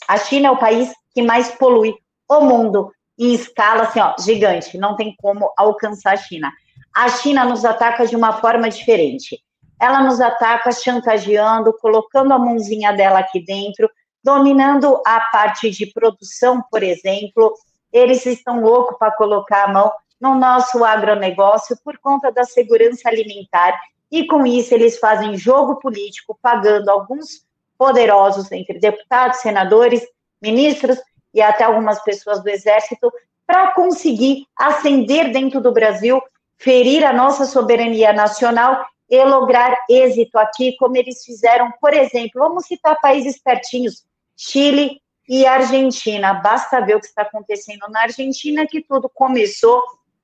a 0.08 0.18
China 0.18 0.48
é 0.48 0.52
o 0.52 0.58
país 0.58 0.92
que 1.14 1.22
mais 1.22 1.52
polui 1.52 1.94
o 2.28 2.42
mundo 2.42 2.92
em 3.20 3.34
escala 3.34 3.84
assim, 3.84 4.00
ó, 4.00 4.16
gigante. 4.18 4.78
Não 4.78 4.96
tem 4.96 5.14
como 5.22 5.52
alcançar 5.58 6.14
a 6.14 6.18
China. 6.18 6.50
A 6.96 7.10
China 7.10 7.44
nos 7.44 7.66
ataca 7.66 8.08
de 8.08 8.16
uma 8.16 8.34
forma 8.34 8.70
diferente. 8.70 9.38
Ela 9.80 10.02
nos 10.02 10.22
ataca 10.22 10.72
chantageando, 10.72 11.74
colocando 11.74 12.34
a 12.34 12.40
mãozinha 12.40 12.94
dela 12.94 13.20
aqui 13.20 13.44
dentro, 13.44 13.90
dominando 14.24 15.02
a 15.06 15.20
parte 15.32 15.70
de 15.70 15.86
produção, 15.88 16.64
por 16.72 16.82
exemplo. 16.82 17.54
Eles 17.92 18.26
estão 18.26 18.62
loucos 18.62 18.98
para 18.98 19.12
colocar 19.12 19.66
a 19.66 19.74
mão 19.74 19.92
no 20.20 20.36
nosso 20.36 20.84
agronegócio 20.84 21.78
por 21.84 21.98
conta 21.98 22.32
da 22.32 22.44
segurança 22.44 23.10
alimentar. 23.10 23.78
E 24.12 24.26
com 24.26 24.46
isso, 24.46 24.74
eles 24.74 24.98
fazem 24.98 25.38
jogo 25.38 25.80
político, 25.80 26.38
pagando 26.42 26.90
alguns 26.90 27.46
poderosos, 27.78 28.52
entre 28.52 28.80
deputados, 28.80 29.40
senadores, 29.40 30.06
ministros 30.42 31.00
e 31.34 31.42
até 31.42 31.64
algumas 31.64 32.02
pessoas 32.04 32.42
do 32.44 32.50
Exército, 32.50 33.12
para 33.46 33.72
conseguir 33.74 34.46
ascender 34.56 35.32
dentro 35.32 35.60
do 35.62 35.72
Brasil, 35.72 36.22
ferir 36.58 37.04
a 37.04 37.14
nossa 37.14 37.46
soberania 37.46 38.14
nacional 38.14 38.86
e 39.10 39.24
lograr 39.24 39.76
êxito 39.90 40.38
aqui, 40.38 40.76
como 40.78 40.96
eles 40.96 41.24
fizeram, 41.24 41.72
por 41.82 41.94
exemplo, 41.94 42.32
vamos 42.36 42.66
citar 42.66 43.00
países 43.02 43.42
pertinhos, 43.42 44.04
Chile 44.38 45.02
e 45.28 45.46
Argentina. 45.46 46.34
Basta 46.34 46.80
ver 46.82 46.96
o 46.96 47.00
que 47.00 47.08
está 47.08 47.24
acontecendo 47.24 47.88
na 47.90 48.02
Argentina, 48.02 48.68
que 48.68 48.82
tudo 48.82 49.10
começou 49.10 49.82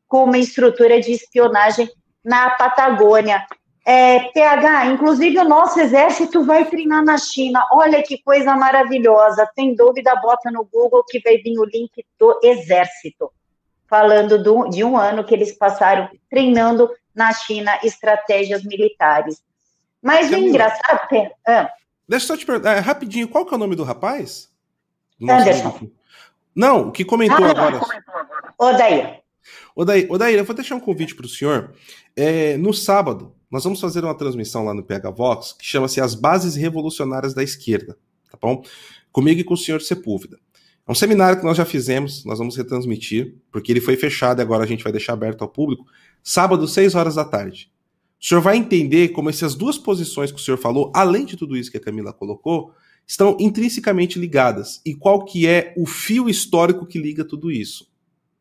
com 0.07 0.25
uma 0.25 0.37
estrutura 0.37 1.01
de 1.01 1.11
espionagem 1.11 1.89
na 2.23 2.51
Patagônia. 2.51 3.45
É, 3.87 4.31
PH, 4.31 4.87
inclusive 4.87 5.37
o 5.37 5.47
nosso 5.47 5.79
exército 5.79 6.43
vai 6.43 6.65
treinar 6.65 7.05
na 7.05 7.19
China. 7.19 7.63
Olha 7.71 8.01
que 8.01 8.17
coisa 8.23 8.55
maravilhosa. 8.55 9.47
Tem 9.55 9.75
dúvida, 9.75 10.15
bota 10.15 10.49
no 10.49 10.65
Google 10.65 11.03
que 11.07 11.19
vai 11.19 11.37
vir 11.37 11.59
o 11.59 11.65
link 11.65 12.03
do 12.19 12.39
exército, 12.43 13.31
falando 13.87 14.41
do, 14.41 14.67
de 14.69 14.83
um 14.83 14.97
ano 14.97 15.23
que 15.23 15.35
eles 15.35 15.55
passaram 15.55 16.09
treinando 16.27 16.89
na 17.13 17.31
China 17.31 17.79
estratégias 17.83 18.63
militares. 18.63 19.39
Mas 20.01 20.31
o 20.31 20.35
engraçado. 20.35 21.07
Ah, 21.47 21.69
Deixa 22.09 22.25
eu 22.25 22.27
só 22.27 22.37
te 22.37 22.45
perguntar, 22.45 22.77
é, 22.77 22.79
rapidinho, 22.79 23.27
qual 23.27 23.45
que 23.45 23.53
é 23.53 23.57
o 23.57 23.59
nome 23.59 23.75
do 23.75 23.83
rapaz? 23.83 24.49
Anderson. 25.21 25.89
Não, 26.55 26.87
o 26.87 26.91
que 26.91 27.05
comentou 27.05 27.45
ah, 27.45 27.51
agora. 27.51 27.81
Odair. 28.57 29.21
Odair, 29.75 30.11
Odair, 30.11 30.37
eu 30.37 30.45
vou 30.45 30.55
deixar 30.55 30.75
um 30.75 30.79
convite 30.79 31.15
para 31.15 31.25
o 31.25 31.29
senhor. 31.29 31.73
É, 32.15 32.57
no 32.57 32.73
sábado, 32.73 33.35
nós 33.55 33.63
vamos 33.63 33.79
fazer 33.79 34.03
uma 34.03 34.13
transmissão 34.13 34.65
lá 34.65 34.73
no 34.73 34.83
PH 34.83 35.11
Vox 35.11 35.53
que 35.53 35.65
chama-se 35.65 36.01
As 36.01 36.13
Bases 36.13 36.55
Revolucionárias 36.55 37.33
da 37.33 37.41
Esquerda, 37.41 37.97
tá 38.29 38.37
bom? 38.41 38.61
Comigo 39.13 39.39
e 39.39 39.45
com 39.45 39.53
o 39.53 39.57
senhor 39.57 39.81
Sepúlveda. 39.81 40.37
É 40.85 40.91
um 40.91 40.93
seminário 40.93 41.39
que 41.39 41.45
nós 41.45 41.55
já 41.55 41.63
fizemos, 41.63 42.25
nós 42.25 42.37
vamos 42.37 42.57
retransmitir, 42.57 43.37
porque 43.49 43.71
ele 43.71 43.79
foi 43.79 43.95
fechado 43.95 44.41
e 44.41 44.41
agora 44.41 44.65
a 44.65 44.67
gente 44.67 44.83
vai 44.83 44.91
deixar 44.91 45.13
aberto 45.13 45.41
ao 45.41 45.47
público, 45.47 45.85
sábado, 46.21 46.67
6 46.67 46.95
horas 46.95 47.15
da 47.15 47.23
tarde. 47.23 47.71
O 48.21 48.25
senhor 48.25 48.41
vai 48.41 48.57
entender 48.57 49.13
como 49.13 49.29
essas 49.29 49.55
duas 49.55 49.77
posições 49.77 50.33
que 50.33 50.37
o 50.37 50.43
senhor 50.43 50.57
falou, 50.57 50.91
além 50.93 51.23
de 51.23 51.37
tudo 51.37 51.55
isso 51.55 51.71
que 51.71 51.77
a 51.77 51.81
Camila 51.81 52.11
colocou, 52.11 52.73
estão 53.07 53.37
intrinsecamente 53.39 54.19
ligadas. 54.19 54.81
E 54.85 54.93
qual 54.93 55.23
que 55.23 55.47
é 55.47 55.73
o 55.77 55.85
fio 55.85 56.27
histórico 56.27 56.85
que 56.85 56.99
liga 56.99 57.23
tudo 57.23 57.49
isso? 57.49 57.89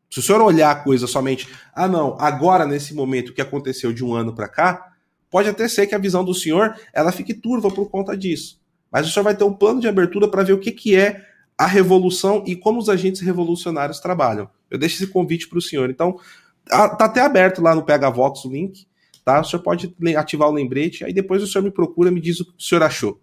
Se 0.09 0.19
o 0.19 0.21
senhor 0.21 0.41
olhar 0.41 0.71
a 0.71 0.75
coisa 0.75 1.07
somente, 1.07 1.47
ah, 1.73 1.87
não, 1.87 2.17
agora 2.19 2.65
nesse 2.65 2.93
momento 2.93 3.33
que 3.33 3.41
aconteceu 3.41 3.93
de 3.93 4.03
um 4.03 4.13
ano 4.13 4.35
para 4.35 4.49
cá, 4.49 4.91
pode 5.35 5.49
até 5.49 5.67
ser 5.67 5.85
que 5.85 5.93
a 5.93 5.97
visão 5.97 6.23
do 6.23 6.33
senhor 6.33 6.79
ela 6.93 7.11
fique 7.11 7.33
turva 7.33 7.69
por 7.69 7.89
conta 7.89 8.15
disso. 8.15 8.57
Mas 8.89 9.05
o 9.05 9.11
senhor 9.11 9.25
vai 9.25 9.35
ter 9.35 9.43
um 9.43 9.51
plano 9.51 9.81
de 9.81 9.87
abertura 9.89 10.29
para 10.29 10.43
ver 10.43 10.53
o 10.53 10.57
que, 10.57 10.71
que 10.71 10.95
é 10.95 11.25
a 11.57 11.65
revolução 11.65 12.41
e 12.47 12.55
como 12.55 12.79
os 12.79 12.87
agentes 12.87 13.19
revolucionários 13.19 13.99
trabalham. 13.99 14.49
Eu 14.71 14.77
deixo 14.77 14.95
esse 14.95 15.11
convite 15.11 15.49
para 15.49 15.57
o 15.57 15.61
senhor. 15.61 15.89
Então, 15.89 16.17
tá 16.65 16.95
até 17.01 17.19
aberto 17.19 17.61
lá 17.61 17.75
no 17.75 17.83
PH 17.83 18.09
Vox 18.11 18.45
o 18.45 18.49
link, 18.49 18.87
tá? 19.25 19.41
O 19.41 19.43
senhor 19.43 19.61
pode 19.61 19.93
ativar 20.15 20.47
o 20.47 20.53
lembrete, 20.53 21.03
aí 21.03 21.11
depois 21.11 21.43
o 21.43 21.47
senhor 21.47 21.65
me 21.65 21.71
procura, 21.71 22.09
me 22.09 22.21
diz 22.21 22.39
o 22.39 22.45
que 22.45 22.51
o 22.57 22.63
senhor 22.63 22.81
achou. 22.81 23.19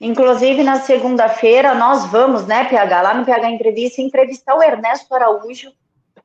Inclusive, 0.00 0.64
na 0.64 0.80
segunda-feira, 0.80 1.76
nós 1.76 2.06
vamos, 2.06 2.44
né, 2.44 2.64
PH, 2.64 3.02
lá 3.02 3.14
no 3.14 3.24
PH 3.24 3.50
Entrevista, 3.52 4.02
entrevistar 4.02 4.56
o 4.56 4.60
Ernesto 4.60 5.14
Araújo 5.14 5.70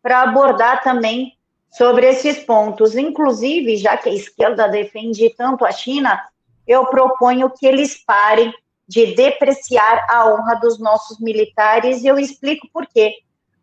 para 0.02 0.24
abordar 0.24 0.82
também 0.82 1.37
sobre 1.72 2.08
esses 2.08 2.40
pontos. 2.40 2.96
Inclusive, 2.96 3.78
já 3.78 3.98
que 3.98 4.10
a 4.10 4.14
esquerda 4.14 4.68
defende 4.68 5.30
tanto 5.36 5.66
a 5.66 5.72
China, 5.72 6.22
eu 6.68 6.86
proponho 6.86 7.50
que 7.50 7.66
eles 7.66 8.04
parem 8.06 8.54
de 8.88 9.14
depreciar 9.16 10.06
a 10.10 10.28
honra 10.28 10.56
dos 10.56 10.80
nossos 10.80 11.20
militares 11.20 12.04
e 12.04 12.08
eu 12.08 12.18
explico 12.18 12.68
por 12.72 12.88
quê. 12.88 13.14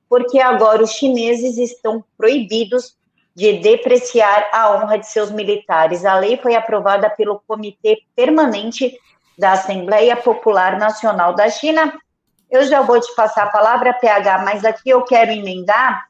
Porque 0.08 0.38
agora 0.38 0.82
os 0.82 0.92
chineses 0.92 1.56
estão 1.56 2.04
proibidos 2.16 2.96
de 3.34 3.58
depreciar 3.58 4.48
a 4.52 4.72
honra 4.76 4.98
de 4.98 5.08
seus 5.08 5.30
militares. 5.30 6.04
A 6.04 6.18
lei 6.18 6.36
foi 6.36 6.54
aprovada 6.54 7.10
pelo 7.10 7.42
Comitê 7.46 7.98
Permanente 8.14 8.96
da 9.36 9.52
Assembleia 9.52 10.16
Popular 10.16 10.78
Nacional 10.78 11.34
da 11.34 11.50
China. 11.50 11.92
Eu 12.48 12.64
já 12.64 12.82
vou 12.82 13.00
te 13.00 13.12
passar 13.16 13.44
a 13.44 13.50
palavra, 13.50 13.92
PH, 13.92 14.44
mas 14.44 14.64
aqui 14.64 14.90
eu 14.90 15.02
quero 15.02 15.32
emendar 15.32 16.06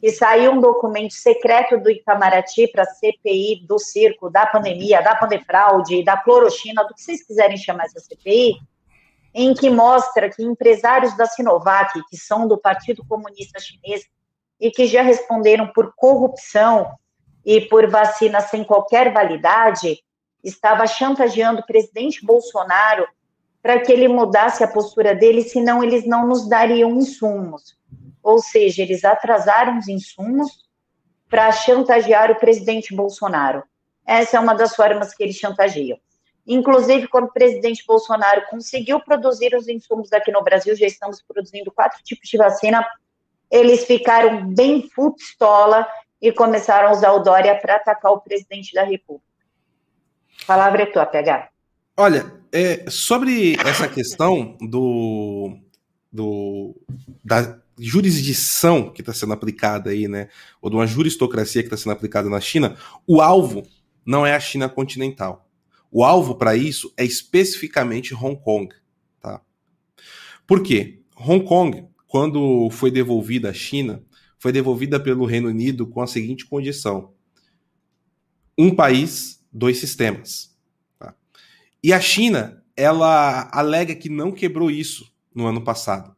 que 0.00 0.10
saiu 0.10 0.52
um 0.52 0.60
documento 0.60 1.12
secreto 1.12 1.78
do 1.78 1.90
Itamaraty 1.90 2.68
para 2.68 2.86
CPI 2.86 3.66
do 3.66 3.78
circo, 3.78 4.30
da 4.30 4.46
pandemia, 4.46 5.02
da 5.02 5.14
pandefraude, 5.14 6.02
da 6.02 6.16
clorochina, 6.16 6.82
do 6.84 6.94
que 6.94 7.02
vocês 7.02 7.22
quiserem 7.22 7.58
chamar 7.58 7.84
essa 7.84 8.00
CPI, 8.00 8.56
em 9.34 9.52
que 9.52 9.68
mostra 9.68 10.30
que 10.30 10.42
empresários 10.42 11.14
da 11.18 11.26
Sinovac, 11.26 12.00
que 12.08 12.16
são 12.16 12.48
do 12.48 12.56
Partido 12.56 13.04
Comunista 13.06 13.60
Chinês 13.60 14.02
e 14.58 14.70
que 14.70 14.86
já 14.86 15.02
responderam 15.02 15.68
por 15.68 15.92
corrupção 15.94 16.90
e 17.44 17.60
por 17.60 17.88
vacina 17.88 18.40
sem 18.40 18.64
qualquer 18.64 19.12
validade, 19.12 20.02
estava 20.42 20.86
chantageando 20.86 21.60
o 21.60 21.66
presidente 21.66 22.24
Bolsonaro 22.24 23.06
para 23.62 23.78
que 23.80 23.92
ele 23.92 24.08
mudasse 24.08 24.64
a 24.64 24.68
postura 24.68 25.14
dele, 25.14 25.42
senão 25.42 25.84
eles 25.84 26.06
não 26.06 26.26
nos 26.26 26.48
dariam 26.48 26.90
insumos. 26.92 27.78
Ou 28.22 28.38
seja, 28.38 28.82
eles 28.82 29.04
atrasaram 29.04 29.78
os 29.78 29.88
insumos 29.88 30.68
para 31.28 31.50
chantagear 31.52 32.30
o 32.30 32.36
presidente 32.36 32.94
Bolsonaro. 32.94 33.62
Essa 34.06 34.36
é 34.36 34.40
uma 34.40 34.54
das 34.54 34.74
formas 34.74 35.14
que 35.14 35.22
eles 35.22 35.36
chantageiam. 35.36 35.98
Inclusive, 36.46 37.06
quando 37.06 37.26
o 37.26 37.32
presidente 37.32 37.84
Bolsonaro 37.86 38.42
conseguiu 38.50 38.98
produzir 39.00 39.54
os 39.54 39.68
insumos 39.68 40.12
aqui 40.12 40.32
no 40.32 40.42
Brasil, 40.42 40.74
já 40.74 40.86
estamos 40.86 41.22
produzindo 41.22 41.70
quatro 41.70 42.02
tipos 42.02 42.28
de 42.28 42.36
vacina, 42.36 42.84
eles 43.50 43.84
ficaram 43.84 44.52
bem 44.52 44.88
fustola 44.88 45.86
e 46.20 46.32
começaram 46.32 46.88
a 46.88 46.92
usar 46.92 47.12
o 47.12 47.20
Dória 47.20 47.56
para 47.58 47.76
atacar 47.76 48.12
o 48.12 48.20
presidente 48.20 48.74
da 48.74 48.82
República. 48.82 49.24
A 50.42 50.46
palavra 50.46 50.82
é 50.82 50.86
tua, 50.86 51.06
PH. 51.06 51.48
Olha, 51.96 52.32
é, 52.52 52.88
sobre 52.90 53.56
essa 53.64 53.86
questão 53.86 54.56
do, 54.60 55.56
do 56.12 56.74
da 57.24 57.58
jurisdição 57.80 58.90
que 58.92 59.00
está 59.00 59.14
sendo 59.14 59.32
aplicada 59.32 59.90
aí, 59.90 60.06
né, 60.06 60.28
ou 60.60 60.68
de 60.68 60.76
uma 60.76 60.86
juristocracia 60.86 61.62
que 61.62 61.66
está 61.66 61.76
sendo 61.76 61.92
aplicada 61.92 62.28
na 62.28 62.40
China, 62.40 62.76
o 63.06 63.20
alvo 63.20 63.66
não 64.04 64.26
é 64.26 64.34
a 64.34 64.40
China 64.40 64.68
continental. 64.68 65.48
O 65.90 66.04
alvo 66.04 66.34
para 66.36 66.54
isso 66.54 66.92
é 66.96 67.04
especificamente 67.04 68.14
Hong 68.14 68.40
Kong, 68.40 68.72
tá? 69.20 69.40
Por 70.46 70.62
quê? 70.62 71.00
Hong 71.16 71.44
Kong, 71.44 71.88
quando 72.06 72.68
foi 72.70 72.90
devolvida 72.90 73.50
à 73.50 73.52
China, 73.52 74.02
foi 74.38 74.52
devolvida 74.52 75.00
pelo 75.00 75.24
Reino 75.24 75.48
Unido 75.48 75.86
com 75.86 76.00
a 76.00 76.06
seguinte 76.06 76.46
condição: 76.46 77.12
um 78.56 78.74
país, 78.74 79.44
dois 79.52 79.78
sistemas. 79.78 80.56
Tá? 80.98 81.14
E 81.82 81.92
a 81.92 82.00
China, 82.00 82.62
ela 82.76 83.50
alega 83.52 83.94
que 83.94 84.08
não 84.08 84.30
quebrou 84.30 84.70
isso 84.70 85.12
no 85.34 85.46
ano 85.46 85.62
passado. 85.62 86.14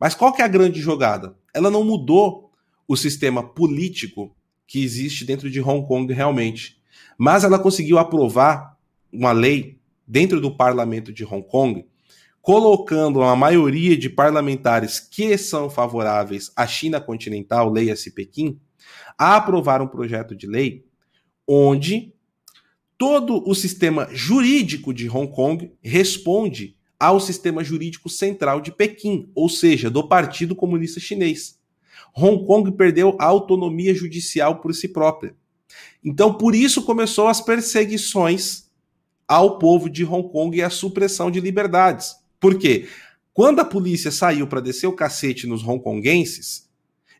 Mas 0.00 0.14
qual 0.14 0.32
que 0.32 0.42
é 0.42 0.44
a 0.44 0.48
grande 0.48 0.80
jogada? 0.80 1.36
Ela 1.54 1.70
não 1.70 1.84
mudou 1.84 2.50
o 2.86 2.96
sistema 2.96 3.42
político 3.42 4.34
que 4.66 4.82
existe 4.82 5.24
dentro 5.24 5.50
de 5.50 5.60
Hong 5.60 5.86
Kong 5.86 6.12
realmente. 6.12 6.78
Mas 7.18 7.44
ela 7.44 7.58
conseguiu 7.58 7.98
aprovar 7.98 8.76
uma 9.12 9.32
lei 9.32 9.78
dentro 10.06 10.40
do 10.40 10.54
parlamento 10.56 11.12
de 11.12 11.24
Hong 11.24 11.46
Kong, 11.46 11.86
colocando 12.40 13.20
uma 13.20 13.34
maioria 13.34 13.96
de 13.96 14.08
parlamentares 14.08 15.00
que 15.00 15.36
são 15.36 15.68
favoráveis 15.68 16.52
à 16.54 16.66
China 16.66 17.00
continental, 17.00 17.70
leia-se 17.70 18.12
Pequim, 18.12 18.60
a 19.18 19.36
aprovar 19.36 19.82
um 19.82 19.88
projeto 19.88 20.34
de 20.36 20.46
lei 20.46 20.84
onde 21.48 22.14
todo 22.98 23.42
o 23.48 23.54
sistema 23.54 24.08
jurídico 24.12 24.92
de 24.92 25.08
Hong 25.08 25.32
Kong 25.32 25.72
responde 25.82 26.75
ao 26.98 27.20
sistema 27.20 27.62
jurídico 27.62 28.08
central 28.08 28.60
de 28.60 28.72
Pequim, 28.72 29.30
ou 29.34 29.48
seja, 29.48 29.90
do 29.90 30.06
Partido 30.06 30.54
Comunista 30.54 30.98
Chinês. 30.98 31.58
Hong 32.16 32.46
Kong 32.46 32.72
perdeu 32.72 33.16
a 33.18 33.26
autonomia 33.26 33.94
judicial 33.94 34.60
por 34.60 34.74
si 34.74 34.88
própria. 34.88 35.34
Então, 36.02 36.32
por 36.32 36.54
isso 36.54 36.82
começou 36.82 37.28
as 37.28 37.40
perseguições 37.40 38.70
ao 39.28 39.58
povo 39.58 39.90
de 39.90 40.04
Hong 40.04 40.28
Kong 40.30 40.56
e 40.56 40.62
a 40.62 40.70
supressão 40.70 41.30
de 41.30 41.40
liberdades. 41.40 42.16
Por 42.40 42.58
quê? 42.58 42.88
Quando 43.34 43.60
a 43.60 43.64
polícia 43.64 44.10
saiu 44.10 44.46
para 44.46 44.60
descer 44.60 44.86
o 44.86 44.94
cacete 44.94 45.46
nos 45.46 45.66
hongkonguenses, 45.66 46.70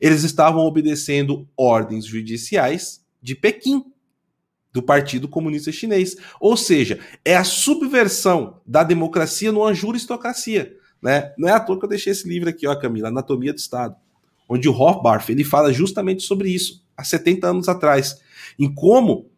eles 0.01 0.23
estavam 0.25 0.65
obedecendo 0.65 1.47
ordens 1.57 2.07
judiciais 2.07 3.05
de 3.21 3.35
Pequim 3.35 3.85
do 4.77 4.83
Partido 4.83 5.27
Comunista 5.27 5.73
Chinês. 5.73 6.17
Ou 6.39 6.55
seja, 6.55 7.01
é 7.25 7.35
a 7.35 7.45
subversão 7.45 8.61
da 8.67 8.85
democracia 8.85 9.51
numa 9.51 9.73
juristocracia. 9.73 10.77
Né? 11.01 11.33
Não 11.39 11.49
é 11.49 11.53
à 11.53 11.61
toa 11.61 11.79
que 11.79 11.85
eu 11.87 11.89
deixei 11.89 12.13
esse 12.13 12.29
livro 12.29 12.51
aqui, 12.51 12.67
ó, 12.67 12.77
Camila, 12.77 13.09
Anatomia 13.09 13.55
do 13.55 13.59
Estado, 13.59 13.97
onde 14.47 14.69
o 14.69 14.73
Rothbard 14.73 15.25
ele 15.33 15.45
fala 15.45 15.73
justamente 15.73 16.23
sobre 16.23 16.51
isso, 16.51 16.85
há 16.95 17.03
70 17.03 17.47
anos 17.49 17.69
atrás, 17.69 18.21
em 18.59 18.73
como 18.73 19.31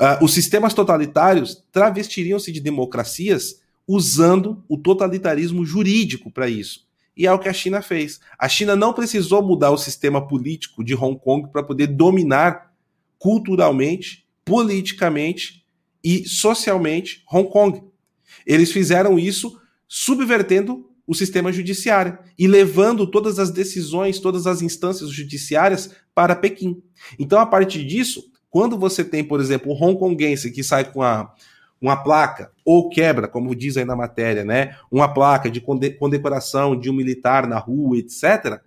uh, 0.00 0.24
os 0.24 0.32
sistemas 0.32 0.72
totalitários 0.72 1.64
travestiriam-se 1.72 2.52
de 2.52 2.60
democracias 2.60 3.60
usando 3.88 4.62
o 4.68 4.78
totalitarismo 4.78 5.64
jurídico 5.64 6.30
para 6.30 6.48
isso. 6.48 6.86
E 7.16 7.26
é 7.26 7.32
o 7.32 7.38
que 7.38 7.48
a 7.48 7.52
China 7.52 7.82
fez. 7.82 8.20
A 8.38 8.48
China 8.48 8.76
não 8.76 8.92
precisou 8.92 9.42
mudar 9.42 9.70
o 9.70 9.78
sistema 9.78 10.26
político 10.26 10.84
de 10.84 10.94
Hong 10.94 11.18
Kong 11.18 11.48
para 11.50 11.62
poder 11.62 11.88
dominar 11.88 12.72
culturalmente 13.18 14.25
politicamente 14.46 15.66
e 16.02 16.26
socialmente 16.26 17.24
Hong 17.30 17.50
Kong. 17.50 17.82
Eles 18.46 18.70
fizeram 18.70 19.18
isso 19.18 19.60
subvertendo 19.88 20.88
o 21.04 21.14
sistema 21.14 21.52
judiciário 21.52 22.16
e 22.38 22.46
levando 22.46 23.10
todas 23.10 23.38
as 23.38 23.50
decisões, 23.50 24.20
todas 24.20 24.46
as 24.46 24.62
instâncias 24.62 25.10
judiciárias 25.10 25.90
para 26.14 26.34
Pequim. 26.34 26.80
Então, 27.18 27.40
a 27.40 27.46
partir 27.46 27.84
disso, 27.84 28.24
quando 28.48 28.78
você 28.78 29.04
tem, 29.04 29.24
por 29.24 29.40
exemplo, 29.40 29.72
um 29.72 29.84
hongkonguense 29.84 30.50
que 30.52 30.62
sai 30.62 30.90
com 30.90 31.02
a, 31.02 31.34
uma 31.80 31.96
placa 31.96 32.52
ou 32.64 32.88
quebra, 32.88 33.28
como 33.28 33.54
diz 33.54 33.76
aí 33.76 33.84
na 33.84 33.96
matéria, 33.96 34.44
né, 34.44 34.76
uma 34.90 35.12
placa 35.12 35.50
de 35.50 35.60
condecoração 35.60 36.78
de 36.78 36.88
um 36.88 36.94
militar 36.94 37.46
na 37.48 37.58
rua, 37.58 37.98
etc., 37.98 38.60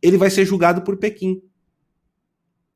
ele 0.00 0.16
vai 0.16 0.30
ser 0.30 0.44
julgado 0.44 0.82
por 0.82 0.96
Pequim 0.96 1.42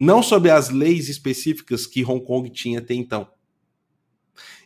não 0.01 0.23
sobre 0.23 0.51
as 0.51 0.71
leis 0.71 1.11
específicas 1.11 1.87
que 1.87 2.03
Hong 2.03 2.25
Kong 2.25 2.49
tinha 2.49 2.79
até 2.79 2.95
então. 2.95 3.29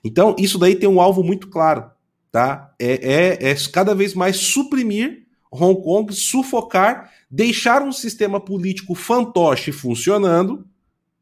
Então, 0.04 0.36
isso 0.38 0.58
daí 0.58 0.76
tem 0.76 0.88
um 0.88 1.00
alvo 1.00 1.24
muito 1.24 1.48
claro, 1.48 1.90
tá? 2.30 2.72
É, 2.78 3.42
é, 3.42 3.50
é 3.50 3.54
cada 3.72 3.94
vez 3.94 4.14
mais 4.14 4.36
suprimir 4.36 5.24
Hong 5.50 5.82
Kong, 5.82 6.12
sufocar, 6.12 7.10
deixar 7.30 7.82
um 7.82 7.92
sistema 7.92 8.40
político 8.40 8.94
fantoche 8.94 9.72
funcionando, 9.72 10.66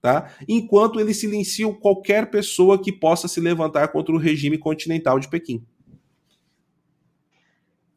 tá? 0.01 0.31
Enquanto 0.49 0.99
ele 1.01 1.15
silencia 1.15 1.73
qualquer 1.75 2.31
pessoa 2.31 2.83
que 2.83 2.93
possa 2.93 3.29
se 3.29 3.41
levantar 3.41 3.89
contra 3.89 4.15
o 4.15 4.19
regime 4.19 4.59
continental 4.59 5.19
de 5.19 5.29
Pequim. 5.29 5.65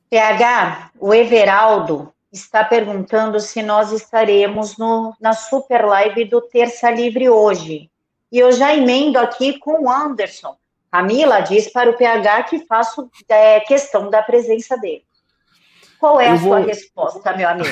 PH, 0.10 0.92
o 1.00 1.14
Everaldo 1.14 2.15
está 2.36 2.64
perguntando 2.64 3.40
se 3.40 3.64
nós 3.64 3.92
estaremos 3.92 4.78
no, 4.78 5.14
na 5.20 5.34
super 5.34 5.86
live 5.86 6.26
do 6.26 6.42
Terça 6.42 6.92
Livre 6.92 7.30
hoje. 7.30 7.90
E 8.32 8.38
eu 8.38 8.52
já 8.52 8.76
emendo 8.76 9.18
aqui 9.18 9.58
com 9.58 9.86
o 9.86 9.90
Anderson. 9.90 10.56
Camila 10.92 11.40
diz 11.42 11.72
para 11.72 11.90
o 11.90 11.98
PH 11.98 12.44
que 12.44 12.66
faço 12.66 13.10
é, 13.30 13.60
questão 13.62 14.10
da 14.10 14.22
presença 14.22 14.78
dele. 14.78 15.04
Qual 16.00 16.20
é 16.20 16.30
eu 16.30 16.34
a 16.34 16.36
vou... 16.36 16.50
sua 16.50 16.60
resposta, 16.60 17.36
meu 17.36 17.48
amigo? 17.48 17.70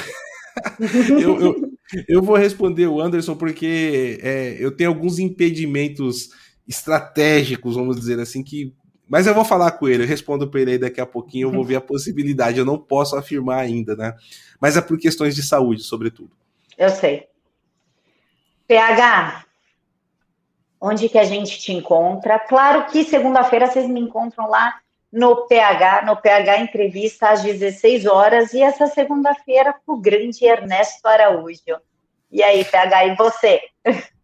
eu, 1.22 1.42
eu, 1.42 1.72
eu, 2.08 2.22
vou 2.22 2.38
responder 2.38 2.88
o 2.88 3.02
Anderson 3.02 3.36
porque 3.36 4.20
é, 4.22 4.56
eu 4.60 4.76
tenho 4.76 4.90
alguns 4.90 5.20
impedimentos 5.20 6.30
estratégicos, 6.68 7.76
vamos 7.76 8.00
dizer 8.00 8.20
assim, 8.20 8.44
que 8.44 8.74
mas 9.08 9.28
eu 9.28 9.34
vou 9.34 9.46
falar 9.46 9.72
com 9.72 9.88
ele, 9.88 10.04
eu 10.04 10.08
respondo 10.08 10.50
para 10.50 10.62
ele 10.62 10.72
aí 10.72 10.78
daqui 10.78 11.02
a 11.02 11.06
pouquinho, 11.06 11.48
eu 11.48 11.52
vou 11.52 11.64
ver 11.66 11.76
a 11.76 11.82
possibilidade. 11.82 12.60
Eu 12.60 12.66
não 12.66 12.78
posso 12.78 13.16
afirmar 13.16 13.60
ainda, 13.60 13.96
né? 13.96 14.16
Mas 14.60 14.78
é 14.78 14.82
por 14.82 14.98
questões 14.98 15.36
de 15.36 15.44
saúde, 15.44 15.84
sobretudo. 15.84 16.32
Eu 16.78 16.90
sei. 16.90 17.28
PH, 18.68 19.46
onde 20.80 21.10
que 21.10 21.18
a 21.18 21.24
gente 21.24 21.60
te 21.60 21.72
encontra? 21.72 22.40
Claro 22.40 22.88
que 22.88 23.04
segunda-feira 23.04 23.68
vocês 23.68 23.88
me 23.88 24.00
encontram 24.00 24.50
lá 24.50 24.80
no 25.12 25.48
PH, 25.48 26.06
no 26.06 26.18
PH 26.18 26.60
Entrevista 26.60 27.30
às 27.30 27.44
16 27.44 28.08
horas, 28.08 28.54
e 28.54 28.64
essa 28.64 28.88
segunda-feira 28.88 29.76
com 29.86 29.94
o 29.94 30.02
grande 30.02 30.44
Ernesto 30.44 31.08
Araújo. 31.08 31.80
E 32.32 32.42
aí, 32.42 32.66
PH, 32.66 33.06
e 33.06 33.16
você? 33.16 33.62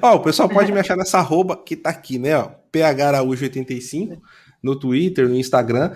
Ó, 0.00 0.16
o 0.16 0.20
pessoal 0.20 0.48
pode 0.48 0.72
me 0.72 0.80
achar 0.80 0.96
nessa 0.96 1.18
arroba 1.18 1.56
que 1.56 1.76
tá 1.76 1.90
aqui, 1.90 2.18
né? 2.18 2.36
Ó, 2.36 2.50
pharaújo85 2.72 4.18
no 4.62 4.76
Twitter, 4.76 5.28
no 5.28 5.36
Instagram. 5.36 5.94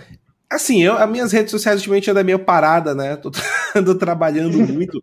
Assim, 0.51 0.82
eu, 0.82 0.94
as 0.94 1.11
minhas 1.11 1.30
redes 1.30 1.51
sociais 1.51 1.76
ultimamente 1.76 2.11
andam 2.11 2.24
meio 2.24 2.38
parada, 2.38 2.94
né? 2.94 3.16
Tô, 3.16 3.30
ando 3.76 3.94
trabalhando 3.99 4.59
muito, 4.59 5.03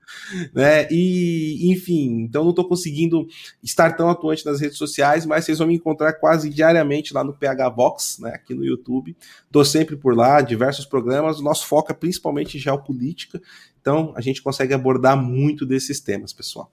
né? 0.54 0.88
E, 0.90 1.72
enfim, 1.72 2.22
então 2.22 2.44
não 2.44 2.54
tô 2.54 2.68
conseguindo 2.68 3.28
estar 3.62 3.96
tão 3.96 4.10
atuante 4.10 4.44
nas 4.44 4.60
redes 4.60 4.78
sociais, 4.78 5.24
mas 5.24 5.46
vocês 5.46 5.60
vão 5.60 5.68
me 5.68 5.76
encontrar 5.76 6.14
quase 6.14 6.50
diariamente 6.50 7.14
lá 7.14 7.24
no 7.24 7.38
PH 7.38 7.70
Box, 7.70 8.22
né? 8.22 8.32
Aqui 8.32 8.56
no 8.56 8.66
YouTube. 8.66 9.16
Tô 9.52 9.64
sempre 9.64 9.96
por 9.96 10.16
lá, 10.16 10.42
diversos 10.42 10.86
programas. 10.86 11.40
O 11.40 11.44
nosso 11.44 11.68
foco 11.68 11.92
é 11.92 11.96
principalmente 11.96 12.58
em 12.58 12.60
geopolítica, 12.60 13.40
então 13.80 14.14
a 14.16 14.22
gente 14.22 14.42
consegue 14.42 14.74
abordar 14.74 15.16
muito 15.16 15.64
desses 15.64 16.00
temas, 16.00 16.34
pessoal. 16.34 16.72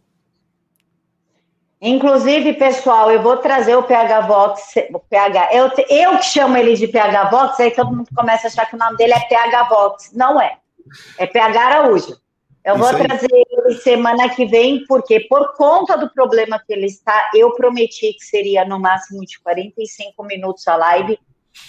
Inclusive, 1.84 2.52
pessoal, 2.52 3.10
eu 3.10 3.20
vou 3.20 3.38
trazer 3.38 3.74
o 3.74 3.82
PH 3.82 4.20
Vox, 4.20 4.74
o 4.94 5.00
PH, 5.00 5.48
eu, 5.52 5.68
eu 5.88 6.16
que 6.16 6.26
chamo 6.26 6.56
ele 6.56 6.76
de 6.76 6.86
PH 6.86 7.28
Vox, 7.28 7.58
aí 7.58 7.72
todo 7.72 7.90
mundo 7.90 8.08
começa 8.14 8.46
a 8.46 8.50
achar 8.50 8.66
que 8.66 8.76
o 8.76 8.78
nome 8.78 8.96
dele 8.96 9.14
é 9.14 9.20
PH 9.26 9.64
Vox. 9.64 10.12
Não 10.12 10.40
é. 10.40 10.58
É 11.18 11.26
PH 11.26 11.60
Araújo. 11.60 12.16
Eu 12.64 12.76
Isso 12.76 12.84
vou 12.84 12.86
aí. 12.86 13.04
trazer 13.04 13.28
ele 13.32 13.74
semana 13.78 14.28
que 14.28 14.46
vem, 14.46 14.84
porque 14.86 15.26
por 15.28 15.56
conta 15.56 15.98
do 15.98 16.08
problema 16.08 16.62
que 16.64 16.72
ele 16.72 16.86
está, 16.86 17.32
eu 17.34 17.52
prometi 17.54 18.12
que 18.12 18.24
seria 18.24 18.64
no 18.64 18.78
máximo 18.78 19.20
de 19.26 19.40
45 19.40 20.22
minutos 20.22 20.68
a 20.68 20.76
live. 20.76 21.18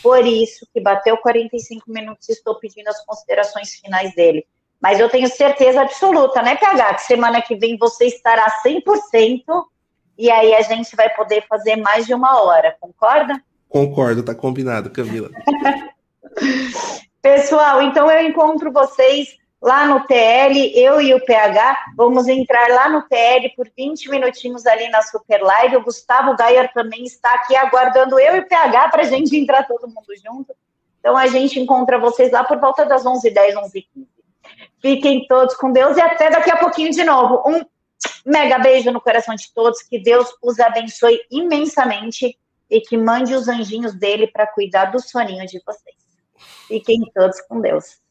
Por 0.03 0.24
isso 0.28 0.68
que 0.72 0.80
bateu 0.80 1.18
45 1.18 1.91
minutos, 1.91 2.30
estou 2.30 2.59
pedindo 2.59 2.88
as 2.88 3.03
considerações 3.03 3.74
finais 3.74 4.14
dele. 4.14 4.45
Mas 4.80 4.99
eu 4.99 5.09
tenho 5.09 5.28
certeza 5.28 5.82
absoluta, 5.82 6.43
né, 6.43 6.55
PH, 6.55 6.93
que 6.93 7.01
semana 7.01 7.41
que 7.41 7.55
vem 7.55 7.78
você 7.78 8.05
estará 8.05 8.45
100% 8.64 9.41
e 10.18 10.30
aí 10.30 10.53
a 10.53 10.61
gente 10.61 10.95
vai 10.95 11.09
poder 11.09 11.45
fazer 11.47 11.76
mais 11.76 12.05
de 12.05 12.14
uma 12.14 12.41
hora, 12.41 12.76
concorda? 12.80 13.41
Concordo, 13.68 14.24
tá 14.24 14.36
combinado, 14.36 14.89
Camila. 14.89 15.30
Pessoal, 17.22 17.82
então 17.82 18.09
eu 18.11 18.28
encontro 18.28 18.72
vocês 18.72 19.38
lá 19.61 19.86
no 19.86 20.05
TL, 20.05 20.74
eu 20.76 20.99
e 20.99 21.14
o 21.14 21.26
PH, 21.26 21.86
vamos 21.95 22.28
entrar 22.28 22.68
lá 22.70 22.89
no 22.89 23.01
TL 23.03 23.53
por 23.55 23.72
20 23.76 24.09
minutinhos 24.09 24.66
ali 24.66 24.89
na 24.89 25.01
Super 25.01 25.41
Live. 25.41 25.78
O 25.78 25.84
Gustavo 25.84 26.36
Gayer 26.36 26.72
também 26.74 27.05
está 27.05 27.34
aqui 27.34 27.55
aguardando 27.55 28.20
eu 28.20 28.36
e 28.36 28.39
o 28.41 28.47
PH 28.47 28.89
para 28.89 29.03
a 29.03 29.05
gente 29.05 29.36
entrar 29.38 29.66
todo 29.66 29.88
mundo 29.88 30.14
junto. 30.24 30.53
Então 30.99 31.16
a 31.16 31.28
gente 31.28 31.59
encontra 31.59 31.97
vocês 31.97 32.32
lá 32.32 32.43
por 32.43 32.59
volta 32.59 32.86
das 32.86 33.05
11h10, 33.05 33.53
11h15. 33.55 33.86
Fiquem 34.82 35.26
todos 35.28 35.55
com 35.55 35.72
Deus 35.72 35.95
e 35.95 36.01
até 36.01 36.30
daqui 36.30 36.51
a 36.51 36.57
pouquinho 36.57 36.91
de 36.91 37.03
novo. 37.05 37.41
Um 37.49 37.61
mega 38.26 38.60
beijo 38.60 38.91
no 38.91 39.01
coração 39.01 39.36
de 39.36 39.51
todos, 39.54 39.82
que 39.82 39.99
Deus 39.99 40.28
os 40.41 40.60
abençoe 40.60 41.20
imensamente 41.32 42.38
e 42.70 42.82
que 42.82 42.97
mande 42.97 43.34
os 43.34 43.47
anjinhos 43.47 43.93
dele 43.93 44.28
para 44.28 44.47
cuidar 44.47 44.86
do 44.86 44.99
soninho 44.99 45.45
de 45.45 45.62
vocês. 45.66 45.95
Fiquem 46.68 47.01
todos 47.14 47.39
com 47.41 47.62
Deus. 47.62 48.03